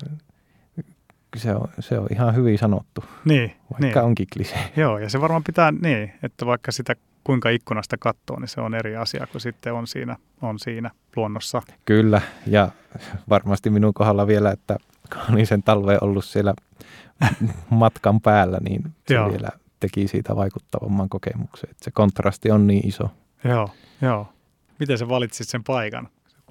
Se, 1.36 1.54
on, 1.54 1.68
se 1.80 1.98
on 1.98 2.06
ihan 2.12 2.34
hyvin 2.34 2.58
sanottu, 2.58 3.04
Niin, 3.24 3.52
vaikka 3.72 4.00
niin. 4.00 4.06
onkin 4.06 4.26
klisee. 4.32 4.72
Joo, 4.76 4.98
ja 4.98 5.10
se 5.10 5.20
varmaan 5.20 5.44
pitää 5.44 5.72
niin, 5.72 6.12
että 6.22 6.46
vaikka 6.46 6.72
sitä 6.72 6.94
kuinka 7.24 7.48
ikkunasta 7.48 7.96
katsoo, 7.98 8.40
niin 8.40 8.48
se 8.48 8.60
on 8.60 8.74
eri 8.74 8.96
asia 8.96 9.26
kuin 9.32 9.40
sitten 9.42 9.72
on 9.72 9.86
siinä, 9.86 10.16
on 10.42 10.58
siinä 10.58 10.90
luonnossa. 11.16 11.62
Kyllä, 11.84 12.20
ja 12.46 12.68
varmasti 13.28 13.70
minun 13.70 13.94
kohdalla 13.94 14.26
vielä, 14.26 14.50
että 14.50 14.76
kun 15.12 15.34
olin 15.34 15.46
sen 15.46 15.62
talven 15.62 15.98
ollut 16.00 16.24
siellä 16.24 16.54
matkan 17.70 18.20
päällä, 18.20 18.58
niin 18.60 18.82
se 19.08 19.14
Joo. 19.14 19.30
vielä 19.30 19.48
teki 19.80 20.08
siitä 20.08 20.36
vaikuttavamman 20.36 21.08
kokemuksen. 21.08 21.70
Että 21.70 21.84
se 21.84 21.90
kontrasti 21.90 22.50
on 22.50 22.66
niin 22.66 22.88
iso. 22.88 23.10
Joo, 23.44 23.70
joo. 24.02 24.28
Miten 24.78 24.98
sä 24.98 25.08
valitsit 25.08 25.48
sen 25.48 25.64
paikan? 25.64 26.08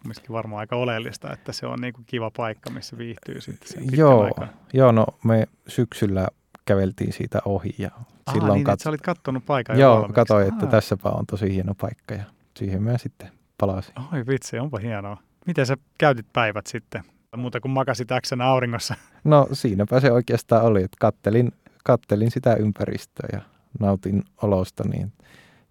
Kumminkin 0.08 0.34
varmaan 0.34 0.60
aika 0.60 0.76
oleellista, 0.76 1.34
että 1.34 1.52
se 1.52 1.66
on 1.66 1.80
niin 1.82 1.94
kuin 1.94 2.06
kiva 2.06 2.32
paikka, 2.38 2.70
missä 2.70 2.98
viihtyy 2.98 3.42
sitten 3.42 3.68
sen 3.70 3.84
Joo, 3.98 4.24
aikaa. 4.24 4.48
joo, 4.74 4.92
no 4.92 5.06
me 5.24 5.48
syksyllä 5.68 6.28
käveltiin 6.66 7.14
siitä 7.14 7.42
ohi 7.46 7.76
ja 7.78 7.90
Aha, 7.94 8.34
silloin 8.34 8.54
niin, 8.58 8.68
kat- 8.68 8.74
että 8.74 8.84
sä 8.84 8.90
olit 8.90 9.02
kattonut 9.02 9.46
paikan 9.46 9.76
jo 9.76 9.82
joo, 9.82 9.94
valmiiksi. 9.96 10.14
katsoin, 10.14 10.48
että 10.48 10.66
Aha. 10.66 10.72
tässäpä 10.72 11.10
on 11.10 11.26
tosi 11.26 11.54
hieno 11.54 11.74
paikka 11.82 12.14
ja 12.16 12.24
siihen 12.58 12.84
mä 12.84 12.98
sitten 12.98 13.32
palasin. 13.58 13.94
Oi 14.14 14.28
vitsi, 14.28 14.60
onpa 14.60 14.78
hienoa. 14.80 15.18
Miten 15.48 15.66
sä 15.66 15.78
käytit 15.98 16.26
päivät 16.34 16.68
sitten? 16.68 17.04
Muuta 17.36 17.60
kuin 17.60 17.72
makasit 17.72 18.12
äksänä 18.12 18.46
auringossa. 18.46 18.96
No 19.24 19.48
siinäpä 19.54 20.00
se 20.00 20.12
oikeastaan 20.12 20.64
oli, 20.66 20.84
että 20.84 20.98
kattelin, 21.00 21.52
kattelin 21.84 22.32
sitä 22.32 22.56
ympäristöä 22.56 23.30
ja 23.34 23.42
nautin 23.80 24.24
olosta, 24.42 24.84
niin 24.88 25.14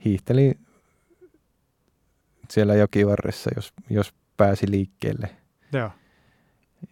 hiihtelin 0.05 0.59
siellä 2.51 2.75
jokivarressa, 2.75 3.51
jos, 3.57 3.73
jos 3.91 4.15
pääsi 4.37 4.71
liikkeelle 4.71 5.31
Joo, 5.73 5.91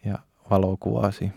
ja 0.05 0.18
valokuvasi. 0.51 1.32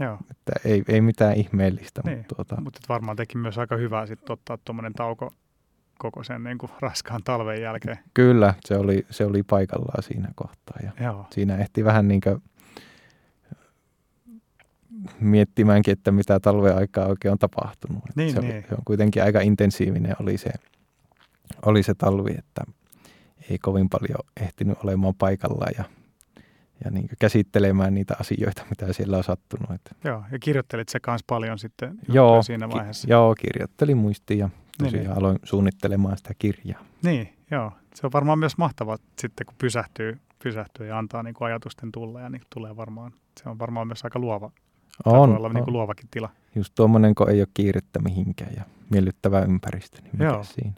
joo. 0.00 0.18
Että 0.30 0.52
ei, 0.64 0.82
ei 0.88 1.00
mitään 1.00 1.34
ihmeellistä, 1.34 2.00
Niin, 2.04 2.18
mutta 2.18 2.34
tuota, 2.34 2.60
Mutta 2.60 2.80
varmaan 2.88 3.16
teki 3.16 3.38
myös 3.38 3.58
aika 3.58 3.76
hyvää 3.76 4.06
sitten 4.06 4.32
ottaa 4.32 4.58
tuommoinen 4.64 4.92
tauko 4.92 5.30
koko 5.98 6.24
sen 6.24 6.44
niin 6.44 6.58
kuin 6.58 6.72
raskaan 6.80 7.20
talven 7.24 7.62
jälkeen. 7.62 7.98
kyllä 8.14 8.54
se 8.64 8.76
oli, 8.76 9.06
se 9.10 9.24
oli 9.24 9.42
paikallaan 9.42 10.02
siinä 10.02 10.28
kohtaa. 10.34 10.78
Ja 10.82 10.92
Joo, 11.04 11.26
siinä 11.30 11.56
ehti 11.56 11.84
vähän 11.84 12.08
niin 12.08 12.20
kuin 12.20 12.42
miettimäänkin, 15.20 15.92
että 15.92 16.12
mitä 16.12 16.40
talven 16.40 16.76
aikaa 16.76 17.06
oikein 17.06 17.32
on 17.32 17.38
tapahtunut. 17.38 18.02
Niin, 18.14 18.32
se, 18.32 18.38
oli, 18.38 18.48
niin. 18.48 18.64
se 18.68 18.74
on 18.74 18.82
kuitenkin 18.84 19.22
aika 19.22 19.40
intensiivinen 19.40 20.16
oli 20.20 20.38
se, 20.38 20.50
oli 21.66 21.82
se 21.82 21.94
talvi, 21.94 22.34
että 22.38 22.64
ei 23.50 23.58
kovin 23.58 23.88
paljon 23.88 24.18
ehtinyt 24.40 24.78
olemaan 24.84 25.14
paikallaan 25.14 25.72
ja, 25.78 25.84
ja 26.84 26.90
niin 26.90 27.08
käsittelemään 27.18 27.94
niitä 27.94 28.16
asioita, 28.20 28.62
mitä 28.70 28.92
siellä 28.92 29.16
on 29.16 29.24
sattunut. 29.24 29.70
Että 29.70 29.90
joo. 30.04 30.22
Ja 30.32 30.38
kirjoittelit 30.38 30.88
se 30.88 31.00
kanssa 31.00 31.24
paljon 31.26 31.58
sitten 31.58 31.98
joo, 32.08 32.42
siinä 32.42 32.68
ki- 32.68 32.74
vaiheessa. 32.74 33.08
joo, 33.10 33.34
kirjoittelin 33.34 33.96
muistiin 33.96 34.38
ja 34.38 34.46
Niin, 34.46 34.84
tosiaan 34.84 35.06
niin. 35.06 35.18
aloin 35.18 35.38
suunnittelemaan 35.42 36.16
sitä 36.18 36.30
kirjaa. 36.38 36.84
Niin, 37.02 37.32
joo. 37.50 37.72
Se 37.94 38.06
on 38.06 38.12
varmaan 38.12 38.38
myös 38.38 38.58
mahtavaa 38.58 38.96
sitten, 39.18 39.46
kun 39.46 39.54
pysähtyy, 39.58 40.18
pysähtyy 40.42 40.86
ja 40.86 40.98
antaa 40.98 41.22
niin 41.22 41.34
kuin 41.34 41.46
ajatusten 41.46 41.92
tulla 41.92 42.20
ja 42.20 42.28
niin 42.30 42.42
tulee 42.54 42.76
varmaan, 42.76 43.12
se 43.42 43.48
on 43.48 43.58
varmaan 43.58 43.86
myös 43.86 44.04
aika 44.04 44.18
luova. 44.18 44.50
On, 45.04 45.36
olla 45.36 45.48
on. 45.48 45.54
niin 45.54 45.64
kuin 45.64 45.72
luovakin 45.72 46.08
tila. 46.10 46.30
just 46.54 46.74
tuommoinen, 46.74 47.14
kun 47.14 47.30
ei 47.30 47.40
ole 47.40 47.48
kiirettä 47.54 47.98
mihinkään 48.00 48.52
ja 48.56 48.62
miellyttävä 48.90 49.40
ympäristö, 49.40 50.00
niin 50.02 50.10
mikä 50.12 50.24
Joo. 50.24 50.42
siinä? 50.44 50.72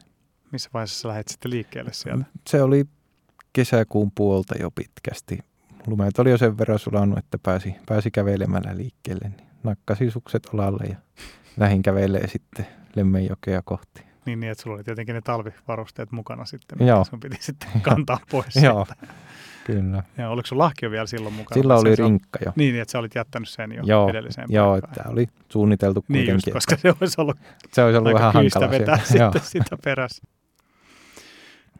Missä 0.51 0.69
vaiheessa 0.73 1.07
lähdet 1.07 1.27
sitten 1.27 1.51
liikkeelle 1.51 1.93
sieltä? 1.93 2.25
Se 2.49 2.63
oli 2.63 2.85
kesäkuun 3.53 4.11
puolta 4.15 4.55
jo 4.61 4.71
pitkästi. 4.71 5.39
Lumet 5.87 6.19
oli 6.19 6.29
jo 6.31 6.37
sen 6.37 6.57
verran 6.57 6.79
sulanut, 6.79 7.17
että 7.17 7.37
pääsi, 7.43 7.75
pääsi 7.85 8.11
kävelemällä 8.11 8.77
liikkeelle. 8.77 9.29
Niin 9.37 9.47
nakkasi 9.63 10.11
sukset 10.11 10.47
olalle 10.53 10.83
ja 10.89 10.95
lähin 11.57 11.81
kävelee 11.81 12.27
sitten 12.27 12.67
Lemmenjokea 12.95 13.61
kohti. 13.65 14.01
Niin, 14.25 14.39
niin, 14.39 14.51
että 14.51 14.61
sulla 14.63 14.75
oli 14.75 14.83
tietenkin 14.83 15.15
ne 15.15 15.21
talvivarusteet 15.21 16.11
mukana 16.11 16.45
sitten, 16.45 16.77
mitä 16.77 16.89
Joo. 16.91 17.03
sun 17.05 17.19
piti 17.19 17.37
sitten 17.39 17.69
kantaa 17.81 18.19
pois. 18.31 18.55
Joo, 18.55 18.87
kyllä. 19.65 20.03
Ja 20.17 20.29
oliko 20.29 20.45
sun 20.47 20.57
lahkio 20.57 20.91
vielä 20.91 21.05
silloin 21.05 21.33
mukana? 21.35 21.61
Sillä 21.61 21.73
Vai 21.73 21.81
oli 21.81 21.95
rinkka 21.95 22.39
jo. 22.45 22.51
Niin, 22.55 22.75
että 22.81 22.91
sä 22.91 22.99
olit 22.99 23.15
jättänyt 23.15 23.49
sen 23.49 23.71
jo 23.71 23.83
Joo, 23.85 24.09
edelliseen 24.09 24.47
Joo, 24.51 24.71
paikkaan. 24.71 24.93
että 24.97 25.09
oli 25.09 25.27
suunniteltu 25.49 26.05
Niin 26.07 26.19
just, 26.19 26.27
kuitenkin. 26.31 26.53
koska 26.53 26.77
se 26.77 26.93
olisi 27.01 27.21
ollut 27.21 27.37
se 27.73 27.83
olisi 27.83 27.97
ollut 27.97 28.13
vähän 28.13 28.31
kyistä 28.41 28.59
hankala 28.59 28.79
vetää 28.79 28.99
siellä. 29.05 29.31
sitten 29.31 29.63
sitä 29.63 29.77
perässä. 29.83 30.23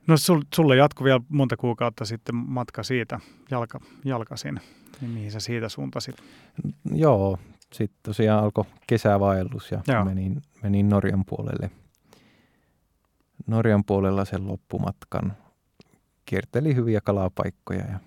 No 0.10 0.18
sul, 0.18 0.41
sulle 0.55 0.76
jatkui 0.76 1.05
vielä 1.05 1.22
monta 1.30 1.57
kuukautta 1.57 2.05
sitten 2.05 2.36
matka 2.36 2.84
siitä 2.84 3.20
jalka, 3.51 3.80
jalkasin. 4.05 4.60
Niin 5.01 5.12
mihin 5.12 5.32
sä 5.32 5.39
siitä 5.39 5.70
suuntasit? 5.70 6.16
Joo, 6.93 7.38
sitten 7.74 7.99
tosiaan 8.03 8.43
alkoi 8.43 8.66
kesävaellus 8.88 9.72
ja 9.72 9.82
Joo. 9.88 10.05
menin, 10.05 10.41
menin 10.64 10.89
Norjan 10.89 11.26
puolelle. 11.26 11.72
Norjan 13.47 13.84
puolella 13.84 14.26
sen 14.26 14.47
loppumatkan. 14.47 15.34
Kierteli 16.26 16.76
hyviä 16.76 17.01
kalapaikkoja 17.03 17.86
ja 17.86 17.99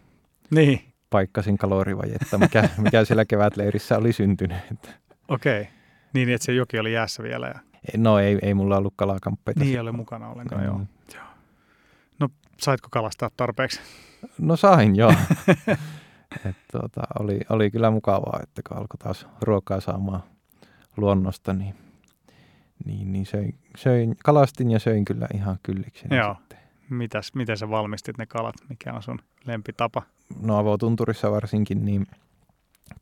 Niin, 0.50 0.80
paikkasin 1.11 1.59
kalorivajetta, 1.59 2.38
mikä, 2.38 2.68
mikä 2.84 3.05
siellä 3.05 3.24
kevätleirissä 3.24 3.98
oli 3.98 4.12
syntynyt. 4.12 4.59
Okei. 5.28 5.61
Okay. 5.61 5.72
Niin, 6.12 6.28
että 6.28 6.44
se 6.44 6.53
joki 6.53 6.78
oli 6.78 6.92
jäässä 6.92 7.22
vielä. 7.22 7.46
Ja... 7.48 7.61
No 7.96 8.18
ei, 8.18 8.38
ei 8.42 8.55
mulla 8.55 8.76
ollut 8.76 8.94
kalakamppeita. 8.96 9.61
Niin 9.61 9.74
ei 9.74 9.80
ole 9.80 9.92
mukana 9.92 10.28
ollenkaan, 10.28 10.61
Mm. 10.61 10.66
joo. 10.66 10.80
No, 12.21 12.29
saitko 12.61 12.89
kalastaa 12.91 13.31
tarpeeksi? 13.37 13.81
No 14.39 14.57
sain 14.57 14.97
joo. 14.97 15.15
Et, 16.47 16.57
tuota, 16.73 17.01
oli, 17.19 17.41
oli 17.51 17.71
kyllä 17.71 17.91
mukavaa, 17.91 18.41
että 18.43 18.63
kun 18.69 18.77
alkoi 18.77 18.99
taas 18.99 19.27
ruokaa 19.43 19.81
saamaan 19.81 20.23
luonnosta, 20.97 21.53
niin, 21.53 21.75
niin, 22.85 23.13
niin 23.13 23.27
söin, 23.27 23.59
söin, 23.77 24.17
kalastin 24.25 24.71
ja 24.71 24.79
söin 24.79 25.05
kyllä 25.05 25.29
ihan 25.35 25.59
kylliksi. 25.63 26.07
Joo. 26.11 26.37
Sitten. 26.39 26.59
Mitäs, 26.91 27.35
miten 27.35 27.57
sä 27.57 27.71
valmistit 27.71 28.19
ne 28.19 28.27
kalat? 28.27 28.55
Mikä 28.69 28.93
on 28.93 29.03
sun 29.03 29.19
lempitapa? 29.45 30.03
No 30.41 30.59
avotunturissa 30.59 31.31
varsinkin, 31.31 31.85
niin 31.85 32.07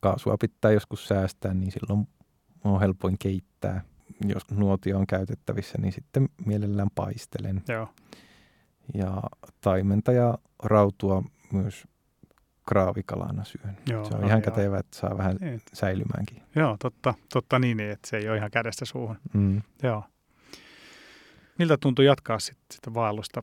kaasua 0.01 0.37
pitää 0.41 0.71
joskus 0.71 1.09
säästää, 1.09 1.55
niin 1.55 1.73
silloin 1.73 2.09
on 2.65 2.81
helpoin 2.81 3.17
keittää. 3.19 3.85
Jos 4.29 4.51
nuotio 4.51 4.99
on 4.99 5.07
käytettävissä, 5.07 5.79
niin 5.79 5.93
sitten 5.93 6.29
mielellään 6.47 6.89
paistelen. 6.95 7.63
Joo, 7.69 7.89
Ja 8.95 9.23
taimenta 9.61 10.13
ja 10.13 10.39
rautua 10.63 11.23
myös 11.53 11.85
kraavikalana 12.69 13.45
syön. 13.45 13.77
Joo, 13.91 14.05
se 14.05 14.15
on 14.15 14.25
ihan 14.25 14.43
kätevä, 14.43 14.79
että 14.79 14.99
saa 14.99 15.19
vähän 15.19 15.37
Niin. 15.41 15.61
säilymäänkin. 15.73 16.43
Joo, 16.57 16.77
totta, 16.81 17.15
totta 17.33 17.59
niin, 17.59 17.77
niin, 17.77 17.91
että 17.91 18.09
se 18.09 18.17
ei 18.17 18.29
ole 18.29 18.37
ihan 18.37 18.51
kädestä 18.51 18.85
suuhun. 18.85 19.17
Mm. 19.33 19.63
Joo. 19.83 20.05
Miltä 21.59 21.77
tuntui 21.81 22.05
jatkaa 22.05 22.39
sit, 22.39 22.59
sitä 22.73 22.95
vaellusta 22.95 23.43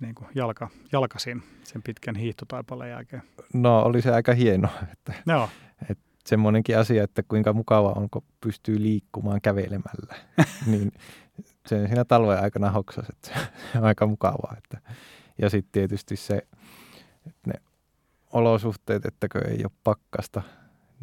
niin 0.00 0.14
kuin 0.14 0.28
jalka, 0.34 0.68
jalkasin 0.92 1.42
sen 1.64 1.82
pitkän 1.82 2.16
hiihtotaipaleen 2.16 2.90
jälkeen? 2.90 3.22
No 3.54 3.82
oli 3.82 4.02
se 4.02 4.10
aika 4.12 4.34
hieno, 4.34 4.68
että 4.92 5.14
Joo, 5.26 5.48
semmoinenkin 6.26 6.78
asia, 6.78 7.04
että 7.04 7.22
kuinka 7.22 7.52
mukava 7.52 7.92
on, 7.92 8.10
kun 8.10 8.24
pystyy 8.40 8.82
liikkumaan 8.82 9.40
kävelemällä. 9.40 10.14
niin 10.66 10.92
se 11.70 11.86
siinä 11.86 12.04
talven 12.04 12.42
aikana 12.42 12.70
hoksas, 12.70 13.08
että 13.08 13.28
se 13.72 13.78
on 13.78 13.84
aika 13.84 14.06
mukavaa. 14.06 14.54
Että. 14.58 14.92
Ja 15.38 15.50
sitten 15.50 15.72
tietysti 15.72 16.16
se, 16.16 16.34
että 17.26 17.50
ne 17.50 17.54
olosuhteet, 18.32 19.06
että 19.06 19.28
kun 19.28 19.46
ei 19.46 19.60
ole 19.64 19.70
pakkasta, 19.84 20.42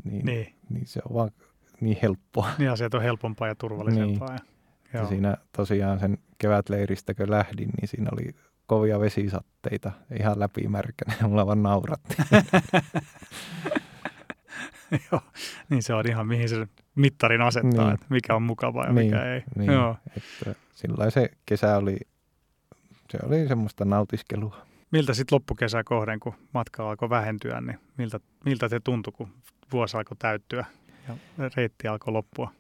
niin, 0.04 0.26
niin. 0.26 0.26
niin. 0.26 0.56
niin 0.70 0.88
se 0.88 1.02
on 1.10 1.16
vaan 1.16 1.32
niin 1.82 1.98
helppoa. 2.02 2.50
Niin 2.58 2.72
asiat 2.72 2.94
on 2.94 3.02
helpompaa 3.02 3.48
ja 3.48 3.56
turvallisempaa. 3.56 4.32
Ja, 4.32 4.40
Ja 4.94 5.00
joo. 5.00 5.10
siinä 5.10 5.38
tosiaan 5.58 6.00
sen 6.00 6.18
kevätleiristä, 6.38 7.14
kun 7.14 7.32
lähdin, 7.32 7.70
niin 7.78 7.88
siinä 7.88 8.10
oli 8.14 8.36
kovia 8.68 9.00
vesisatteita, 9.00 9.92
ihan 10.20 10.40
läpimärkänä. 10.40 11.14
ja 11.22 11.28
Mulla 11.28 11.46
vaan 11.46 11.64
nauratti. 11.64 12.16
Joo, 15.12 15.22
niin 15.70 15.84
se 15.84 15.94
on 15.94 16.08
ihan 16.10 16.28
mihin 16.28 16.50
se 16.50 16.68
mittarin 16.96 17.42
asettaa, 17.42 17.86
Niin. 17.86 17.94
että 17.94 18.06
mikä 18.10 18.36
on 18.36 18.44
mukavaa 18.44 18.86
ja 18.86 18.94
Niin, 18.94 19.06
mikä 19.06 19.34
ei. 19.34 19.44
niin. 19.56 19.72
Joo. 19.72 19.96
Että 20.18 20.56
sillä 20.74 21.10
se 21.10 21.30
kesä 21.46 21.78
oli, 21.78 21.98
se 23.12 23.18
oli 23.24 23.48
semmoista 23.48 23.86
nautiskelua. 23.86 24.58
Miltä 24.92 25.14
sitten 25.14 25.36
loppukesää 25.36 25.84
kohden, 25.84 26.20
kun 26.20 26.34
matka 26.54 26.90
alkoi 26.90 27.10
vähentyä, 27.10 27.62
niin 27.62 27.80
miltä, 27.98 28.20
miltä 28.46 28.68
se 28.70 28.80
tuntui, 28.80 29.14
kun 29.18 29.28
vuosi 29.72 29.98
alkoi 29.98 30.18
täyttyä 30.20 30.66
ja 31.08 31.16
reitti 31.56 31.88
alkoi 31.88 32.14
loppua? 32.14 32.52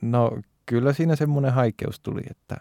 No 0.00 0.38
kyllä 0.66 0.92
siinä 0.92 1.16
semmoinen 1.16 1.52
haikeus 1.52 2.00
tuli, 2.00 2.20
että 2.30 2.56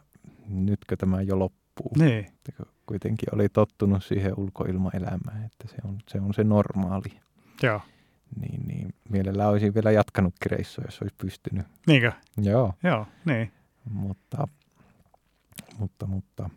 nytkö 0.47 0.95
tämä 0.97 1.21
jo 1.21 1.39
loppuu. 1.39 1.91
Niin, 1.97 2.19
Että 2.49 2.63
kuitenkin 2.85 3.29
oli 3.35 3.49
tottunut 3.49 4.03
siihen 4.03 4.33
ulkoilmaelämään, 4.37 5.45
että 5.45 5.67
se 5.67 5.75
on 5.83 5.97
se, 6.07 6.19
on 6.21 6.33
se 6.33 6.43
normaali. 6.43 7.19
joo. 7.63 7.81
Niin, 8.39 8.67
niin 8.67 8.93
mielellään 9.09 9.49
olisin 9.49 9.73
vielä 9.73 9.91
jatkanutkin 9.91 10.51
reissua, 10.51 10.85
jos 10.87 11.01
olisi 11.01 11.15
pystynyt. 11.17 11.67
Niinkö? 11.87 12.11
Joo, 12.37 12.73
Joo, 12.83 13.07
niin. 13.25 13.51
mutta, 13.89 14.47
mutta, 15.77 16.05
mutta 16.07 16.49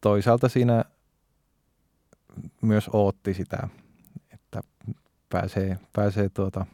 toisaalta 0.00 0.48
siinä 0.48 0.84
myös 2.62 2.90
ootti 2.92 3.34
sitä, 3.34 3.68
että 4.30 4.60
pääsee, 5.28 5.78
pääsee 5.92 6.28
tuota, 6.28 6.66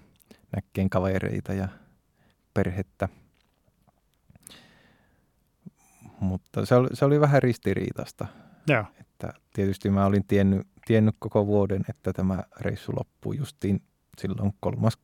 näkeen 0.57 0.91
kavereita 0.91 1.53
ja 1.53 1.69
perhettä. 2.55 3.09
Mutta 6.21 6.67
se 6.67 6.75
oli, 6.75 6.89
se 6.93 7.05
oli 7.05 7.21
vähän 7.21 7.43
ristiriitasta, 7.43 8.27
Joo, 8.69 8.85
että 9.01 9.33
tietysti 9.53 9.91
mä 9.91 10.07
olin 10.07 10.25
tiennyt, 10.25 10.67
tiennyt 10.87 11.17
koko 11.19 11.47
vuoden, 11.47 11.85
että 11.89 12.13
tämä 12.13 12.43
reissu 12.61 12.93
loppuu 12.97 13.33
justiin 13.33 13.83
silloin 14.19 14.53
kolmas 14.61 14.99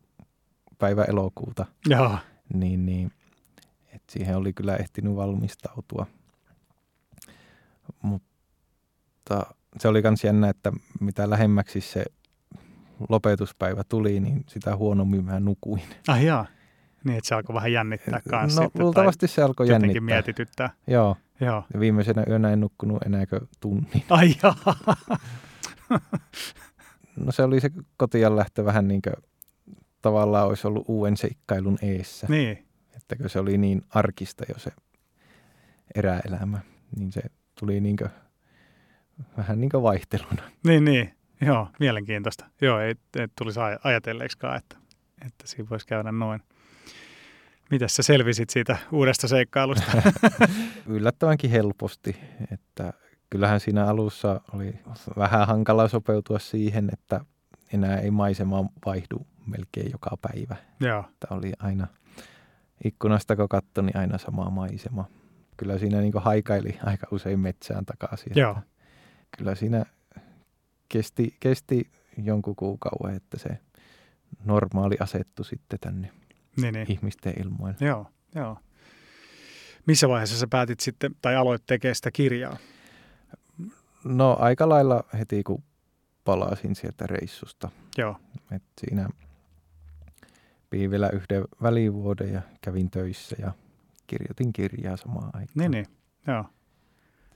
päivä 0.79 1.05
elokuuta, 1.05 1.67
joo, 1.87 2.19
niin, 2.55 2.87
niin 2.87 3.13
et 3.95 4.03
siihen 4.11 4.37
oli 4.37 4.53
kyllä 4.53 4.77
ehtinyt 4.77 5.17
valmistautua. 5.17 6.07
Mutta 8.03 9.47
se 9.79 9.89
oli 9.89 10.03
myös 10.03 10.25
jännä, 10.25 10.49
että 10.49 10.73
mitä 11.01 11.31
lähemmäksi 11.31 11.81
se 11.81 12.05
lopetuspäivä 13.09 13.83
tuli, 13.89 14.21
niin 14.21 14.45
sitä 14.49 14.77
huonommin 14.77 15.25
mä 15.25 15.41
nukuin. 15.41 15.83
ah 16.09 16.25
jaa. 16.25 16.47
Niin, 17.05 17.19
että 17.19 17.29
se 17.29 17.35
alkoi 17.35 17.55
vähän 17.55 17.73
jännittää 17.73 18.21
kanssa. 18.31 18.61
no 18.61 18.67
sitten, 18.67 18.83
luultavasti 18.83 19.29
se 19.29 19.43
alkoi 19.43 19.69
jotenkin 19.69 19.89
jännittää. 19.89 20.15
mietityttää. 20.17 20.71
Joo, 20.87 21.17
Joo. 21.41 21.65
ja 21.75 21.81
viimeisenä 21.81 22.25
yönä 22.29 22.51
en 22.51 22.61
nukkunut 22.61 23.03
enääkö 23.03 23.41
tunnin. 23.61 24.03
Ai 24.11 24.35
jaa. 24.43 24.57
No 27.17 27.33
se 27.33 27.43
oli 27.43 27.61
se 27.61 27.71
kotiin 27.97 28.37
lähtö 28.37 28.65
vähän 28.65 28.89
niin 28.89 29.03
kuin 29.03 29.15
tavallaan 30.03 30.49
olisi 30.49 30.67
ollut 30.67 30.85
uuden 30.89 31.17
seikkailun 31.17 31.79
eessä. 31.83 32.27
niin, 32.31 32.67
Että 32.97 33.17
kun 33.17 33.31
se 33.31 33.39
oli 33.39 33.59
niin 33.59 33.83
arkista 33.91 34.45
jo 34.49 34.59
se 34.59 34.71
eräelämä, 35.95 36.59
niin 36.97 37.13
se 37.13 37.21
tuli 37.61 37.81
niin 37.81 37.97
kuin, 37.97 38.11
vähän 39.37 39.61
niin 39.61 39.71
kuin 39.71 39.83
vaihteluna. 39.83 40.43
niin, 40.67 40.85
niin. 40.85 41.15
Joo, 41.41 41.69
mielenkiintoista. 41.81 42.47
Joo, 42.61 42.81
ei, 42.81 42.95
ei 43.19 43.27
tulisi 43.39 43.61
aj- 43.61 43.81
ajatelleeksikaan, 43.85 44.57
että, 44.57 44.77
että 45.27 45.47
siinä 45.47 45.69
voisi 45.71 45.87
käydä 45.87 46.13
noin. 46.13 46.43
Mitäs 47.71 47.97
sä 47.97 48.03
selvisit 48.03 48.51
siitä 48.51 48.79
uudesta 48.93 49.29
seikkailusta? 49.29 50.03
Yllättävänkin 50.87 51.51
helposti, 51.51 52.17
että 52.53 52.93
kyllähän 53.31 53.61
siinä 53.61 53.87
alussa 53.87 54.41
oli 54.55 54.75
vähän 55.17 55.47
hankala 55.47 55.89
sopeutua 55.89 56.39
siihen, 56.39 56.91
että 56.93 57.21
enää 57.73 57.99
ei 57.99 58.11
maisema 58.11 58.65
vaihdu 58.87 59.27
melkein 59.47 59.91
joka 59.93 60.11
päivä. 60.23 60.57
Joo, 60.81 61.05
Että 61.11 61.27
oli 61.31 61.53
aina 61.59 61.87
ikkunasta 62.85 63.37
kun 63.37 63.49
katsoi, 63.49 63.85
niin 63.85 63.97
aina 63.97 64.19
sama 64.19 64.51
maisema. 64.51 65.05
Kyllä 65.57 65.79
siinä 65.79 66.01
niin 66.01 66.13
haikaili 66.17 66.79
aika 66.85 67.07
usein 67.11 67.41
metsään 67.41 67.87
takaisin. 67.87 68.33
Joo. 68.37 68.57
Kyllä 69.39 69.55
siinä 69.55 69.85
kesti, 70.89 71.37
kesti 71.41 71.91
jonkun 72.23 72.57
kuukauden, 72.57 73.17
että 73.17 73.39
se 73.39 73.59
normaali 74.45 74.97
asettu 75.01 75.45
sitten 75.45 75.79
tänne 75.81 76.11
niin, 76.57 76.75
niin. 76.75 76.93
ihmisten 76.93 77.35
ilmoille. 77.41 77.77
Joo, 77.81 78.07
joo. 78.35 78.59
Missä 79.87 80.09
vaiheessa 80.09 80.39
sä 80.39 80.47
päätit 80.47 80.81
sitten, 80.81 81.17
tai 81.23 81.37
aloit 81.37 81.63
tekemään 81.67 81.95
sitä 81.95 82.11
kirjaa? 82.11 82.57
No 84.05 84.37
aika 84.41 84.69
lailla 84.69 85.05
heti 85.19 85.43
kun 85.43 85.63
palasin 86.25 86.75
sieltä 86.75 87.07
reissusta. 87.07 87.69
Joo, 87.99 88.17
Et 88.53 88.63
siinä 88.81 89.09
pidin 90.71 90.91
vielä 90.91 91.09
yhden 91.11 91.45
välivuoden 91.63 92.33
ja 92.33 92.43
kävin 92.61 92.91
töissä 92.91 93.37
ja 93.39 93.53
kirjoitin 94.07 94.53
kirjaa 94.53 94.97
samaan 94.97 95.25
aikaan. 95.33 95.49
niin, 95.55 95.71
niin. 95.71 95.87
Joo. 96.27 96.45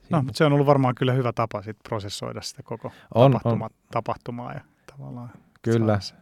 No, 0.09 0.21
mutta 0.21 0.37
se 0.37 0.45
on 0.45 0.53
ollut 0.53 0.67
varmaan 0.67 0.95
kyllä 0.95 1.13
hyvä 1.13 1.33
tapa 1.33 1.61
sit 1.61 1.77
prosessoida 1.83 2.41
sitä 2.41 2.63
koko 2.63 2.91
on, 3.15 3.31
tapahtuma, 3.31 3.65
on, 3.65 3.71
tapahtumaa 3.91 4.53
ja 4.53 4.61
tavallaan 4.91 5.29
kyllä. 5.61 5.99
saada, 5.99 5.99
se- 5.99 6.15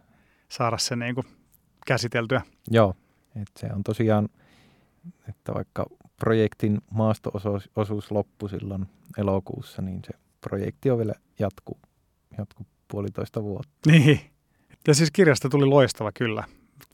saada 0.50 0.78
se 0.78 0.96
niin 0.96 1.16
kuin 1.16 1.28
käsiteltyä. 1.88 2.42
Joo, 2.72 2.96
et 3.42 3.52
se 3.60 3.70
on 3.76 3.84
tosiaan, 3.84 4.30
että 5.30 5.54
vaikka 5.54 5.86
projektin 6.20 6.82
maasto-osuus 6.92 8.12
loppui 8.12 8.50
silloin 8.50 8.86
elokuussa, 9.18 9.82
niin 9.82 10.02
se 10.08 10.14
projekti 10.44 10.90
on 10.90 10.98
vielä 10.98 11.14
jatku, 11.40 11.80
jatku 12.38 12.66
puolitoista 12.88 13.44
vuotta. 13.44 13.92
Niin. 13.92 14.20
Ja 14.88 14.94
siis 14.94 15.12
kirjasta 15.12 15.50
tuli 15.50 15.66
loistava 15.66 16.12
kyllä. 16.12 16.44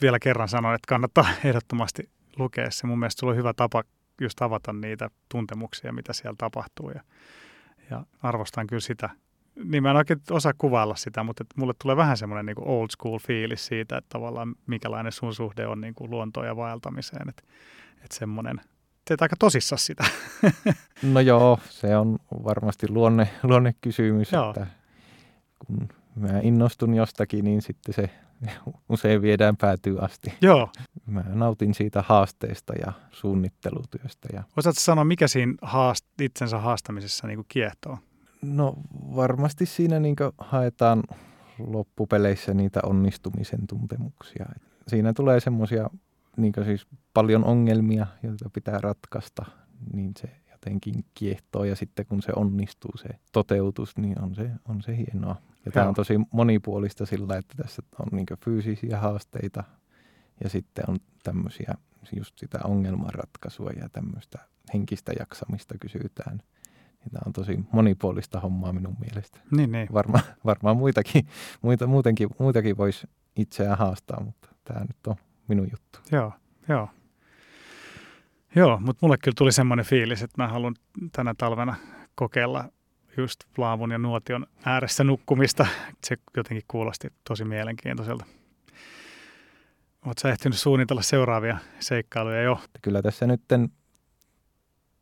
Vielä 0.01 0.19
kerran 0.19 0.47
sanon, 0.47 0.75
että 0.75 0.87
kannattaa 0.87 1.25
ehdottomasti 1.45 2.09
lukea 2.37 2.71
se. 2.71 2.87
Mun 2.87 2.99
mielestä 2.99 3.19
sulla 3.19 3.31
on 3.31 3.37
hyvä 3.37 3.53
tapa 3.53 3.83
just 4.21 4.41
avata 4.41 4.73
niitä 4.73 5.09
tuntemuksia, 5.29 5.93
mitä 5.93 6.13
siellä 6.13 6.35
tapahtuu. 6.37 6.89
Ja, 6.89 7.01
ja 7.89 8.05
arvostan 8.21 8.67
kyllä 8.67 8.79
sitä. 8.79 9.09
Niin 9.63 9.83
mä 9.83 9.89
en 9.91 9.97
oikein 9.97 10.21
osaa 10.31 10.53
kuvailla 10.57 10.95
sitä, 10.95 11.23
mutta 11.23 11.43
et 11.43 11.57
mulle 11.57 11.73
tulee 11.81 11.97
vähän 11.97 12.17
semmoinen 12.17 12.45
niin 12.45 12.67
old 12.67 12.87
school 12.91 13.19
fiilis 13.19 13.65
siitä, 13.65 13.97
että 13.97 14.09
tavallaan 14.09 14.55
minkälainen 14.67 15.11
sun 15.11 15.35
suhde 15.35 15.67
on 15.67 15.81
niin 15.81 15.95
kuin 15.95 16.11
luontoon 16.11 16.45
ja 16.45 16.55
vaeltamiseen. 16.55 17.29
Että 17.29 17.43
et 18.03 18.11
semmoinen, 18.11 18.61
teet 19.09 19.21
aika 19.21 19.35
tosissaan 19.39 19.79
sitä. 19.79 20.05
No 21.03 21.19
joo, 21.19 21.59
se 21.69 21.97
on 21.97 22.19
varmasti 22.43 22.89
luonne, 22.89 23.29
luonnekysymys, 23.43 24.31
Joo. 24.31 24.49
että 24.49 24.67
kun 25.65 25.89
mä 26.15 26.39
innostun 26.43 26.93
jostakin, 26.93 27.45
niin 27.45 27.61
sitten 27.61 27.93
se 27.93 28.09
usein 28.89 29.21
viedään 29.21 29.57
päätyy 29.57 29.99
asti. 29.99 30.33
Joo. 30.41 30.69
Mä 31.05 31.23
nautin 31.27 31.73
siitä 31.73 32.03
haasteesta 32.07 32.73
ja 32.85 32.93
suunnittelutyöstä. 33.11 34.29
Ja 34.33 34.43
Osaatko 34.57 34.79
sanoa, 34.79 35.03
mikä 35.03 35.27
siinä 35.27 35.53
haast, 35.61 36.05
itsensä 36.21 36.57
haastamisessa 36.57 37.27
niin 37.27 37.45
kiehtoo? 37.47 37.97
no 38.41 38.75
varmasti 39.15 39.65
siinä 39.65 39.99
niin 39.99 40.15
haetaan 40.37 41.03
loppupeleissä 41.59 42.53
niitä 42.53 42.79
onnistumisen 42.83 43.67
tuntemuksia. 43.67 44.45
Siinä 44.87 45.13
tulee 45.13 45.39
semmoisia 45.39 45.89
niin 46.41 46.53
siis 46.65 46.87
paljon 47.13 47.43
ongelmia, 47.43 48.07
joita 48.23 48.49
pitää 48.49 48.77
ratkaista, 48.81 49.45
niin 49.93 50.11
se 50.19 50.29
jotenkin 50.51 51.05
kiehtoo 51.13 51.63
ja 51.63 51.75
sitten 51.75 52.05
kun 52.05 52.21
se 52.21 52.31
onnistuu 52.35 52.97
se 52.97 53.09
toteutus, 53.31 53.97
niin 53.97 54.21
on 54.21 54.35
se, 54.35 54.51
on 54.67 54.81
se 54.81 54.97
hienoa. 54.97 55.35
Ja 55.65 55.71
tämä 55.71 55.87
on 55.87 55.93
tosi 55.93 56.13
monipuolista 56.33 57.05
sillä, 57.05 57.37
että 57.37 57.63
tässä 57.63 57.81
on 57.99 58.07
niin 58.11 58.25
fyysisiä 58.45 58.99
haasteita 58.99 59.63
ja 60.43 60.49
sitten 60.49 60.89
on 60.89 60.97
tämmöisiä 61.23 61.73
just 62.15 62.39
sitä 62.39 62.59
ongelmanratkaisua 62.63 63.69
ja 63.69 63.89
tämmöistä 63.89 64.39
henkistä 64.73 65.11
jaksamista 65.19 65.75
kysytään. 65.81 66.41
Tämä 67.11 67.21
on 67.25 67.33
tosi 67.33 67.59
monipuolista 67.71 68.39
hommaa 68.39 68.73
minun 68.73 68.95
mielestä. 68.99 69.39
Niin, 69.51 69.71
niin. 69.71 69.87
Varma, 69.93 70.19
varmaan 70.45 70.77
muitakin, 70.77 71.27
muita, 71.61 71.87
muutenkin, 71.87 72.29
muitakin 72.39 72.77
voisi 72.77 73.07
itseään 73.35 73.77
haastaa, 73.77 74.23
mutta 74.23 74.49
tämä 74.63 74.79
nyt 74.79 75.07
on 75.07 75.15
minun 75.49 75.67
juttu. 75.71 75.99
Joo, 76.11 76.33
joo. 76.67 76.89
Joo, 78.55 78.79
mutta 78.79 79.05
mulle 79.05 79.17
kyllä 79.17 79.35
tuli 79.37 79.51
semmoinen 79.51 79.85
fiilis, 79.85 80.23
että 80.23 80.43
mä 80.43 80.47
haluan 80.47 80.75
tänä 81.11 81.33
talvena 81.37 81.75
kokeilla 82.15 82.69
just 83.17 83.39
laavun 83.57 83.91
ja 83.91 83.97
nuotion 83.97 84.47
ääressä 84.65 85.03
nukkumista. 85.03 85.67
Se 86.03 86.17
jotenkin 86.37 86.63
kuulosti 86.67 87.07
tosi 87.23 87.45
mielenkiintoiselta. 87.45 88.25
Oletko 90.05 90.27
ehtinyt 90.27 90.57
suunnitella 90.57 91.01
seuraavia 91.01 91.57
seikkailuja 91.79 92.41
jo? 92.41 92.59
Kyllä 92.81 93.01
tässä 93.01 93.27
nyt 93.27 93.41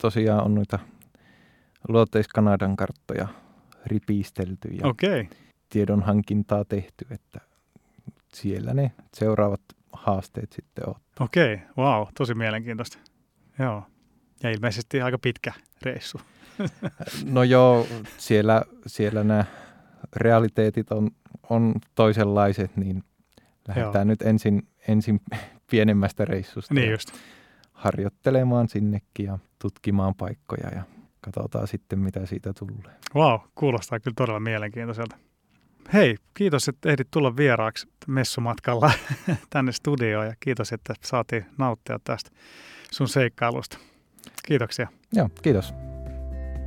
tosiaan 0.01 0.43
on 0.43 0.55
noita 0.55 0.79
luoteis-Kanadan 1.87 2.75
karttoja 2.75 3.27
ripistelty 3.85 4.67
ja 4.67 4.87
okay. 4.87 5.25
tiedonhankintaa 5.69 6.65
tehty, 6.65 7.05
että 7.11 7.39
siellä 8.33 8.73
ne 8.73 8.91
seuraavat 9.13 9.61
haasteet 10.07 10.51
sitten 10.53 10.89
on. 10.89 10.95
Okei, 11.19 11.53
okay. 11.53 11.67
wow, 11.77 12.07
tosi 12.17 12.33
mielenkiintoista. 12.33 12.97
Joo, 13.59 13.83
ja 14.43 14.49
ilmeisesti 14.49 15.01
aika 15.01 15.17
pitkä 15.17 15.53
reissu. 15.81 16.21
no 17.35 17.43
joo, 17.43 17.87
siellä, 18.17 18.61
siellä 18.87 19.23
nämä 19.23 19.45
realiteetit 20.15 20.91
on, 20.91 21.11
on 21.49 21.73
toisenlaiset, 21.95 22.77
niin 22.77 23.03
lähdetään 23.67 23.95
joo. 23.95 24.03
nyt 24.03 24.21
ensin, 24.21 24.67
ensin 24.87 25.21
pienemmästä 25.71 26.25
reissusta. 26.25 26.73
Niin 26.73 26.91
just. 26.91 27.09
Harjoittelemaan 27.71 28.69
sinnekin 28.69 29.25
ja 29.25 29.39
tutkimaan 29.59 30.15
paikkoja 30.15 30.69
ja 30.75 30.83
katsotaan 31.21 31.67
sitten, 31.67 31.99
mitä 31.99 32.25
siitä 32.25 32.53
tulee. 32.53 32.95
Wow, 33.15 33.39
kuulostaa 33.55 33.99
kyllä 33.99 34.15
todella 34.17 34.39
mielenkiintoiselta. 34.39 35.17
Hei, 35.93 36.15
kiitos, 36.33 36.67
että 36.67 36.89
ehdit 36.89 37.07
tulla 37.11 37.37
vieraaksi 37.37 37.87
messumatkalla 38.07 38.91
tänne 39.49 39.71
studioon 39.71 40.27
ja 40.27 40.33
kiitos, 40.39 40.73
että 40.73 40.93
saatiin 41.03 41.45
nauttia 41.57 41.99
tästä 42.03 42.31
sun 42.91 43.07
seikkailusta. 43.07 43.77
Kiitoksia. 44.45 44.87
Joo, 45.13 45.29
kiitos. 45.41 45.73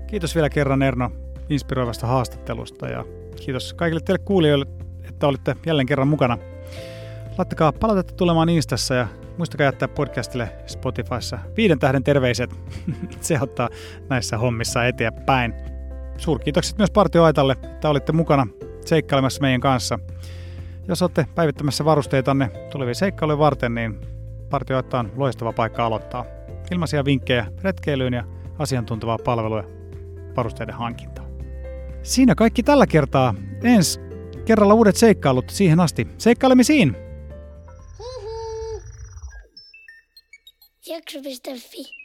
Kiitos 0.07 0.35
vielä 0.35 0.51
kerran 0.51 0.83
Erno 0.83 1.13
inspiroivasta 1.49 2.07
haastattelusta 2.07 2.89
ja 2.89 3.05
kiitos 3.45 3.75
kaikille 3.75 4.01
teille 4.01 4.25
kuulijoille, 4.25 4.67
että 5.09 5.27
olitte 5.27 5.57
jälleen 5.67 5.87
kerran 5.87 6.09
mukana. 6.09 6.39
Laittakaa 7.39 7.73
palautetta 7.73 8.15
tulemaan 8.15 8.49
Instassa 8.49 8.95
ja 8.95 9.09
muistakaa 9.39 9.65
jättää 9.65 9.89
podcastille 9.89 10.53
Spotifyssa 10.67 11.39
viiden 11.57 11.79
tähden 11.79 12.05
terveiset. 12.05 12.51
Se 13.21 13.39
ottaa 13.41 13.69
näissä 14.09 14.39
hommissa 14.39 14.87
eteenpäin. 14.87 15.55
Suurkiitokset 16.17 16.79
myös 16.79 16.91
partioaitalle, 16.91 17.57
että 17.63 17.89
olitte 17.89 18.13
mukana 18.13 18.47
seikkailemassa 18.91 19.41
meidän 19.41 19.61
kanssa. 19.61 19.99
Jos 20.89 21.03
olette 21.03 21.27
päivittämässä 21.35 21.85
varusteitanne 21.85 22.49
tulevia 22.73 22.95
seikkailuja 22.95 23.39
varten, 23.39 23.75
niin 23.75 24.01
partioaita 24.51 24.99
on 24.99 25.13
loistava 25.17 25.53
paikka 25.53 25.87
aloittaa. 25.87 26.25
Ilmaisia 26.71 27.05
vinkkejä 27.05 27.47
retkeilyyn 27.63 28.13
ja 28.13 28.25
asiantuntevaa 28.59 29.19
palvelua 29.25 29.65
varusteiden 30.37 30.75
hankintaa. 30.75 31.27
Siinä 32.03 32.35
kaikki 32.35 32.63
tällä 32.63 32.87
kertaa. 32.87 33.35
Ensi 33.63 34.01
kerralla 34.45 34.75
uudet 34.75 34.97
seikkailut 34.97 35.51
siihen 35.51 35.81
asti. 35.81 36.09
Seikkailemisiin! 36.19 36.97
Jakso.fi 40.87 42.00